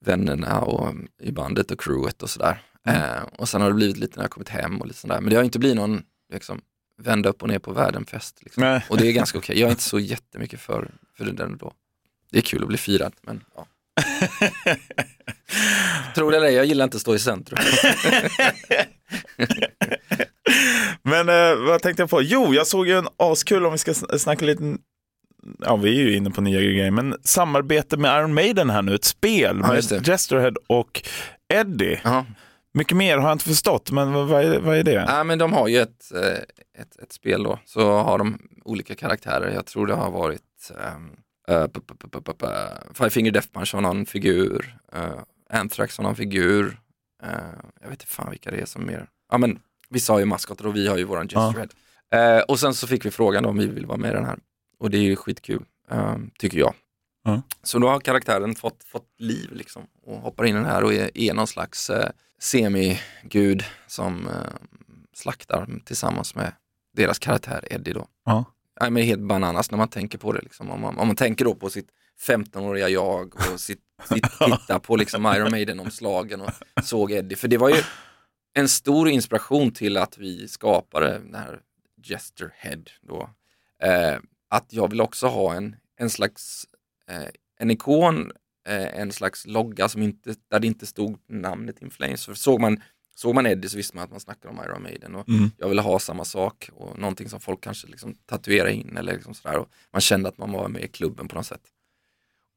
vännerna 0.00 0.60
och 0.60 0.88
um, 0.88 1.08
i 1.22 1.32
bandet 1.32 1.70
och 1.70 1.80
crewet 1.80 2.22
och 2.22 2.30
sådär. 2.30 2.62
Eh, 2.88 3.22
och 3.38 3.48
sen 3.48 3.60
har 3.60 3.68
det 3.68 3.74
blivit 3.74 3.96
lite 3.96 4.16
när 4.16 4.24
jag 4.24 4.30
kommit 4.30 4.48
hem 4.48 4.80
och 4.80 4.86
lite 4.86 4.98
sådär. 4.98 5.20
Men 5.20 5.30
det 5.30 5.36
har 5.36 5.44
inte 5.44 5.58
blivit 5.58 5.76
någon 5.76 6.02
liksom, 6.32 6.60
vända 7.02 7.28
upp 7.28 7.42
och 7.42 7.48
ner 7.48 7.58
på 7.58 7.72
världen-fest. 7.72 8.38
Liksom. 8.42 8.80
Och 8.88 8.96
det 8.96 9.06
är 9.08 9.12
ganska 9.12 9.38
okej. 9.38 9.58
Jag 9.60 9.66
är 9.66 9.70
inte 9.70 9.82
så 9.82 9.98
jättemycket 9.98 10.60
för, 10.60 10.90
för 11.16 11.24
det 11.24 11.32
där 11.32 11.48
då. 11.48 11.72
Det 12.30 12.38
är 12.38 12.42
kul 12.42 12.62
att 12.62 12.68
bli 12.68 12.78
firad, 12.78 13.12
men 13.22 13.44
ja. 13.54 13.66
Tror 16.14 16.30
det 16.30 16.36
eller 16.36 16.46
ej, 16.46 16.54
jag 16.54 16.64
gillar 16.66 16.84
inte 16.84 16.96
att 16.96 17.00
stå 17.00 17.14
i 17.14 17.18
centrum. 17.18 17.58
Men 21.02 21.28
eh, 21.28 21.56
vad 21.66 21.82
tänkte 21.82 22.02
jag 22.02 22.10
på? 22.10 22.22
Jo, 22.22 22.54
jag 22.54 22.66
såg 22.66 22.86
ju 22.88 22.98
en 22.98 23.08
askul 23.16 23.66
om 23.66 23.72
vi 23.72 23.78
ska 23.78 23.92
sn- 23.92 24.18
snacka 24.18 24.44
lite, 24.44 24.76
ja 25.58 25.76
vi 25.76 25.88
är 26.00 26.04
ju 26.04 26.16
inne 26.16 26.30
på 26.30 26.40
nya 26.40 26.60
grejer, 26.60 26.90
men 26.90 27.16
samarbete 27.22 27.96
med 27.96 28.18
Iron 28.20 28.34
Maiden 28.34 28.70
här 28.70 28.82
nu, 28.82 28.94
ett 28.94 29.04
spel 29.04 29.58
Ja, 29.62 29.72
med. 29.72 30.08
Jesterhead 30.08 30.52
och 30.66 31.02
Eddie. 31.54 32.00
Ja. 32.04 32.26
Mycket 32.74 32.96
mer 32.96 33.18
har 33.18 33.28
jag 33.28 33.34
inte 33.34 33.44
förstått, 33.44 33.90
men 33.90 34.12
vad 34.12 34.44
är, 34.44 34.60
vad 34.60 34.76
är 34.76 34.84
det? 34.84 35.04
Nej 35.04 35.24
men 35.24 35.38
de 35.38 35.52
har 35.52 35.68
ju 35.68 35.78
ett, 35.78 36.12
eh, 36.14 36.80
ett, 36.82 36.96
ett 37.02 37.12
spel 37.12 37.42
då, 37.42 37.58
så 37.64 37.92
har 37.92 38.18
de 38.18 38.38
olika 38.64 38.94
karaktärer. 38.94 39.50
Jag 39.54 39.66
tror 39.66 39.86
det 39.86 39.94
har 39.94 40.10
varit 40.10 40.70
p- 41.46 42.46
Five 42.94 43.10
Finger 43.10 43.30
Death 43.32 43.48
Punch 43.52 43.74
har 43.74 43.80
någon 43.80 44.06
figur, 44.06 44.76
uh, 44.96 45.00
Anthrax 45.50 45.98
har 45.98 46.04
någon 46.04 46.16
figur, 46.16 46.64
uh, 47.24 47.30
jag 47.80 47.88
vet 47.88 47.92
inte 48.02 48.06
fan 48.06 48.30
vilka 48.30 48.50
det 48.50 48.60
är 48.60 48.66
som 48.66 48.86
mer, 48.86 49.06
ja 49.30 49.38
men 49.38 49.58
vissa 49.90 50.12
har 50.12 50.20
ju 50.20 50.24
maskotar 50.24 50.66
och 50.66 50.76
vi 50.76 50.88
har 50.88 50.96
ju 50.96 51.04
våran 51.04 51.28
Ja. 51.30 51.46
Jesterhead. 51.46 52.38
Uh, 52.38 52.42
och 52.42 52.60
sen 52.60 52.74
så 52.74 52.86
fick 52.86 53.04
vi 53.06 53.10
frågan 53.10 53.44
om 53.44 53.58
vi 53.58 53.66
vill 53.66 53.86
vara 53.86 53.98
med 53.98 54.10
i 54.10 54.14
den 54.14 54.24
här 54.24 54.38
och 54.78 54.90
det 54.90 54.98
är 54.98 55.02
ju 55.02 55.16
skitkul, 55.16 55.62
um, 55.90 56.30
tycker 56.38 56.58
jag. 56.58 56.74
Så 57.62 57.78
då 57.78 57.88
har 57.88 58.00
karaktären 58.00 58.54
fått, 58.54 58.84
fått 58.84 59.08
liv 59.18 59.52
liksom 59.52 59.86
och 60.02 60.16
hoppar 60.16 60.44
in 60.44 60.54
i 60.54 60.58
den 60.58 60.66
här 60.66 60.84
och 60.84 60.94
är, 60.94 61.18
är 61.18 61.34
någon 61.34 61.46
slags 61.46 61.90
eh, 61.90 62.10
semigud 62.38 63.64
som 63.86 64.28
eh, 64.28 64.32
slaktar 65.14 65.68
tillsammans 65.84 66.34
med 66.34 66.52
deras 66.96 67.18
karaktär 67.18 67.64
Eddie 67.70 67.92
då. 67.92 68.06
Ja. 68.24 68.44
Nej, 68.80 68.90
men 68.90 68.94
det 68.94 69.02
är 69.02 69.06
helt 69.06 69.22
bananas 69.22 69.70
när 69.70 69.78
man 69.78 69.88
tänker 69.88 70.18
på 70.18 70.32
det. 70.32 70.40
Liksom. 70.40 70.70
Om, 70.70 70.80
man, 70.80 70.98
om 70.98 71.06
man 71.06 71.16
tänker 71.16 71.44
då 71.44 71.54
på 71.54 71.70
sitt 71.70 71.88
15-åriga 72.26 72.88
jag 72.88 73.34
och 73.34 73.42
sitt, 73.60 73.82
sitt 74.08 74.26
titta 74.38 74.78
på 74.78 74.96
liksom 74.96 75.26
Iron 75.26 75.50
Maiden-omslagen 75.50 76.40
och 76.40 76.50
såg 76.82 77.12
Eddie. 77.12 77.36
För 77.36 77.48
det 77.48 77.58
var 77.58 77.68
ju 77.68 77.82
en 78.54 78.68
stor 78.68 79.08
inspiration 79.08 79.70
till 79.72 79.96
att 79.96 80.18
vi 80.18 80.48
skapade 80.48 81.18
den 81.18 81.34
här 81.34 81.60
Jester 82.04 82.54
Head 82.56 82.82
då. 83.02 83.30
Eh, 83.82 84.18
att 84.48 84.66
jag 84.72 84.90
vill 84.90 85.00
också 85.00 85.26
ha 85.26 85.54
en, 85.54 85.76
en 85.96 86.10
slags 86.10 86.66
en 87.60 87.70
ikon, 87.70 88.32
eh, 88.68 88.98
en 89.00 89.12
slags 89.12 89.46
logga 89.46 89.88
som 89.88 90.02
inte, 90.02 90.34
där 90.50 90.60
det 90.60 90.66
inte 90.66 90.86
stod 90.86 91.18
namnet 91.28 91.82
In 91.82 91.90
Flames. 91.90 92.26
För 92.26 92.34
såg 92.34 92.60
man, 92.60 92.82
såg 93.14 93.34
man 93.34 93.46
Eddie 93.46 93.68
så 93.68 93.76
visste 93.76 93.96
man 93.96 94.04
att 94.04 94.10
man 94.10 94.20
snackade 94.20 94.54
om 94.54 94.64
Iron 94.64 94.82
Maiden 94.82 95.14
och 95.14 95.28
Mm. 95.28 95.50
jag 95.58 95.68
ville 95.68 95.82
ha 95.82 95.98
samma 95.98 96.24
sak 96.24 96.70
och 96.72 96.98
någonting 96.98 97.28
som 97.28 97.40
folk 97.40 97.60
kanske 97.60 97.86
liksom 97.86 98.14
tatuerar 98.14 98.68
in 98.68 98.96
eller 98.96 99.12
liksom 99.12 99.34
sådär. 99.34 99.58
Och 99.58 99.68
man 99.92 100.00
kände 100.00 100.28
att 100.28 100.38
man 100.38 100.52
var 100.52 100.68
med 100.68 100.82
i 100.84 100.88
klubben 100.88 101.28
på 101.28 101.34
något 101.36 101.46
sätt. 101.46 101.62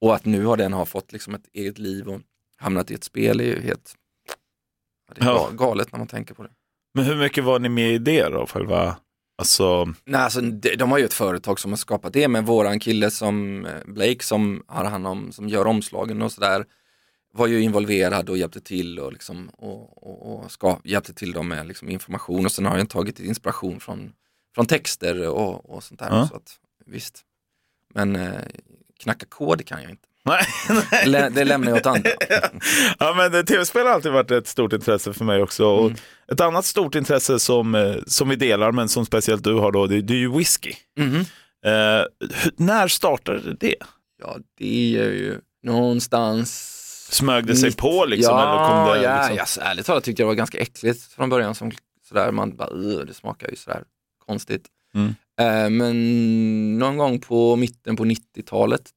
Och 0.01 0.15
att 0.15 0.25
nu 0.25 0.45
har 0.45 0.57
den 0.57 0.73
har 0.73 0.86
fått 0.86 1.12
liksom 1.13 1.36
ett 1.36 1.47
eget 1.53 1.77
liv 1.77 2.07
och 2.10 2.21
hamnat 2.57 2.91
i 2.91 2.93
ett 2.93 3.03
spel 3.03 3.39
är 3.39 3.43
ju 3.45 3.62
helt 3.62 3.95
ja, 5.07 5.13
det 5.15 5.21
är 5.21 5.25
Ja. 5.25 5.49
ga- 5.51 5.55
galet 5.57 5.91
när 5.91 5.99
man 5.99 6.07
tänker 6.07 6.33
på 6.33 6.43
det. 6.43 6.49
Men 6.93 7.05
hur 7.05 7.15
mycket 7.15 7.43
var 7.43 7.60
ni 7.60 7.69
med 7.69 7.93
i 7.93 7.97
det 7.97 8.29
då? 8.29 8.45
Själva, 8.47 8.97
alltså, 9.38 9.93
Nej, 10.06 10.21
alltså, 10.21 10.41
de, 10.41 10.76
de 10.76 10.91
har 10.91 10.97
ju 10.97 11.06
ett 11.06 11.13
företag 11.13 11.60
som 11.60 11.71
har 11.71 11.78
skapat 11.78 12.13
det, 12.13 12.28
men 12.28 12.45
våran 12.45 12.80
kille 12.80 13.12
som 13.12 13.65
eh, 13.65 13.71
Blake 13.86 14.23
som 14.23 14.63
har 14.67 14.86
hand 14.86 15.08
om, 15.08 15.32
som 15.32 15.50
gör 15.50 15.67
omslagen 15.67 16.21
och 16.21 16.32
sådär, 16.32 16.65
var 17.34 17.47
ju 17.47 17.62
involverad 17.62 18.30
och 18.30 18.38
hjälpte 18.38 18.62
till 18.62 19.00
och, 19.00 19.13
liksom, 19.13 19.50
och, 19.50 20.04
och, 20.04 20.43
och 20.43 20.52
ska, 20.52 20.80
hjälpte 20.84 21.13
till 21.13 21.32
dem 21.32 21.47
med 21.47 21.67
liksom, 21.67 21.89
information 21.89 22.45
och 22.45 22.52
sen 22.52 22.65
har 22.65 22.78
han 22.78 22.88
tagit 22.88 23.19
inspiration 23.19 23.80
från, 23.80 24.13
från 24.56 24.65
texter 24.65 25.30
och, 25.30 25.69
och 25.69 25.84
sånt 25.84 26.00
där. 26.00 26.10
Ja. 26.10 26.28
Så 26.28 26.36
att, 26.36 26.60
visst. 26.86 27.23
Men 27.93 28.15
eh, 28.15 28.41
knacka 29.00 29.26
kod 29.26 29.65
kan 29.65 29.82
jag 29.82 29.91
inte. 29.91 30.07
nej. 30.92 31.08
Lä, 31.08 31.30
det 31.30 31.44
lämnar 31.46 31.70
jag 31.70 31.78
åt 31.78 31.86
andra. 31.86 32.10
ja, 33.00 33.13
men 33.18 33.34
eh, 33.36 33.42
tv-spel 33.42 33.86
har 33.86 33.94
alltid 33.94 34.12
varit 34.12 34.32
ett 34.32 34.48
stort 34.48 34.74
intresse 34.74 35.13
för 35.13 35.26
mig 35.26 35.42
också. 35.44 35.66
Och 35.66 35.86
Mm. 35.88 35.98
Ett 36.32 36.42
annat 36.42 36.66
stort 36.66 36.96
intresse 36.96 37.40
som, 37.40 37.76
eh, 37.76 37.96
som 38.08 38.30
vi 38.30 38.36
delar, 38.36 38.72
men 38.72 38.90
som 38.90 39.06
speciellt 39.06 39.44
du 39.44 39.54
har 39.54 39.72
då, 39.72 39.88
det, 39.88 40.02
det 40.02 40.13
är 40.13 40.18
ju 40.18 40.32
whisky. 40.38 40.74
Mhm. 41.00 41.16
Eh, 41.66 42.04
hur, 42.20 42.52
när 42.58 42.88
startade 42.88 43.54
det? 43.60 43.76
Ja, 44.22 44.38
det 44.58 44.98
är 44.98 45.04
ju 45.12 45.40
någonstans 45.63 46.74
Smög 47.12 47.46
det 47.46 47.56
sig 47.56 47.70
Mitt- 47.70 47.78
på 47.78 48.06
liksom? 48.06 48.36
Ja, 48.36 48.42
eller 48.42 48.68
kom 48.94 49.02
det, 49.02 49.04
ja, 49.08 49.28
liksom? 49.30 49.46
så 49.48 49.62
ärligt 49.62 49.86
talat 49.86 50.04
tyckte 50.04 50.22
jag 50.22 50.26
det 50.28 50.30
var 50.30 50.36
ganska 50.36 50.58
äckligt 50.60 51.04
från 51.13 51.30
början. 51.30 51.56
Som, 51.56 51.72
sådär, 52.08 52.32
man 52.32 52.56
bara, 52.56 52.70
"Ugh, 52.70 53.06
det 53.06 53.13
smakar 53.13 53.50
ju 53.50 53.56
sådär 53.56 53.84
konstigt. 54.26 54.66
Mm. 54.96 55.16
Eh, 55.40 55.70
men 55.70 56.80
någon 56.80 56.98
gång 56.98 57.20
på 57.20 57.56
mitten 57.56 57.96
på 57.96 58.06
90-talet, 58.06 58.82
så 58.82 58.92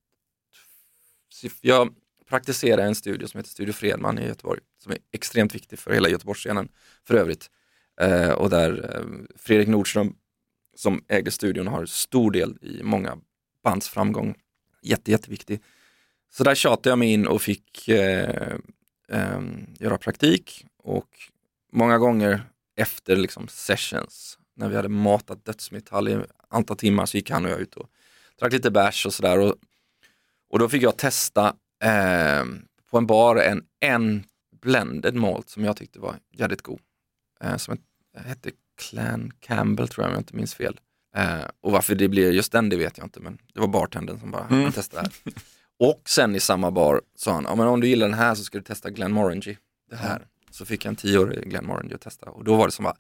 jag 1.61 1.94
praktiserade 2.29 2.83
i 2.83 2.87
en 2.87 2.94
studio 2.94 3.26
som 3.26 3.38
heter 3.38 3.50
Studio 3.50 3.72
Fredman 3.72 4.18
i 4.18 4.26
Göteborg, 4.26 4.61
som 4.83 4.92
är 4.92 4.98
extremt 5.12 5.55
viktig 5.55 5.79
för 5.79 5.92
hela 5.92 6.09
Göteborgsscenen 6.09 6.68
för 7.07 7.14
övrigt. 7.14 7.50
Eh, 8.00 8.31
och 8.31 8.50
där 8.50 8.94
eh, 8.94 9.37
Fredrik 9.37 9.68
Nordström, 9.68 10.14
som 10.76 11.05
ägde 11.09 11.31
studion, 11.31 11.66
har 11.66 11.87
stor 11.87 12.31
del 12.31 12.59
i 12.62 12.83
många 12.83 13.18
bands 13.64 13.88
framgång. 13.88 14.35
Jätte, 14.83 15.11
jätteviktig. 15.11 15.62
Så 16.33 16.44
där 16.44 16.55
tjatade 16.55 16.88
jag 16.88 16.98
mig 16.98 17.12
in 17.12 17.26
och 17.26 17.42
fick 17.42 17.88
eh, 17.88 18.55
ehm, 19.09 19.66
göra 19.79 19.98
praktik 19.98 20.66
och 20.79 21.09
många 21.72 21.98
gånger 21.98 22.42
efter 22.76 23.16
liksom 23.16 23.48
sessions, 23.48 24.38
när 24.57 24.68
vi 24.68 24.76
hade 24.76 24.88
matat 24.88 25.44
dödsmetall 25.44 26.09
i 26.09 26.20
antal 26.48 26.76
timmar 26.76 27.07
så 27.07 27.16
gick 27.16 27.31
han 27.31 27.44
och 27.44 27.50
jag 27.50 27.61
ut 27.61 27.74
och 27.74 27.90
drack 28.38 28.53
lite 28.53 28.70
bärs 28.70 29.07
och 29.07 29.14
sådär. 29.14 29.55
Och, 30.50 30.58
då 30.58 30.68
fick 30.68 30.82
jag 30.82 30.96
testa 30.98 31.54
eh, 31.84 32.44
på 32.90 32.98
en 32.98 33.06
bar 33.06 33.36
en, 33.36 33.64
en 33.80 34.24
blended 34.62 35.14
malt 35.14 35.48
som 35.48 35.64
jag 35.64 35.76
tyckte 35.76 36.00
var 36.00 36.16
jävligt 36.32 36.62
god. 36.62 36.80
Eh, 37.40 37.56
som 37.56 37.74
ett- 37.74 38.24
hette 38.26 38.50
Clan 38.78 39.32
Campbell 39.40 39.88
tror 39.88 40.04
jag 40.04 40.08
om 40.08 40.14
jag 40.14 40.20
inte 40.20 40.36
minns 40.36 40.54
fel. 40.54 40.80
Eh, 41.16 41.40
och 41.60 41.72
varför 41.72 41.94
det 41.94 42.08
blev 42.08 42.32
just 42.32 42.52
den 42.52 42.68
det 42.68 42.76
vet 42.76 42.98
jag 42.98 43.06
inte 43.06 43.20
men 43.20 43.38
det 43.54 43.60
var 43.60 43.68
bartendern 43.68 44.20
som 44.20 44.30
bara, 44.30 44.46
Mm. 44.46 44.60
mm. 44.60 44.72
testa 44.72 44.96
det 44.96 45.02
här. 45.02 45.34
Och 45.78 46.02
sen 46.08 46.36
i 46.36 46.40
samma 46.40 46.70
bar 46.70 47.02
sa 47.16 47.32
han, 47.32 47.44
ja, 47.48 47.54
men 47.54 47.66
om 47.66 47.80
du 47.80 47.88
gillar 47.88 48.08
den 48.08 48.18
här 48.18 48.34
så 48.34 48.44
ska 48.44 48.58
du 48.58 48.64
testa 48.64 48.90
Glenmorangie. 48.90 49.58
Det 49.90 49.96
här. 49.96 50.26
Så 50.50 50.64
fick 50.64 50.84
jag 50.84 50.90
en 50.90 50.96
tioårig 50.96 51.50
Glenmorangie 51.50 51.94
att 51.94 52.00
testa 52.00 52.30
och 52.30 52.44
då 52.44 52.56
var 52.56 52.66
det 52.66 52.72
som 52.72 52.82
bara, 52.84 52.96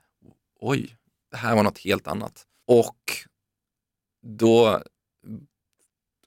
oj, 0.60 0.96
det 1.30 1.36
här 1.36 1.54
var 1.56 1.62
något 1.62 1.78
helt 1.78 2.06
annat. 2.06 2.46
Och 2.66 2.96
då, 4.26 4.82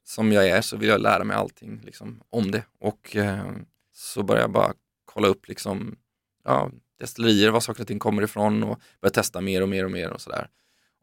som 0.04 0.32
jag 0.32 0.48
är, 0.48 0.60
så 0.60 0.76
vill 0.76 0.88
jag 0.88 1.00
lära 1.00 1.24
mig 1.24 1.36
allting 1.36 1.80
liksom, 1.84 2.20
om 2.30 2.50
det. 2.50 2.64
Och 2.80 3.16
eh, 3.16 3.52
så 3.92 4.22
började 4.22 4.44
jag 4.44 4.52
bara 4.52 4.72
kolla 5.04 5.28
upp 5.28 5.48
liksom, 5.48 5.96
ja, 6.44 6.70
destillerier, 6.98 7.50
var 7.50 7.60
saker 7.60 7.80
och 7.80 7.86
ting 7.86 7.98
kommer 7.98 8.22
ifrån 8.22 8.62
och 8.62 8.80
började 9.00 9.14
testa 9.14 9.40
mer 9.40 9.62
och 9.62 9.68
mer 9.68 9.84
och 9.84 9.90
mer 9.90 10.10
och 10.10 10.20
sådär. 10.20 10.48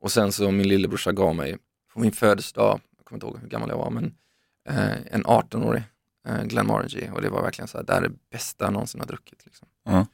Och 0.02 0.12
sen 0.12 0.32
så 0.32 0.52
min 0.52 0.68
lillebrorsa 0.68 1.12
gav 1.12 1.36
mig 1.36 1.58
på 1.94 2.00
min 2.00 2.12
födelsedag, 2.12 2.80
jag 2.98 3.06
kommer 3.06 3.18
inte 3.18 3.26
ihåg 3.26 3.40
hur 3.42 3.48
gammal 3.48 3.70
jag 3.70 3.78
var, 3.78 3.90
men 3.90 4.16
eh, 4.70 5.14
en 5.14 5.26
18-årig 5.26 5.84
eh, 6.28 6.44
Glenmorangie 6.44 7.12
och 7.12 7.22
det 7.22 7.30
var 7.30 7.42
verkligen 7.42 7.68
så 7.68 7.78
här, 7.78 7.86
det 7.86 7.94
här 7.94 8.02
är 8.02 8.08
det 8.10 8.16
bästa 8.32 8.64
jag 8.64 8.74
någonsin 8.74 9.02
har 9.02 9.08
druckit. 9.08 9.46
Liksom. 9.46 9.68
Ja. 9.86 10.06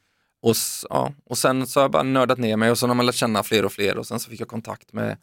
Och, 0.42 0.56
ja, 0.90 1.14
och 1.26 1.38
sen 1.38 1.68
så 1.68 1.80
har 1.80 1.84
jag 1.84 1.92
bara 1.92 2.04
nördat 2.04 2.38
ner 2.38 2.58
mig 2.58 2.72
och 2.72 2.78
så 2.78 2.88
har 2.88 2.96
man 2.96 3.06
lärt 3.06 3.16
känna 3.16 3.44
fler 3.44 3.66
och 3.66 3.72
fler 3.72 3.98
och 3.98 4.08
sen 4.08 4.20
så 4.20 4.30
fick 4.30 4.42
jag 4.42 4.48
kontakt 4.48 4.94
med 4.94 5.18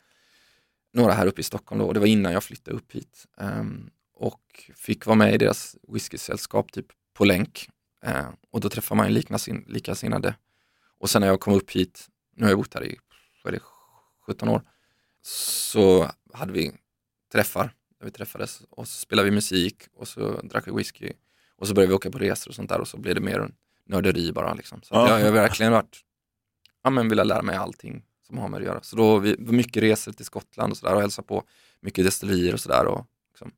några 0.94 1.12
här 1.12 1.26
uppe 1.26 1.40
i 1.40 1.44
Stockholm 1.44 1.78
då, 1.78 1.86
och 1.86 1.94
det 1.94 2.00
var 2.00 2.06
innan 2.06 2.32
jag 2.32 2.44
flyttade 2.44 2.76
upp 2.76 2.92
hit. 2.92 3.26
Ehm, 3.38 3.90
och 4.14 4.70
fick 4.76 5.06
vara 5.06 5.16
med 5.16 5.34
i 5.34 5.38
deras 5.38 5.76
whiskysällskap 5.88 6.72
typ 6.72 6.86
på 7.14 7.24
länk. 7.24 7.68
Eh, 8.02 8.26
och 8.50 8.60
då 8.60 8.68
träffar 8.68 8.96
man 8.96 9.08
liknasin- 9.10 9.64
likasinnade. 9.68 10.34
Och 10.98 11.10
sen 11.10 11.20
när 11.20 11.28
jag 11.28 11.40
kom 11.40 11.54
upp 11.54 11.70
hit, 11.70 12.08
nu 12.36 12.44
har 12.44 12.50
jag 12.50 12.58
bott 12.58 12.74
här 12.74 12.84
i 12.84 12.96
det, 13.44 13.60
17 14.26 14.48
år, 14.48 14.62
så 15.22 16.10
hade 16.32 16.52
vi 16.52 16.72
träffar 17.32 17.74
där 17.98 18.06
vi 18.06 18.10
träffades 18.10 18.62
och 18.70 18.88
så 18.88 18.98
spelade 19.00 19.28
vi 19.30 19.34
musik 19.34 19.82
och 19.94 20.08
så 20.08 20.40
drack 20.40 20.66
vi 20.68 20.72
whisky 20.72 21.12
och 21.56 21.68
så 21.68 21.74
började 21.74 21.88
vi 21.90 21.94
åka 21.94 22.10
på 22.10 22.18
resor 22.18 22.50
och 22.50 22.54
sånt 22.54 22.68
där 22.68 22.80
och 22.80 22.88
så 22.88 22.96
blev 22.96 23.14
det 23.14 23.20
mer 23.20 23.50
nörderi 23.86 24.32
bara 24.32 24.54
liksom. 24.54 24.82
Så 24.82 24.94
Ja. 24.94 25.18
jag 25.18 25.26
har 25.26 25.32
verkligen 25.32 25.72
varit, 25.72 26.00
ja 26.82 26.90
men 26.90 27.08
velat 27.08 27.26
lära 27.26 27.42
mig 27.42 27.56
allting 27.56 28.04
som 28.26 28.38
har 28.38 28.48
med 28.48 28.60
det 28.60 28.64
att 28.64 28.72
göra. 28.72 28.82
Så 28.82 28.96
då 28.96 29.18
vi, 29.18 29.36
var 29.38 29.52
mycket 29.52 29.82
resor 29.82 30.12
till 30.12 30.24
Skottland 30.24 30.70
och 30.70 30.76
sådär 30.76 30.94
och 30.94 31.00
hälsa 31.00 31.22
på 31.22 31.42
mycket 31.80 32.04
destillerier 32.04 32.52
och 32.52 32.60
sådär. 32.60 33.04
Liksom. 33.32 33.52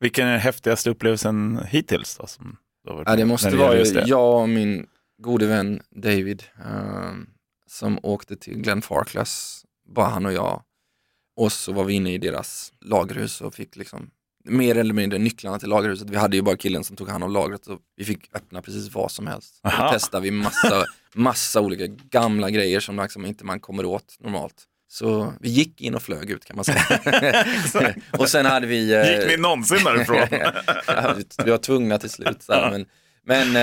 Vilken 0.00 0.26
är 0.26 0.32
den 0.32 0.40
häftigaste 0.40 0.90
upplevelsen 0.90 1.60
hittills 1.68 2.16
då? 2.16 2.26
Som 2.26 2.56
varit 2.84 3.08
ja, 3.08 3.16
det 3.16 3.24
måste 3.24 3.56
vara 3.56 3.76
just 3.76 3.94
det? 3.94 4.04
jag 4.06 4.42
och 4.42 4.48
min 4.48 4.86
gode 5.18 5.46
vän 5.46 5.82
David 5.90 6.42
ehm, 6.64 7.26
som 7.66 7.98
åkte 8.02 8.36
till 8.36 8.58
Glenn 8.58 8.82
Farclas, 8.82 9.64
bara 9.86 10.08
han 10.08 10.26
och 10.26 10.32
jag. 10.32 10.62
Och 11.36 11.52
så 11.52 11.72
var 11.72 11.84
vi 11.84 11.94
inne 11.94 12.14
i 12.14 12.18
deras 12.18 12.72
lagerhus 12.80 13.40
och 13.40 13.54
fick 13.54 13.76
liksom 13.76 14.10
mer 14.44 14.76
eller 14.78 14.94
mindre 14.94 15.18
nycklarna 15.18 15.58
till 15.58 15.68
lagerhuset. 15.68 16.10
Vi 16.10 16.16
hade 16.16 16.36
ju 16.36 16.42
bara 16.42 16.56
killen 16.56 16.84
som 16.84 16.96
tog 16.96 17.08
hand 17.08 17.24
om 17.24 17.32
lagret 17.32 17.66
och 17.66 17.78
vi 17.96 18.04
fick 18.04 18.30
öppna 18.34 18.62
precis 18.62 18.94
vad 18.94 19.10
som 19.10 19.26
helst. 19.26 19.60
Aha. 19.64 19.84
Då 19.86 19.92
testade 19.92 20.22
vi 20.22 20.30
massa, 20.30 20.84
massa 21.14 21.60
olika 21.60 21.86
gamla 21.86 22.50
grejer 22.50 22.80
som 22.80 22.96
liksom 23.02 23.24
inte 23.26 23.44
man 23.44 23.60
kommer 23.60 23.84
åt 23.84 24.16
normalt. 24.20 24.64
Så 24.88 25.32
vi 25.40 25.48
gick 25.48 25.80
in 25.80 25.94
och 25.94 26.02
flög 26.02 26.30
ut 26.30 26.44
kan 26.44 26.56
man 26.56 26.64
säga. 26.64 27.44
och 28.18 28.28
sen 28.28 28.46
hade 28.46 28.66
vi... 28.66 28.92
eh, 28.94 29.10
Gick 29.20 29.28
ni 29.28 29.36
någonsin 29.36 29.84
därifrån? 29.84 30.16
ja, 30.86 31.14
vi- 31.44 31.50
var 31.50 31.58
tvungna 31.58 31.98
till 31.98 32.10
slut. 32.10 32.42
Så 32.42 32.52
här, 32.52 32.70
men, 32.70 32.86
men, 33.26 33.56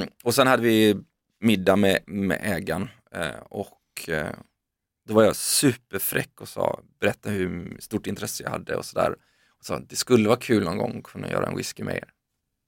ehm, 0.00 0.08
och 0.22 0.34
sen 0.34 0.46
hade 0.46 0.62
vi 0.62 0.96
middag 1.40 1.76
med, 1.76 1.98
med 2.06 2.40
ägaren 2.42 2.88
eh, 3.14 3.40
och 3.50 4.08
eh, 4.08 4.26
då 5.08 5.14
var 5.14 5.22
jag 5.24 5.36
superfräck 5.36 6.40
och 6.40 6.48
sa, 6.48 6.80
berätta 7.00 7.30
hur 7.30 7.76
stort 7.80 8.06
intresse 8.06 8.42
jag 8.42 8.50
hade 8.50 8.76
och 8.76 8.84
sådär. 8.84 9.14
Sa, 9.60 9.78
det 9.78 9.96
skulle 9.96 10.28
vara 10.28 10.38
kul 10.38 10.64
någon 10.64 10.78
gång 10.78 10.98
att 10.98 11.04
kunna 11.04 11.30
göra 11.30 11.46
en 11.46 11.56
whisky 11.56 11.84
med 11.84 11.96
er. 11.96 12.12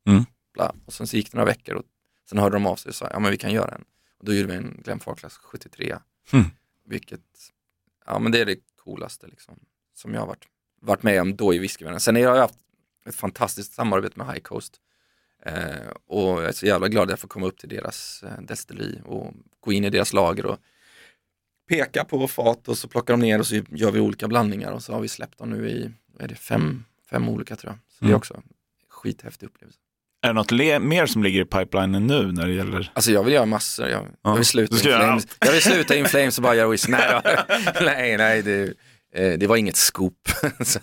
Mm. 0.06 0.24
Bla. 0.54 0.74
Och 0.86 0.92
sen 0.92 1.06
så 1.06 1.16
gick 1.16 1.32
det 1.32 1.38
några 1.38 1.50
veckor 1.50 1.74
och 1.74 1.84
sen 2.28 2.38
hörde 2.38 2.56
de 2.56 2.66
av 2.66 2.76
sig 2.76 2.88
och 2.88 2.94
sa, 2.94 3.08
ja 3.10 3.18
men 3.18 3.30
vi 3.30 3.36
kan 3.36 3.52
göra 3.52 3.74
en. 3.74 3.84
Och 4.18 4.24
då 4.24 4.34
gjorde 4.34 4.48
vi 4.48 4.54
en 4.54 4.80
Glenn 4.84 5.00
Farclas 5.00 5.36
73. 5.36 5.96
Mm. 6.32 6.46
Vilket, 6.84 7.20
ja 8.06 8.18
men 8.18 8.32
det 8.32 8.40
är 8.40 8.46
det 8.46 8.56
coolaste 8.76 9.26
liksom, 9.26 9.58
som 9.94 10.14
jag 10.14 10.20
har 10.20 10.26
varit, 10.26 10.46
varit 10.80 11.02
med 11.02 11.20
om 11.20 11.36
då 11.36 11.54
i 11.54 11.58
whiskyvärlden. 11.58 12.00
Sen 12.00 12.14
har 12.14 12.22
jag 12.22 12.36
haft 12.36 12.58
ett 13.06 13.14
fantastiskt 13.14 13.72
samarbete 13.72 14.18
med 14.18 14.26
High 14.26 14.40
Coast. 14.40 14.80
Eh, 15.46 15.88
och 16.06 16.42
jag 16.42 16.44
är 16.44 16.52
så 16.52 16.66
jävla 16.66 16.88
glad 16.88 17.04
att 17.04 17.10
jag 17.10 17.18
får 17.18 17.28
komma 17.28 17.46
upp 17.46 17.58
till 17.58 17.68
deras 17.68 18.22
eh, 18.22 18.42
destilleri 18.42 19.00
och 19.04 19.34
gå 19.60 19.72
in 19.72 19.84
i 19.84 19.90
deras 19.90 20.12
lager 20.12 20.46
och 20.46 20.58
peka 21.68 22.04
på 22.04 22.28
fat 22.28 22.68
och 22.68 22.78
så 22.78 22.88
plockar 22.88 23.14
de 23.14 23.20
ner 23.20 23.38
och 23.38 23.46
så 23.46 23.54
gör 23.54 23.90
vi 23.90 24.00
olika 24.00 24.28
blandningar 24.28 24.72
och 24.72 24.82
så 24.82 24.92
har 24.92 25.00
vi 25.00 25.08
släppt 25.08 25.38
dem 25.38 25.50
nu 25.50 25.70
i, 25.70 25.90
är 26.18 26.28
det, 26.28 26.34
fem, 26.34 26.84
fem 27.10 27.28
olika 27.28 27.56
tror 27.56 27.72
jag. 27.72 27.78
Så 27.92 27.96
det 28.04 28.04
är 28.04 28.08
Mm. 28.08 28.16
också 28.16 28.42
skithäftig 28.88 29.46
upplevelse. 29.46 29.78
är 30.22 30.28
det 30.28 30.34
något 30.34 30.82
mer 30.82 31.06
som 31.06 31.22
ligger 31.22 31.40
i 31.40 31.44
pipelinen 31.44 32.06
nu 32.06 32.32
när 32.32 32.46
det 32.46 32.52
gäller? 32.52 32.90
Alltså 32.94 33.10
jag 33.12 33.24
vill 33.24 33.34
göra 33.34 33.46
massor, 33.46 33.88
jag, 33.88 34.02
Ja, 34.02 34.08
jag 34.22 34.36
vill 34.36 34.44
sluta 34.46 34.74
in 34.74 34.80
flames. 34.82 35.26
Jag 35.40 35.52
vill 35.52 35.62
sluta 35.62 35.96
in 35.96 36.06
flames 36.06 36.38
och 36.38 36.42
bara 36.42 36.54
göra 36.54 36.68
whisky. 36.68 36.92
Nej, 36.92 37.22
nej, 37.80 38.16
nej 38.16 38.42
det, 38.42 38.62
eh, 39.14 39.38
det 39.38 39.46
var 39.46 39.56
inget 39.56 39.76
scoop. 39.76 40.28
Så, 40.60 40.78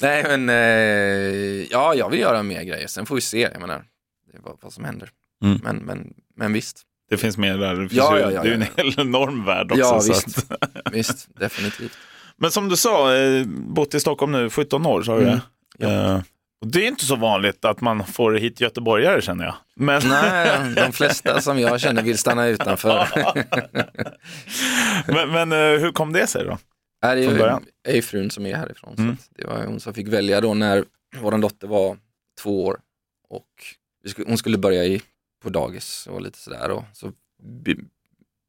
nej 0.00 0.22
men, 0.38 0.48
eh, 0.48 1.64
ja 1.70 1.94
jag 1.94 2.10
vill 2.10 2.20
göra 2.20 2.42
mer 2.42 2.62
grejer, 2.62 2.86
sen 2.86 3.06
får 3.06 3.14
vi 3.14 3.20
se, 3.20 3.40
jag 3.52 3.60
menar, 3.60 3.84
det 4.32 4.38
är 4.38 4.42
vad, 4.42 4.58
vad 4.62 4.72
som 4.72 4.84
händer. 4.84 5.10
Mm. 5.44 5.60
Men, 5.64 5.76
men, 5.76 6.14
men 6.36 6.52
visst, 6.52 6.82
Det 7.10 7.16
finns 7.16 7.36
mer 7.38 7.58
där. 7.58 7.74
Det, 7.74 7.80
finns 7.88 7.92
Ja, 7.92 8.16
ju, 8.16 8.22
ja, 8.22 8.30
ja, 8.32 8.42
det 8.42 8.48
är 8.48 8.50
ju 8.50 8.62
en 8.62 8.66
ja. 8.76 8.82
hel 8.82 9.00
enorm 9.00 9.44
värld 9.44 9.72
också. 9.72 9.80
Ja, 9.84 10.00
så 10.00 10.12
visst. 10.12 10.52
att, 10.52 10.92
visst, 10.92 11.28
definitivt. 11.40 11.98
Men 12.42 12.50
som 12.50 12.68
du 12.68 12.76
sa, 12.76 13.14
eh, 13.16 13.46
bott 13.46 13.94
i 13.94 14.00
Stockholm 14.00 14.32
nu 14.32 14.50
17 14.50 14.86
år, 14.86 15.02
sa 15.02 15.16
du 15.18 15.22
Mm, 15.22 15.38
det? 15.78 15.86
Eh, 15.86 16.20
det 16.66 16.84
är 16.84 16.88
inte 16.88 17.04
så 17.04 17.16
vanligt 17.16 17.64
att 17.64 17.80
man 17.80 18.06
får 18.06 18.32
hit 18.32 18.60
göteborgare 18.60 19.22
känner 19.22 19.44
jag. 19.44 19.54
Men, 19.74 20.02
Nej, 20.08 20.74
de 20.76 20.92
flesta 20.92 21.40
som 21.40 21.58
jag 21.58 21.80
känner 21.80 22.02
vill 22.02 22.18
stanna 22.18 22.46
utanför. 22.46 23.08
men, 25.12 25.30
men 25.30 25.52
eh, 25.52 25.80
hur 25.80 25.92
kom 25.92 26.12
det 26.12 26.26
sig 26.26 26.44
då? 26.44 26.58
Är 27.02 27.16
det 27.16 27.22
ju, 27.22 27.58
är 27.88 27.94
ju 27.94 28.02
frun 28.02 28.30
som 28.30 28.46
är 28.46 28.56
härifrån. 28.56 28.94
Mm. 28.98 29.16
Det 29.36 29.46
var 29.46 29.66
hon 29.66 29.80
som 29.80 29.94
fick 29.94 30.08
välja 30.08 30.40
då 30.40 30.54
när 30.54 30.84
vår 31.20 31.38
dotter 31.38 31.66
var 31.66 31.96
två 32.42 32.64
år. 32.64 32.80
Och 33.28 33.48
hon 34.26 34.38
skulle 34.38 34.58
börja 34.58 34.84
i, 34.84 35.02
på 35.42 35.50
dagis 35.50 36.06
och 36.06 36.22
lite 36.22 36.38
sådär. 36.38 36.70
Och 36.70 36.84
så 36.92 37.12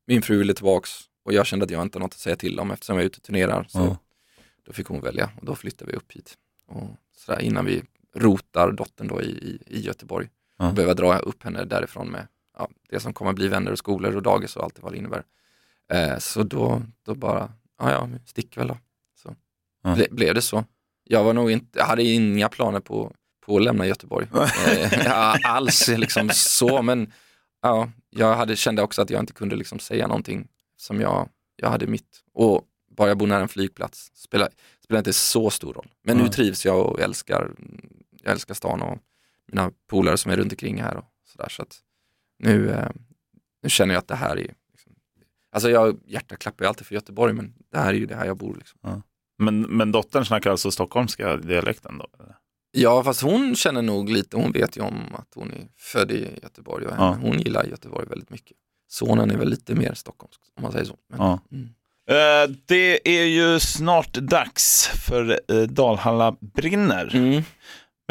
min 0.07 0.21
fru 0.21 0.37
ville 0.37 0.53
tillbaks 0.53 0.91
och 1.23 1.33
jag 1.33 1.45
kände 1.45 1.65
att 1.65 1.71
jag 1.71 1.81
inte 1.81 1.97
har 1.97 2.01
något 2.03 2.13
att 2.13 2.19
säga 2.19 2.35
till 2.35 2.59
om 2.59 2.71
eftersom 2.71 2.95
jag 2.95 3.01
är 3.03 3.05
ute 3.07 3.17
och 3.17 3.23
turnerar. 3.23 3.65
Så 3.69 3.79
Ja. 3.79 3.97
då 4.63 4.73
fick 4.73 4.87
hon 4.87 5.01
välja 5.01 5.29
och 5.39 5.45
då 5.45 5.55
flyttade 5.55 5.91
vi 5.91 5.97
upp 5.97 6.11
hit. 6.11 6.37
Och 6.65 6.83
sådär, 7.15 7.41
innan 7.41 7.65
vi 7.65 7.83
rotar 8.15 8.71
dottern 8.71 9.07
då 9.07 9.21
i, 9.21 9.25
i, 9.25 9.59
i 9.67 9.81
Göteborg. 9.81 10.29
Ja. 10.57 10.67
Och 10.67 10.73
behöver 10.73 10.93
dra 10.95 11.17
upp 11.17 11.43
henne 11.43 11.65
därifrån 11.65 12.07
med 12.09 12.27
ja, 12.57 12.69
det 12.89 12.99
som 12.99 13.13
kommer 13.13 13.33
bli 13.33 13.47
vänner 13.47 13.71
och 13.71 13.77
skolor 13.77 14.15
och 14.15 14.21
dagis 14.23 14.55
och 14.55 14.63
allt 14.63 14.79
vad 14.81 14.91
det 14.91 14.97
innebär. 14.97 15.23
Eh, 15.93 16.17
så 16.17 16.43
då, 16.43 16.81
då 17.05 17.15
bara, 17.15 17.53
ja 17.79 17.91
ja, 17.91 18.05
vi 18.05 18.19
sticker 18.25 18.59
väl 18.61 18.67
då. 18.67 18.77
Så 19.23 19.35
Ja. 19.83 19.95
ble, 19.95 20.07
blev 20.11 20.35
det 20.35 20.41
så. 20.41 20.65
Jag 21.03 21.23
var 21.23 21.33
nog 21.33 21.51
inte, 21.51 21.79
jag 21.79 21.85
hade 21.85 22.03
inga 22.03 22.49
planer 22.49 22.79
på, 22.79 23.13
på 23.45 23.57
att 23.57 23.63
lämna 23.63 23.87
Göteborg. 23.87 24.27
eh, 25.05 25.35
alls 25.43 25.87
liksom 25.87 26.29
så, 26.33 26.81
men 26.81 27.11
ja, 27.61 27.89
jag 28.09 28.35
hade, 28.35 28.55
kände 28.55 28.81
också 28.81 29.01
att 29.01 29.09
jag 29.09 29.19
inte 29.19 29.33
kunde 29.33 29.55
liksom 29.55 29.79
säga 29.79 30.07
någonting 30.07 30.47
som 30.83 31.01
jag, 31.01 31.29
jag 31.55 31.69
hade 31.69 31.87
mitt. 31.87 32.23
Och 32.33 32.67
bara 32.91 33.07
jag 33.07 33.17
bor 33.17 33.27
nära 33.27 33.41
en 33.41 33.47
flygplats 33.47 34.11
spelar, 34.15 34.49
spelar 34.83 34.99
inte 34.99 35.13
så 35.13 35.49
stor 35.49 35.73
roll. 35.73 35.87
Men 36.03 36.17
nu 36.17 36.23
Nej. 36.23 36.31
trivs 36.31 36.65
jag 36.65 36.85
och 36.85 36.99
älskar, 36.99 37.51
jag 38.21 38.31
älskar 38.31 38.53
stan 38.53 38.81
och 38.81 38.97
mina 39.47 39.71
polare 39.89 40.17
som 40.17 40.31
är 40.31 40.37
runt 40.37 40.51
omkring 40.51 40.81
här 40.81 40.97
och 40.97 41.05
sådär. 41.25 41.49
Så 41.49 41.61
att 41.61 41.79
nu, 42.39 42.69
eh, 42.69 42.89
nu 43.63 43.69
känner 43.69 43.93
jag 43.93 44.01
att 44.01 44.07
det 44.07 44.15
här 44.15 44.37
är, 44.39 44.53
liksom, 44.71 44.95
alltså 45.51 45.69
jag, 45.69 45.99
hjärtat 46.05 46.39
klappar 46.39 46.65
ju 46.65 46.69
alltid 46.69 46.87
för 46.87 46.95
Göteborg 46.95 47.33
men 47.33 47.53
det 47.71 47.77
här 47.77 47.89
är 47.89 47.97
ju 47.97 48.05
det 48.05 48.15
här 48.15 48.25
jag 48.25 48.37
bor. 48.37 48.55
Liksom. 48.55 48.79
Men, 49.37 49.61
men 49.61 49.91
dottern 49.91 50.25
snackar 50.25 50.51
alltså 50.51 50.71
stockholmska 50.71 51.37
dialekten 51.37 51.97
då? 51.97 52.07
eller? 52.19 52.35
Ja 52.71 53.03
fast 53.03 53.21
hon 53.21 53.55
känner 53.55 53.81
nog 53.81 54.09
lite, 54.09 54.37
hon 54.37 54.51
vet 54.51 54.77
ju 54.77 54.81
om 54.81 55.15
att 55.15 55.27
hon 55.35 55.51
är 55.51 55.67
född 55.77 56.11
i 56.11 56.39
Göteborg 56.43 56.85
och 56.85 56.93
Ja. 56.97 57.17
hon 57.21 57.39
gillar 57.39 57.63
Göteborg 57.63 58.07
väldigt 58.07 58.29
mycket. 58.29 58.57
Sonen 58.87 59.31
är 59.31 59.37
väl 59.37 59.49
lite 59.49 59.75
mer 59.75 59.93
stockholmsk 59.93 60.39
om 60.57 60.63
man 60.63 60.71
säger 60.71 60.85
så. 60.85 60.95
Men, 61.09 61.19
Ja. 61.19 61.39
mm. 61.51 61.69
Eh, 62.09 62.55
det 62.65 63.09
är 63.19 63.23
ju 63.25 63.59
snart 63.59 64.13
dags 64.13 64.87
för 65.07 65.39
eh, 65.47 65.61
Dalhalla 65.61 66.35
brinner. 66.39 67.15
Mm. 67.15 67.31
Men 67.31 67.43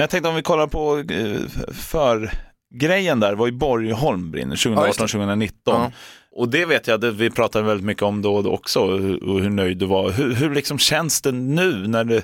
jag 0.03 0.11
tänkte 0.11 0.29
om 0.29 0.35
vi 0.35 0.43
kollar 0.43 0.67
på 0.67 0.99
eh, 0.99 1.41
för 1.73 2.31
grejen 2.75 3.21
där 3.21 3.35
var 3.35 3.47
ju 3.47 3.53
Borgholm 3.53 4.31
brinner 4.31 4.61
Ja, 4.65 4.87
just 4.87 4.99
det. 4.99 5.05
2018-2019. 5.05 5.51
Ja. 5.65 5.93
Och 6.31 6.49
det 6.49 6.65
vet 6.67 6.87
jag, 6.87 7.01
det, 7.01 7.11
vi 7.11 7.31
pratade 7.31 7.65
väldigt 7.67 7.87
mycket 7.87 8.03
om 8.03 8.23
då 8.23 8.51
också, 8.53 8.81
och 8.81 8.99
hur, 9.01 9.25
och 9.29 9.41
hur 9.41 9.51
nöjd 9.51 9.79
du 9.79 9.87
var. 9.87 10.11
Hur, 10.11 10.35
hur 10.35 10.55
liksom 10.55 10.79
känns 10.79 11.23
det 11.23 11.33
nu 11.33 11.89
när 11.89 12.05
du, 12.05 12.23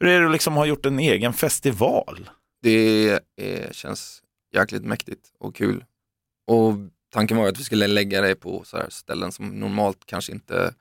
hur 0.00 0.08
är 0.08 0.20
det 0.20 0.26
att 0.26 0.32
liksom 0.32 0.54
ha 0.54 0.66
gjort 0.66 0.86
en 0.86 0.98
egen 0.98 1.32
festival? 1.32 2.30
Det 2.62 3.08
är, 3.36 3.72
känns 3.72 4.22
jäkligt 4.54 4.84
mäktigt 4.84 5.20
och 5.40 5.54
kul. 5.54 5.84
Och 6.46 6.72
tanken 7.16 7.36
var 7.36 7.48
att 7.48 7.58
vi 7.58 7.64
skulle 7.64 7.86
lägga 7.86 8.20
det 8.20 8.34
på 8.34 8.64
så 8.64 8.76
här 8.76 8.90
ställen 8.90 9.32
som 9.32 9.60
normalt 9.60 10.06
kanske 10.06 10.32
inte 10.32 10.74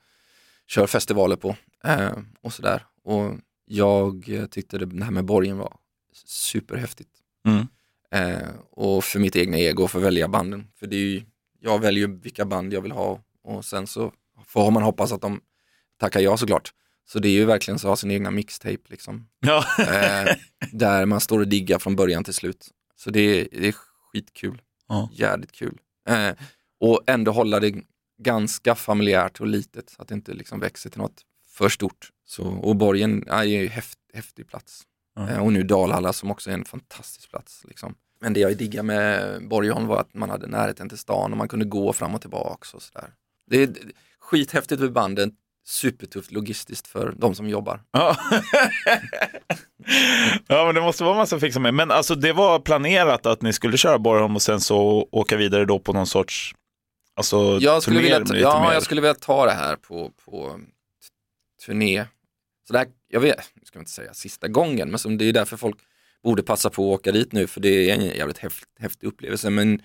kör 0.68 0.88
festivaler 0.88 1.36
på. 1.36 1.56
Eh, 1.84 2.18
och 2.42 2.54
sådär. 2.54 2.86
Och 3.04 3.34
jag 3.66 4.24
tyckte 4.52 4.78
det 4.78 5.04
här 5.04 5.12
med 5.12 5.26
borgen 5.26 5.58
var 5.58 5.78
superhäftigt. 6.26 7.10
Mm. 7.48 7.68
Eh, 8.12 8.50
och 8.72 9.04
för 9.04 9.20
mitt 9.20 9.36
egna 9.36 9.58
ego 9.58 9.88
för 9.88 10.00
att 10.00 10.06
välja 10.06 10.28
banden. 10.28 10.68
För 10.80 10.88
det 10.88 10.96
är 10.96 11.00
ju, 11.00 11.24
jag 11.60 11.80
väljer 11.80 12.08
vilka 12.08 12.46
band 12.46 12.74
jag 12.74 12.82
vill 12.82 12.92
ha 12.92 13.20
och 13.44 13.66
sen 13.66 13.88
så 13.88 14.14
får 14.46 14.72
man 14.72 14.84
hoppas 14.84 15.12
att 15.12 15.22
de 15.22 15.42
tackar 16.00 16.20
ja 16.20 16.38
såklart. 16.38 16.74
Så 17.08 17.20
det 17.20 17.28
är 17.28 17.34
ju 17.34 17.46
verkligen 17.46 17.80
så 17.80 17.88
att 17.88 17.92
ha 17.92 17.96
sin 17.96 18.12
egna 18.12 18.32
mixtape 18.32 18.84
liksom. 18.88 19.28
Ja. 19.40 19.66
Eh, 19.80 20.36
där 20.72 21.06
man 21.06 21.20
står 21.20 21.40
och 21.40 21.48
diggar 21.48 21.80
från 21.80 21.96
början 21.96 22.24
till 22.24 22.34
slut. 22.34 22.70
Så 22.96 23.10
det 23.10 23.20
är, 23.20 23.48
det 23.52 23.68
är 23.68 23.76
skitkul. 24.12 24.62
Ja. 24.88 25.10
Jävligt 25.14 25.52
kul. 25.52 25.78
Eh, 26.10 26.36
och 26.80 27.04
ändå 27.08 27.32
hålla 27.32 27.60
det 27.60 27.74
ganska 28.18 28.76
familjärt 28.76 29.40
och 29.40 29.48
litet 29.48 29.90
så 29.90 30.02
att 30.02 30.08
det 30.08 30.14
inte 30.14 30.34
liksom 30.34 30.60
växer 30.60 30.90
till 30.90 31.02
något 31.02 31.22
för 31.48 31.70
stort. 31.70 32.10
Så, 32.26 32.44
och 32.44 32.76
Borgen 32.76 33.28
är 33.28 33.44
ju 33.44 33.68
häft, 33.68 34.00
häftig 34.14 34.48
plats. 34.48 34.84
Ja. 35.16 35.30
Eh, 35.30 35.44
och 35.44 35.54
nu 35.54 35.64
Dalhalla 35.64 36.14
som 36.14 36.32
också 36.32 36.50
är 36.50 36.54
en 36.54 36.66
fantastisk 36.66 37.30
plats. 37.30 37.66
Liksom. 37.68 37.96
Men 38.22 38.34
det 38.34 38.40
jag 38.40 38.58
diggade 38.58 38.84
med 38.84 39.48
Borgholm 39.48 39.88
var 39.88 40.00
att 40.00 40.14
man 40.14 40.30
hade 40.30 40.48
närheten 40.48 40.90
till 40.90 40.98
stan 40.98 41.32
och 41.32 41.38
man 41.38 41.48
kunde 41.48 41.66
gå 41.66 41.94
fram 41.94 42.16
och 42.16 42.22
tillbaks 42.22 42.74
och 42.74 42.82
sådär. 42.82 43.14
Det 43.48 43.64
är 43.64 43.74
skithäftigt 44.20 44.82
med 44.82 44.92
bandet, 44.92 45.34
supertufft 45.66 46.32
logistiskt 46.32 46.88
för 46.88 47.14
de 47.18 47.36
som 47.36 47.50
jobbar. 47.50 47.82
Ja. 47.92 48.18
ja, 50.48 50.66
men 50.66 50.76
det 50.76 50.82
måste 50.82 51.04
vara 51.04 51.16
massa 51.16 51.40
fixa 51.40 51.60
med. 51.60 51.74
Men 51.74 51.92
alltså 51.92 52.16
det 52.16 52.34
var 52.34 52.60
planerat 52.60 53.26
att 53.26 53.42
ni 53.42 53.54
skulle 53.54 53.78
köra 53.78 54.00
Borgholm 54.00 54.36
och 54.36 54.42
sen 54.42 54.60
så 54.62 55.08
åka 55.12 55.38
vidare 55.38 55.66
då 55.66 55.80
på 55.80 55.94
någon 55.94 56.08
sorts 56.08 56.56
alltså, 57.16 57.58
Jag 57.62 57.82
skulle, 57.82 57.96
turné 58.00 58.04
vilja, 58.20 58.26
ta- 58.26 58.36
ja, 58.38 58.64
mer. 58.68 58.74
jag 58.74 58.84
skulle 58.84 59.02
vilja 59.02 59.14
ta 59.14 59.46
det 59.46 59.52
här 59.52 59.76
på, 59.76 60.12
på 60.26 60.60
turné. 61.66 62.06
Så 62.68 62.74
det 62.74 62.80
här, 62.80 62.88
jag 63.08 63.20
vet, 63.20 63.52
nu 63.54 63.62
ska 63.66 63.78
jag 63.78 63.82
inte 63.82 63.92
säga 63.92 64.14
sista 64.14 64.48
gången, 64.48 64.90
men 64.90 65.00
som 65.00 65.18
det 65.18 65.26
är 65.26 65.34
därför 65.34 65.58
folk 65.58 65.78
borde 66.24 66.44
passa 66.44 66.70
på 66.70 66.94
att 66.94 67.00
åka 67.00 67.12
dit 67.12 67.32
nu, 67.32 67.48
för 67.48 67.62
det 67.62 67.90
är 67.90 67.96
en 67.96 68.06
jävligt 68.06 68.38
häft, 68.38 68.66
häftig 68.80 69.08
upplevelse. 69.08 69.50
Men 69.50 69.82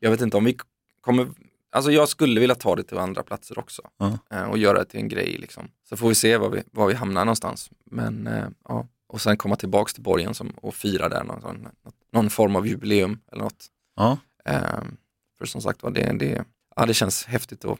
jag 0.00 0.10
vet 0.10 0.20
inte 0.20 0.36
om 0.36 0.44
vi 0.44 0.56
kommer, 1.00 1.26
alltså 1.74 1.90
jag 1.92 2.08
skulle 2.08 2.40
vilja 2.40 2.54
ta 2.54 2.76
det 2.76 2.82
till 2.82 2.98
andra 2.98 3.22
platser 3.22 3.58
också 3.58 3.82
eh, 4.30 4.42
och 4.42 4.58
göra 4.58 4.78
det 4.78 4.84
till 4.84 5.00
en 5.00 5.08
grej 5.08 5.36
liksom. 5.38 5.68
Så 5.88 5.96
får 5.96 6.08
vi 6.08 6.14
se 6.14 6.36
var 6.36 6.48
vi, 6.48 6.62
var 6.70 6.86
vi 6.86 6.94
hamnar 6.94 7.24
någonstans. 7.24 7.70
Men 7.84 8.26
eh, 8.26 8.46
ja, 8.68 8.86
och 9.08 9.20
sen 9.20 9.36
komma 9.36 9.56
tillbaks 9.56 9.94
till 9.94 10.02
borgen 10.02 10.34
som, 10.34 10.48
och 10.48 10.74
fira 10.74 11.08
där 11.08 11.24
någon, 11.24 11.68
någon 12.12 12.30
form 12.30 12.56
av 12.56 12.66
jubileum 12.66 13.20
eller 13.32 13.42
något. 13.42 13.66
Ja. 13.96 14.18
Ehm, 14.44 14.96
för 15.38 15.46
som 15.46 15.62
sagt 15.62 15.82
var, 15.82 15.90
det, 15.90 16.12
det, 16.18 16.44
ja, 16.76 16.86
det 16.86 16.94
känns 16.94 17.24
häftigt 17.24 17.64
att 17.64 17.78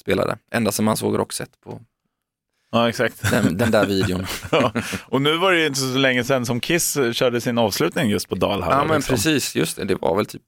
spela 0.00 0.26
det. 0.26 0.38
Ända 0.50 0.72
sedan 0.72 0.84
man 0.84 0.96
såg 0.96 1.18
Roxette 1.18 1.58
på 1.58 1.80
ja, 2.72 2.88
exakt. 2.88 3.30
den, 3.30 3.56
den 3.56 3.70
där 3.70 3.86
videon. 3.94 4.26
Ja. 4.50 4.72
Och 5.06 5.22
nu 5.22 5.36
var 5.36 5.52
det 5.52 5.66
inte 5.66 5.80
så 5.80 5.98
länge 5.98 6.24
sedan 6.24 6.46
som 6.46 6.60
Kiss 6.60 6.98
körde 7.12 7.40
sin 7.40 7.58
avslutning 7.58 8.10
just 8.10 8.28
på 8.28 8.34
Dalhalla. 8.34 8.76
ja 8.76 8.84
men 8.84 8.96
liksom. 8.96 9.14
precis, 9.14 9.56
just 9.56 9.76
det. 9.76 9.84
Det 9.84 9.94
var 9.94 10.16
väl 10.16 10.26
typ 10.26 10.42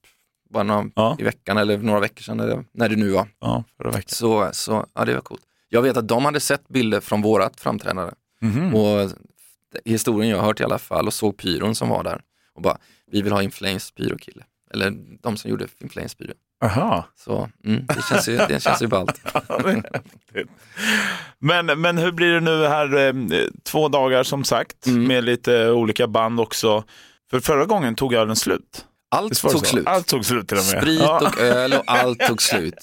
bara 0.56 0.64
några, 0.64 0.90
Ja. 0.94 1.16
i 1.18 1.22
veckan 1.22 1.56
eller 1.58 1.78
några 1.78 2.00
veckor 2.00 2.22
sedan, 2.22 2.40
eller, 2.40 2.64
när 2.72 2.88
det 2.88 2.96
nu 2.96 3.10
var. 3.10 3.28
Ja, 3.40 3.64
förra 3.76 3.90
veckan. 3.90 4.02
Så, 4.06 4.48
så 4.52 4.86
ja, 4.94 5.04
det 5.04 5.14
var 5.14 5.20
coolt. 5.20 5.42
Jag 5.68 5.82
vet 5.82 5.96
att 5.96 6.08
de 6.08 6.24
hade 6.24 6.40
sett 6.40 6.68
bilder 6.68 7.00
från 7.00 7.22
vårat 7.22 7.60
framträdande 7.60 8.12
Mhm. 8.40 8.74
och 8.74 9.10
i 9.84 9.90
historien 9.90 10.30
jag 10.30 10.38
har 10.38 10.44
hört 10.46 10.60
i 10.60 10.64
alla 10.64 10.78
fall 10.78 11.06
och 11.06 11.14
såg 11.14 11.36
pyron 11.36 11.74
som 11.74 11.88
var 11.88 12.04
där 12.04 12.20
och 12.54 12.62
bara, 12.62 12.78
vi 13.12 13.22
vill 13.22 13.32
ha 13.32 13.42
In 13.42 13.50
Flames 13.50 13.90
pyrokille. 13.90 14.44
Eller 14.74 14.92
de 15.22 15.36
som 15.36 15.50
gjorde 15.50 15.66
In 15.80 15.88
Flames 15.88 16.14
pyro. 16.14 16.32
Aha. 16.64 17.04
Så 17.16 17.48
mm, 17.64 17.86
det 17.86 18.02
känns 18.08 18.28
ju, 18.28 18.36
det 18.36 18.62
känns 18.62 18.82
ju 18.82 18.86
ballt. 18.86 19.20
men, 21.38 21.80
men 21.80 21.98
hur 21.98 22.12
blir 22.12 22.32
det 22.32 22.40
nu 22.40 22.66
här, 22.66 22.96
eh, 22.96 23.14
två 23.64 23.88
dagar 23.88 24.22
som 24.22 24.44
sagt, 24.44 24.86
Mm. 24.86 25.04
med 25.04 25.24
lite 25.24 25.70
olika 25.70 26.06
band 26.06 26.40
också. 26.40 26.84
För 27.30 27.40
förra 27.40 27.64
gången 27.64 27.94
tog 27.94 28.14
ölen 28.14 28.36
slut. 28.36 28.86
Allt 29.08 29.40
tog 29.40 29.50
så? 29.52 29.58
slut. 29.64 29.86
Allt 29.86 30.06
tog 30.06 30.24
slut 30.26 30.48
till 30.48 30.58
och 30.58 30.64
med. 30.72 30.82
Sprit 30.82 31.00
Ja. 31.00 31.20
och 31.28 31.40
öl 31.40 31.72
och 31.72 31.82
allt 31.86 32.20
tog 32.20 32.42
slut. 32.52 32.74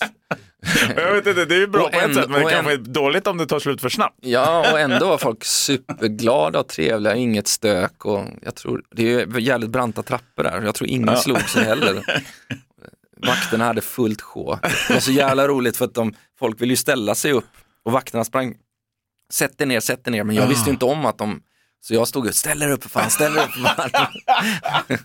Jag 0.95 1.13
vet 1.13 1.28
inte, 1.28 1.45
det 1.45 1.55
är 1.55 1.59
ju 1.59 1.67
bra 1.67 1.84
Och 1.84 1.91
på 1.91 1.97
ett 1.99 2.13
sätt, 2.15 2.30
men 2.30 2.45
det 2.45 2.51
kanske 2.51 2.74
är 2.74 2.78
dåligt 2.78 3.28
om 3.28 3.38
det 3.38 3.45
tar 3.45 3.59
slut 3.59 3.82
för 3.82 3.89
snabbt. 3.89 4.17
Ja, 4.21 4.71
och 4.71 4.80
ändå 4.80 5.07
var 5.07 5.17
folk 5.17 5.43
superglada 5.43 6.59
och 6.59 6.67
trevliga, 6.67 7.15
inget 7.15 7.47
stök 7.47 8.05
och 8.05 8.26
jag 8.41 8.55
tror, 8.55 8.84
det 8.91 9.01
är 9.13 9.28
ju 9.28 9.39
jävligt 9.39 9.69
branta 9.69 10.03
trappor 10.03 10.43
där, 10.43 10.61
jag 10.61 10.76
tror 10.76 10.89
ingen 10.89 11.17
slog 11.17 11.41
sig 11.49 11.63
heller. 11.63 12.03
Vakterna 13.28 13.65
hade 13.65 13.82
fullt 13.82 14.21
sjå. 14.21 14.59
Det 14.88 14.93
var 14.93 14.99
så 15.01 15.11
jävla 15.11 15.47
roligt 15.47 15.78
för 15.78 15.86
att 15.86 15.93
de, 15.93 16.13
folk 16.39 16.61
ville 16.61 16.74
ju 16.74 16.78
ställa 16.78 17.15
sig 17.15 17.32
upp 17.32 17.45
och 17.86 17.91
vakterna 17.91 18.24
sprang, 18.24 18.55
sätt 19.34 19.57
dig 19.57 19.67
ner, 19.67 19.80
sätt 19.80 20.03
dig 20.05 20.11
ner, 20.11 20.24
men 20.24 20.36
jag 20.36 20.47
visste 20.47 20.69
ju 20.69 20.74
inte 20.74 20.86
om 20.86 21.05
att 21.05 21.17
de, 21.17 21.41
så 21.82 21.93
jag 21.93 22.07
stod 22.07 22.28
och 22.28 22.36
ställ 22.36 22.61
er 22.61 22.71
upp 22.71 22.84
för 22.84 22.89
fan, 22.89 23.09
ställ 23.09 23.38
er 23.38 23.41
upp 23.43 23.51
för 23.51 23.89
fan. 23.89 24.07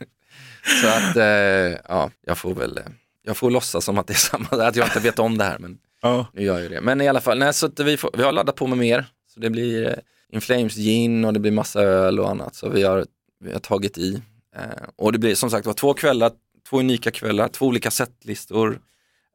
så 0.82 0.88
att, 0.88 1.16
eh, 1.16 1.78
ja, 1.88 2.10
jag 2.26 2.38
får 2.38 2.54
väl, 2.54 2.78
eh, 2.78 2.84
jag 3.22 3.36
får 3.36 3.50
låtsas 3.50 3.84
som 3.84 3.98
att 3.98 4.06
det 4.06 4.12
är 4.12 4.16
samma, 4.16 4.46
att 4.50 4.76
jag 4.76 4.86
inte 4.86 5.00
vet 5.00 5.18
om 5.18 5.38
det 5.38 5.44
här, 5.44 5.58
men 5.58 5.78
Ja. 6.02 6.26
nu 6.32 6.42
gör 6.42 6.54
jag 6.54 6.62
ju 6.62 6.68
det. 6.68 6.80
Men 6.80 7.00
i 7.00 7.08
alla 7.08 7.20
fall, 7.20 7.38
nej, 7.38 7.54
så 7.54 7.66
att 7.66 7.80
vi, 7.80 7.96
får, 7.96 8.10
vi 8.16 8.22
har 8.22 8.32
laddat 8.32 8.56
på 8.56 8.66
med 8.66 8.78
mer. 8.78 9.06
Så 9.34 9.40
det 9.40 9.50
blir 9.50 9.86
eh, 9.88 9.94
In 10.32 10.40
Flames 10.40 10.74
gin 10.74 11.24
och 11.24 11.32
det 11.32 11.40
blir 11.40 11.52
massa 11.52 11.82
öl 11.82 12.20
och 12.20 12.30
annat. 12.30 12.54
Så 12.54 12.68
vi 12.68 12.82
har, 12.82 13.06
vi 13.40 13.52
har 13.52 13.60
tagit 13.60 13.98
i. 13.98 14.22
Eh, 14.56 14.62
och 14.96 15.12
det 15.12 15.18
blir 15.18 15.34
som 15.34 15.50
sagt 15.50 15.66
var 15.66 15.72
två 15.74 15.94
kvällar, 15.94 16.32
två 16.68 16.78
unika 16.78 17.10
kvällar, 17.10 17.48
två 17.48 17.66
olika 17.66 17.90
setlistor, 17.90 18.80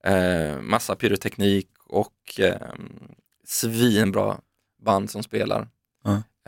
eh, 0.06 0.62
massa 0.62 0.96
pyroteknik 0.96 1.68
och 1.88 2.40
eh, 2.40 2.56
svinbra 3.48 4.38
band 4.86 5.10
som 5.12 5.24
spelar. 5.24 5.68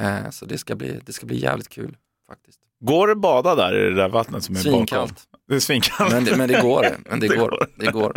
Eh, 0.01 0.30
så 0.30 0.45
det 0.45 0.57
ska, 0.57 0.76
bli, 0.76 0.99
det 1.05 1.13
ska 1.13 1.26
bli 1.26 1.41
jävligt 1.41 1.69
kul 1.69 1.97
faktiskt. 2.30 2.59
Går 2.80 3.07
det 3.07 3.11
att 3.13 3.19
bada 3.21 3.55
där 3.55 3.76
i 3.80 3.89
det 3.89 3.95
där 3.95 4.09
vattnet 4.09 4.43
som 4.43 4.55
är 4.55 4.71
bakom? 4.71 5.09
Det 5.49 5.55
är 5.55 5.59
svinkallt. 5.59 6.11
Men 6.13 6.26
det, 6.26 6.36
men 6.38 6.47
det 6.49 6.61
går. 6.61 6.86
Men 7.09 7.19
det, 7.19 7.28
Det 7.30 7.36
går. 7.36 7.49
går. 7.49 7.67
Det 7.76 7.91
går. 7.91 8.13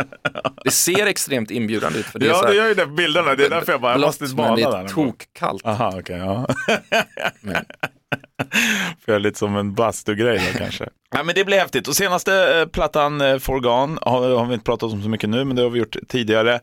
Det 0.63 0.71
ser 0.71 1.05
extrebmt 1.05 1.51
inbjudande 1.51 1.99
ut. 1.99 2.05
För 2.05 2.19
det 2.19 2.25
är 2.25 2.29
ja, 2.29 2.35
så 2.35 2.41
här- 2.43 2.49
det 2.51 2.55
gör 2.57 2.67
ju 2.67 2.73
det 2.73 2.85
på 2.85 2.91
bilderna. 2.91 3.35
Det 3.35 3.45
är 3.45 3.49
därför 3.49 3.71
jag 3.71 3.81
bara, 3.81 3.91
jag 3.91 3.99
blått, 3.99 4.21
måste 4.21 4.35
bada 4.35 4.49
men 4.49 4.59
det 4.63 4.71
där. 4.71 4.83
är 4.83 4.87
tokkallt. 4.87 5.65
Aha, 5.65 5.93
okej. 5.99 6.17
ja. 6.17 6.47
Men- 7.41 7.65
För 9.05 9.11
jag 9.11 9.15
är 9.15 9.19
lite 9.19 9.39
som 9.39 9.55
en 9.55 9.73
bastugrej 9.73 10.41
då 10.53 10.57
kanske. 10.59 10.89
Ja, 11.15 11.23
men 11.23 11.35
det 11.35 11.45
blir 11.45 11.57
häftigt. 11.59 11.87
Och 11.87 11.95
senaste 11.95 12.59
eh, 12.59 12.65
plattan, 12.65 13.21
eh, 13.21 13.37
Forgan, 13.39 13.99
har, 14.01 14.29
har 14.35 14.45
vi 14.45 14.53
inte 14.53 14.63
pratat 14.65 14.91
om 14.93 15.03
så 15.03 15.09
mycket 15.09 15.29
nu, 15.29 15.43
men 15.43 15.55
det 15.55 15.61
har 15.61 15.69
vi 15.69 15.79
gjort 15.79 15.95
tidigare. 16.07 16.59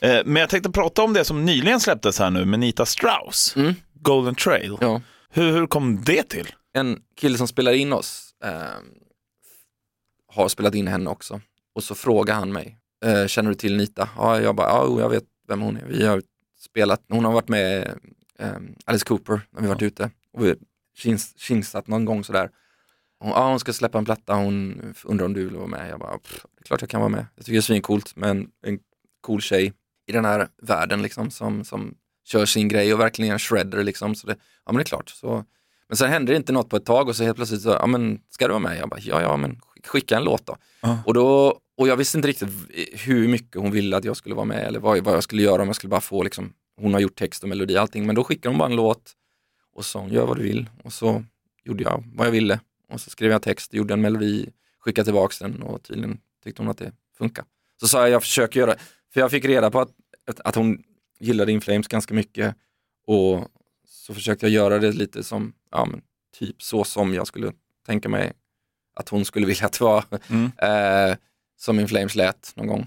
Eh, 0.00 0.16
men 0.24 0.36
jag 0.36 0.48
tänkte 0.50 0.70
prata 0.70 1.02
om 1.02 1.12
det 1.12 1.24
som 1.24 1.44
nyligen 1.44 1.80
släpptes 1.80 2.18
här 2.18 2.30
nu 2.30 2.44
med 2.44 2.58
Nita 2.60 2.86
Strauss, 2.86 3.56
Mm. 3.56 3.74
Golden 4.00 4.34
Trail. 4.34 4.76
Ja. 4.80 5.00
Hur, 5.30 5.52
hur 5.52 5.66
kom 5.66 6.04
det 6.04 6.22
till? 6.22 6.46
En 6.76 7.02
kille 7.16 7.38
som 7.38 7.48
spelar 7.48 7.72
in 7.72 7.92
oss 7.92 8.34
ehm, 8.44 8.94
har 10.26 10.48
spelat 10.48 10.74
in 10.74 10.86
henne 10.88 11.10
också. 11.10 11.40
Och 11.74 11.84
så 11.84 11.94
frågar 11.94 12.34
han 12.34 12.52
mig, 12.52 12.78
eh, 13.04 13.26
känner 13.26 13.50
du 13.50 13.54
till 13.54 13.76
Nita? 13.76 14.08
Ja, 14.16 14.40
jag 14.40 14.56
bara, 14.56 14.68
ja, 14.68 15.00
jag 15.00 15.08
vet 15.08 15.24
vem 15.48 15.60
hon 15.60 15.76
är. 15.76 15.84
Vi 15.86 16.06
har 16.06 16.22
spelat, 16.58 17.02
hon 17.08 17.24
har 17.24 17.32
varit 17.32 17.48
med 17.48 17.98
ehm, 18.38 18.74
Alice 18.84 19.04
Cooper 19.04 19.40
när 19.50 19.62
vi 19.62 19.68
varit 19.68 19.82
ute. 19.82 20.10
Och 20.32 20.44
vi 20.44 20.54
chinsat 21.36 21.86
någon 21.86 22.04
gång 22.04 22.24
sådär. 22.24 22.50
Hon, 23.18 23.30
ja, 23.30 23.48
hon 23.50 23.60
ska 23.60 23.72
släppa 23.72 23.98
en 23.98 24.04
platta, 24.04 24.34
hon 24.34 24.82
undrar 25.04 25.26
om 25.26 25.32
du 25.32 25.44
vill 25.44 25.56
vara 25.56 25.66
med. 25.66 25.90
Jag 25.90 26.00
bara, 26.00 26.18
"Pff, 26.18 26.46
det 26.56 26.62
är 26.62 26.64
klart 26.64 26.80
jag 26.80 26.90
kan 26.90 27.00
vara 27.00 27.08
med. 27.08 27.26
Jag 27.36 27.44
tycker 27.44 27.52
det 27.52 27.58
är 27.58 27.62
svincoolt 27.62 28.16
med 28.16 28.30
en, 28.30 28.50
en 28.62 28.78
cool 29.20 29.40
tjej 29.40 29.72
i 30.06 30.12
den 30.12 30.24
här 30.24 30.48
världen 30.62 31.02
liksom 31.02 31.30
som, 31.30 31.64
som 31.64 31.94
kör 32.24 32.46
sin 32.46 32.68
grej 32.68 32.94
och 32.94 33.00
verkligen 33.00 33.28
är 33.28 33.32
en 33.32 33.38
shredder 33.38 33.82
liksom. 33.82 34.14
Så 34.14 34.26
det, 34.26 34.36
ja 34.64 34.72
men 34.72 34.76
det 34.76 34.82
är 34.82 34.84
klart. 34.84 35.08
Så, 35.08 35.44
men 35.88 35.96
sen 35.96 36.10
hände 36.10 36.32
det 36.32 36.36
inte 36.36 36.52
något 36.52 36.68
på 36.68 36.76
ett 36.76 36.84
tag 36.84 37.08
och 37.08 37.16
så 37.16 37.24
helt 37.24 37.36
plötsligt 37.36 37.62
så, 37.62 37.68
ja 37.68 37.86
men 37.86 38.20
ska 38.30 38.46
du 38.46 38.52
vara 38.52 38.58
med? 38.62 38.78
Jag 38.78 38.88
bara, 38.88 39.00
ja 39.00 39.22
ja 39.22 39.36
men 39.36 39.60
skick- 39.60 39.86
skicka 39.86 40.16
en 40.16 40.24
låt 40.24 40.46
då. 40.46 40.56
Ja. 40.80 40.98
Och, 41.06 41.14
då 41.14 41.58
och 41.76 41.88
jag 41.88 41.96
visste 41.96 42.18
inte 42.18 42.28
riktigt 42.28 42.48
hur 42.92 43.28
mycket 43.28 43.60
hon 43.60 43.70
ville 43.70 43.96
att 43.96 44.04
jag 44.04 44.16
skulle 44.16 44.34
vara 44.34 44.44
med 44.44 44.66
eller 44.66 44.80
vad, 44.80 44.98
vad 45.04 45.14
jag 45.14 45.22
skulle 45.22 45.42
göra 45.42 45.62
om 45.62 45.68
jag 45.68 45.76
skulle 45.76 45.88
bara 45.90 46.00
få 46.00 46.22
liksom, 46.22 46.52
hon 46.80 46.92
har 46.94 47.00
gjort 47.00 47.16
text 47.18 47.42
och 47.42 47.48
melodi 47.48 47.76
och 47.76 47.80
allting. 47.80 48.06
Men 48.06 48.14
då 48.14 48.24
skickade 48.24 48.48
hon 48.52 48.58
bara 48.58 48.68
en 48.68 48.76
låt 48.76 49.12
och 49.74 49.84
sa, 49.84 50.08
gör 50.08 50.26
vad 50.26 50.36
du 50.36 50.42
vill. 50.42 50.70
Och 50.84 50.92
så 50.92 51.24
gjorde 51.64 51.82
jag 51.82 52.04
vad 52.14 52.26
jag 52.26 52.32
ville. 52.32 52.60
Och 52.92 53.00
så 53.00 53.10
skrev 53.10 53.30
jag 53.30 53.42
text, 53.42 53.74
gjorde 53.74 53.94
en 53.94 54.00
melodi, 54.00 54.48
skickade 54.80 55.04
tillbaks 55.04 55.38
den 55.38 55.62
och 55.62 55.82
tydligen 55.82 56.18
tyckte 56.44 56.62
hon 56.62 56.70
att 56.70 56.78
det 56.78 56.92
funkar. 57.18 57.44
Så 57.80 57.88
sa 57.88 58.00
jag, 58.00 58.10
jag 58.10 58.22
försöker 58.22 58.60
göra, 58.60 58.74
för 59.12 59.20
jag 59.20 59.30
fick 59.30 59.44
reda 59.44 59.70
på 59.70 59.80
att, 59.80 59.90
att, 60.28 60.40
att 60.40 60.54
hon 60.54 60.82
gillade 61.18 61.52
In 61.52 61.60
Flames 61.60 61.88
ganska 61.88 62.14
mycket 62.14 62.54
och 63.06 63.48
så 64.06 64.14
försökte 64.14 64.46
jag 64.46 64.52
göra 64.52 64.78
det 64.78 64.92
lite 64.92 65.22
som, 65.24 65.52
ja 65.70 65.84
men 65.84 66.00
typ 66.38 66.62
så 66.62 66.84
som 66.84 67.14
jag 67.14 67.26
skulle 67.26 67.52
tänka 67.86 68.08
mig 68.08 68.32
att 68.96 69.08
hon 69.08 69.24
skulle 69.24 69.46
vilja 69.52 69.66
att 69.66 69.72
det 69.78 69.84
var, 69.84 70.04
Mm. 70.28 70.44
eh, 71.10 71.16
som 71.58 71.80
In 71.80 71.88
Flames 71.88 72.14
lät 72.14 72.52
någon 72.56 72.66
gång. 72.66 72.86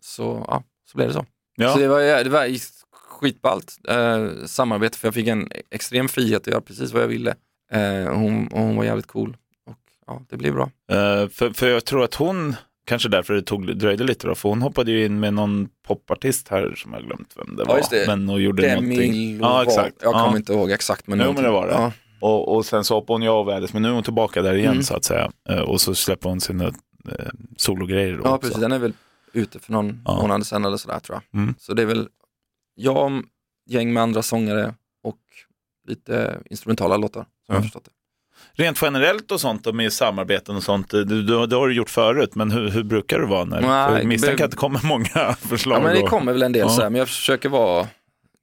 Så 0.00 0.44
ja, 0.48 0.62
så 0.90 0.96
blev 0.96 1.08
det 1.08 1.14
så. 1.14 1.26
Ja. 1.56 1.72
Så 1.72 1.78
det 1.78 1.88
var, 1.88 2.00
det 2.24 2.30
var 2.30 2.48
skitballt 2.92 3.78
eh, 3.88 4.44
samarbete 4.46 4.98
för 4.98 5.08
jag 5.08 5.14
fick 5.14 5.26
en 5.26 5.48
extrem 5.70 6.08
frihet 6.08 6.40
att 6.40 6.46
göra 6.46 6.60
precis 6.60 6.92
vad 6.92 7.02
jag 7.02 7.08
ville. 7.08 7.34
Eh, 7.72 8.14
hon, 8.14 8.48
och 8.48 8.60
hon 8.60 8.76
var 8.76 8.84
jävligt 8.84 9.06
cool. 9.06 9.36
Och 9.66 9.78
ja, 10.06 10.22
det 10.28 10.36
blev 10.36 10.54
bra. 10.54 10.70
Eh, 10.90 11.28
för, 11.28 11.50
för 11.52 11.68
jag 11.68 11.84
tror 11.84 12.04
att 12.04 12.14
hon, 12.14 12.56
kanske 12.84 13.08
därför 13.08 13.34
det 13.34 13.42
tog, 13.42 13.76
dröjde 13.78 14.04
lite 14.04 14.26
då, 14.26 14.34
för 14.34 14.48
hon 14.48 14.62
hoppade 14.62 14.90
ju 14.92 15.04
in 15.04 15.20
med 15.20 15.34
någon 15.34 15.68
popartist 15.86 16.48
här 16.48 16.74
som 16.76 16.92
jag 16.92 17.02
glömt 17.04 17.32
vem 17.36 17.56
det 17.56 17.62
Ja, 17.62 17.68
var. 17.68 17.76
just 17.76 17.90
det. 17.90 18.04
Men 18.06 18.30
och 18.30 18.40
gjorde 18.40 18.62
Demi 18.62 18.80
någonting. 18.96 19.38
Ja, 19.40 19.62
exakt. 19.62 19.96
Jag 20.02 20.14
Ja. 20.14 20.24
kommer 20.24 20.36
inte 20.38 20.52
ihåg 20.52 20.70
exakt. 20.70 21.06
Men 21.06 21.20
Jo, 21.26 21.32
men 21.32 21.42
det 21.42 21.50
var 21.50 21.66
det. 21.66 21.72
Ja. 21.72 21.92
Och, 22.20 22.56
och 22.56 22.66
sen 22.66 22.84
så 22.84 22.94
hoppade 22.94 23.14
hon 23.14 23.22
ju 23.22 23.28
av 23.28 23.48
Alice, 23.48 23.72
men 23.72 23.82
nu 23.82 23.88
är 23.88 23.92
hon 23.92 24.02
tillbaka 24.02 24.42
där 24.42 24.54
igen 24.54 24.70
Mm. 24.72 24.82
så 24.82 24.94
att 24.96 25.04
säga. 25.04 25.30
Eh, 25.48 25.58
Och 25.60 25.80
så 25.80 25.94
släpper 25.94 26.28
hon 26.28 26.40
sina 26.40 26.64
eh, 26.64 26.72
sologrejer 27.56 28.16
då 28.16 28.20
Ja, 28.24 28.38
precis. 28.38 28.56
Den 28.56 28.72
är 28.72 28.78
väl 28.78 28.92
ute 29.32 29.58
för 29.58 29.72
någon 29.72 30.02
Ja. 30.04 30.16
månad 30.22 30.46
sedan 30.46 30.64
eller 30.64 30.76
sådär 30.76 30.98
tror 31.00 31.20
jag. 31.32 31.40
Mm. 31.40 31.54
Så 31.58 31.74
det 31.74 31.82
är 31.82 31.86
väl 31.86 32.08
jag, 32.74 33.22
gäng 33.66 33.92
med 33.92 34.02
andra 34.02 34.22
sångare 34.22 34.74
och 35.04 35.18
lite 35.88 36.38
instrumentala 36.50 36.96
låtar 36.96 37.20
som 37.20 37.28
jag 37.46 37.54
har 37.54 37.58
Mm. 37.58 37.62
förstått 37.62 37.84
det. 37.84 37.90
Rent 38.52 38.78
generellt 38.82 39.30
och 39.30 39.40
sånt 39.40 39.66
och 39.66 39.74
med 39.74 39.92
samarbeten 39.92 40.56
och 40.56 40.62
sånt, 40.62 40.90
du, 40.90 41.04
du, 41.04 41.46
det 41.46 41.56
har 41.56 41.68
du 41.68 41.74
gjort 41.74 41.90
förut, 41.90 42.34
men 42.34 42.50
hur, 42.50 42.68
hur 42.70 42.82
brukar 42.82 43.18
det 43.18 43.26
vara? 43.26 43.44
När, 43.44 43.60
Nej, 43.60 43.88
för 43.88 43.98
jag 43.98 44.06
misstänker 44.06 44.44
att 44.44 44.50
det 44.50 44.56
kommer 44.56 44.80
många 44.86 45.34
förslag. 45.40 45.78
Ja, 45.78 45.82
men 45.82 45.94
det 45.94 46.02
kommer 46.02 46.32
väl 46.32 46.42
en 46.42 46.52
del 46.52 46.60
Ja. 46.60 46.68
så 46.68 46.82
här, 46.82 46.90
men 46.90 46.98
jag 46.98 47.08
försöker 47.08 47.48
vara 47.48 47.88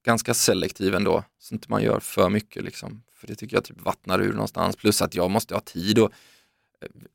ganska 0.05 0.33
selektiv 0.33 0.95
ändå, 0.95 1.23
så 1.39 1.55
inte 1.55 1.71
man 1.71 1.83
gör 1.83 1.99
för 1.99 2.29
mycket 2.29 2.63
liksom. 2.63 3.01
För 3.19 3.27
det 3.27 3.35
tycker 3.35 3.55
jag 3.55 3.63
typ 3.63 3.81
vattnar 3.81 4.21
ur 4.21 4.33
någonstans, 4.33 4.75
plus 4.75 5.01
att 5.01 5.15
jag 5.15 5.31
måste 5.31 5.53
ha 5.53 5.61
tid 5.61 5.99
och 5.99 6.11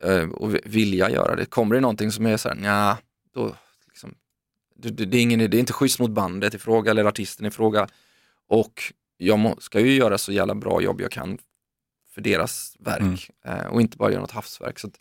eh, 0.05 0.29
och 0.29 0.55
vilja 0.65 1.11
göra 1.11 1.37
det. 1.37 1.47
Kommer 1.47 1.75
det 1.75 1.81
någonting 1.81 2.13
som 2.13 2.27
är 2.27 2.37
så 2.37 2.49
här, 2.49 2.57
nja, 2.57 2.99
då 3.35 3.55
liksom, 3.89 4.15
det, 4.77 4.89
det, 4.89 5.05
det, 5.05 5.17
är 5.17 5.23
ingen, 5.23 5.39
det 5.51 5.57
är 5.57 5.59
inte 5.59 5.73
schysst 5.73 5.99
mot 5.99 6.11
bandet 6.11 6.55
i 6.55 6.59
fråga 6.59 6.91
eller 6.91 7.05
artisten 7.05 7.47
i 7.47 7.51
fråga. 7.51 7.89
Och 8.49 8.93
jag 9.17 9.39
må, 9.39 9.57
ska 9.61 9.81
ju 9.81 9.95
göra 9.95 10.19
så 10.19 10.33
jävla 10.33 10.55
bra 10.55 10.83
jobb 10.83 11.01
jag 11.01 11.11
kan 11.11 11.39
för 12.15 12.21
deras 12.21 12.77
verk 12.79 13.31
eh, 13.45 13.67
och 13.67 13.81
inte 13.81 13.97
bara 13.97 14.11
göra 14.11 14.21
något 14.21 14.31
havsverk. 14.31 14.79
Så 14.79 14.87
att 14.87 14.95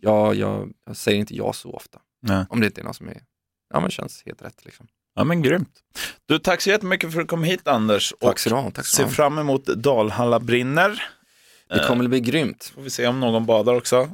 jag, 0.00 0.34
jag, 0.34 0.72
säger 0.92 1.18
inte 1.18 1.36
ja 1.36 1.52
så 1.52 1.72
ofta. 1.72 1.98
Nej. 2.22 2.46
Om 2.50 2.60
det 2.60 2.66
inte 2.66 2.80
är 2.80 2.84
något 2.84 2.96
som 2.96 3.08
är, 3.08 3.22
ja, 3.74 3.80
men 3.80 3.90
känns 3.90 4.22
helt 4.26 4.42
rätt. 4.42 4.64
Liksom. 4.64 4.86
Ja 5.14 5.24
men 5.24 5.42
grymt. 5.42 5.78
Du, 6.26 6.38
tack 6.38 6.60
så 6.60 6.70
jättemycket 6.70 7.12
för 7.12 7.20
att 7.20 7.24
du 7.24 7.28
kom 7.28 7.44
hit 7.44 7.68
Anders. 7.68 8.14
Tack 8.20 8.38
så 8.38 8.48
du. 8.64 8.70
Tack 8.70 8.86
så 8.86 8.96
Ser 8.96 9.06
fram 9.06 9.38
emot 9.38 9.66
Dalhalla 9.66 10.40
brinner. 10.40 11.02
Det 11.68 11.86
kommer 11.86 12.04
att 12.04 12.10
bli 12.10 12.20
grymt. 12.20 12.72
Får 12.74 12.82
vi 12.82 12.90
se 12.90 13.06
om 13.06 13.20
någon 13.20 13.46
badar 13.46 13.74
också. 13.74 13.96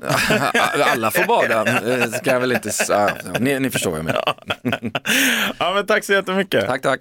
Alla 0.92 1.10
får 1.10 1.26
bada, 1.26 1.66
eh, 2.02 2.10
ska 2.10 2.30
jag 2.30 2.40
väl 2.40 2.52
inte. 2.52 2.70
Ni, 3.40 3.60
ni 3.60 3.70
förstår 3.70 3.90
vad 3.90 3.98
jag 3.98 4.04
menar. 4.04 4.34
Ja 5.58 5.74
men 5.74 5.86
tack 5.86 6.04
så 6.04 6.12
jättemycket. 6.12 6.66
Tack, 6.66 6.82
tack. 6.82 7.00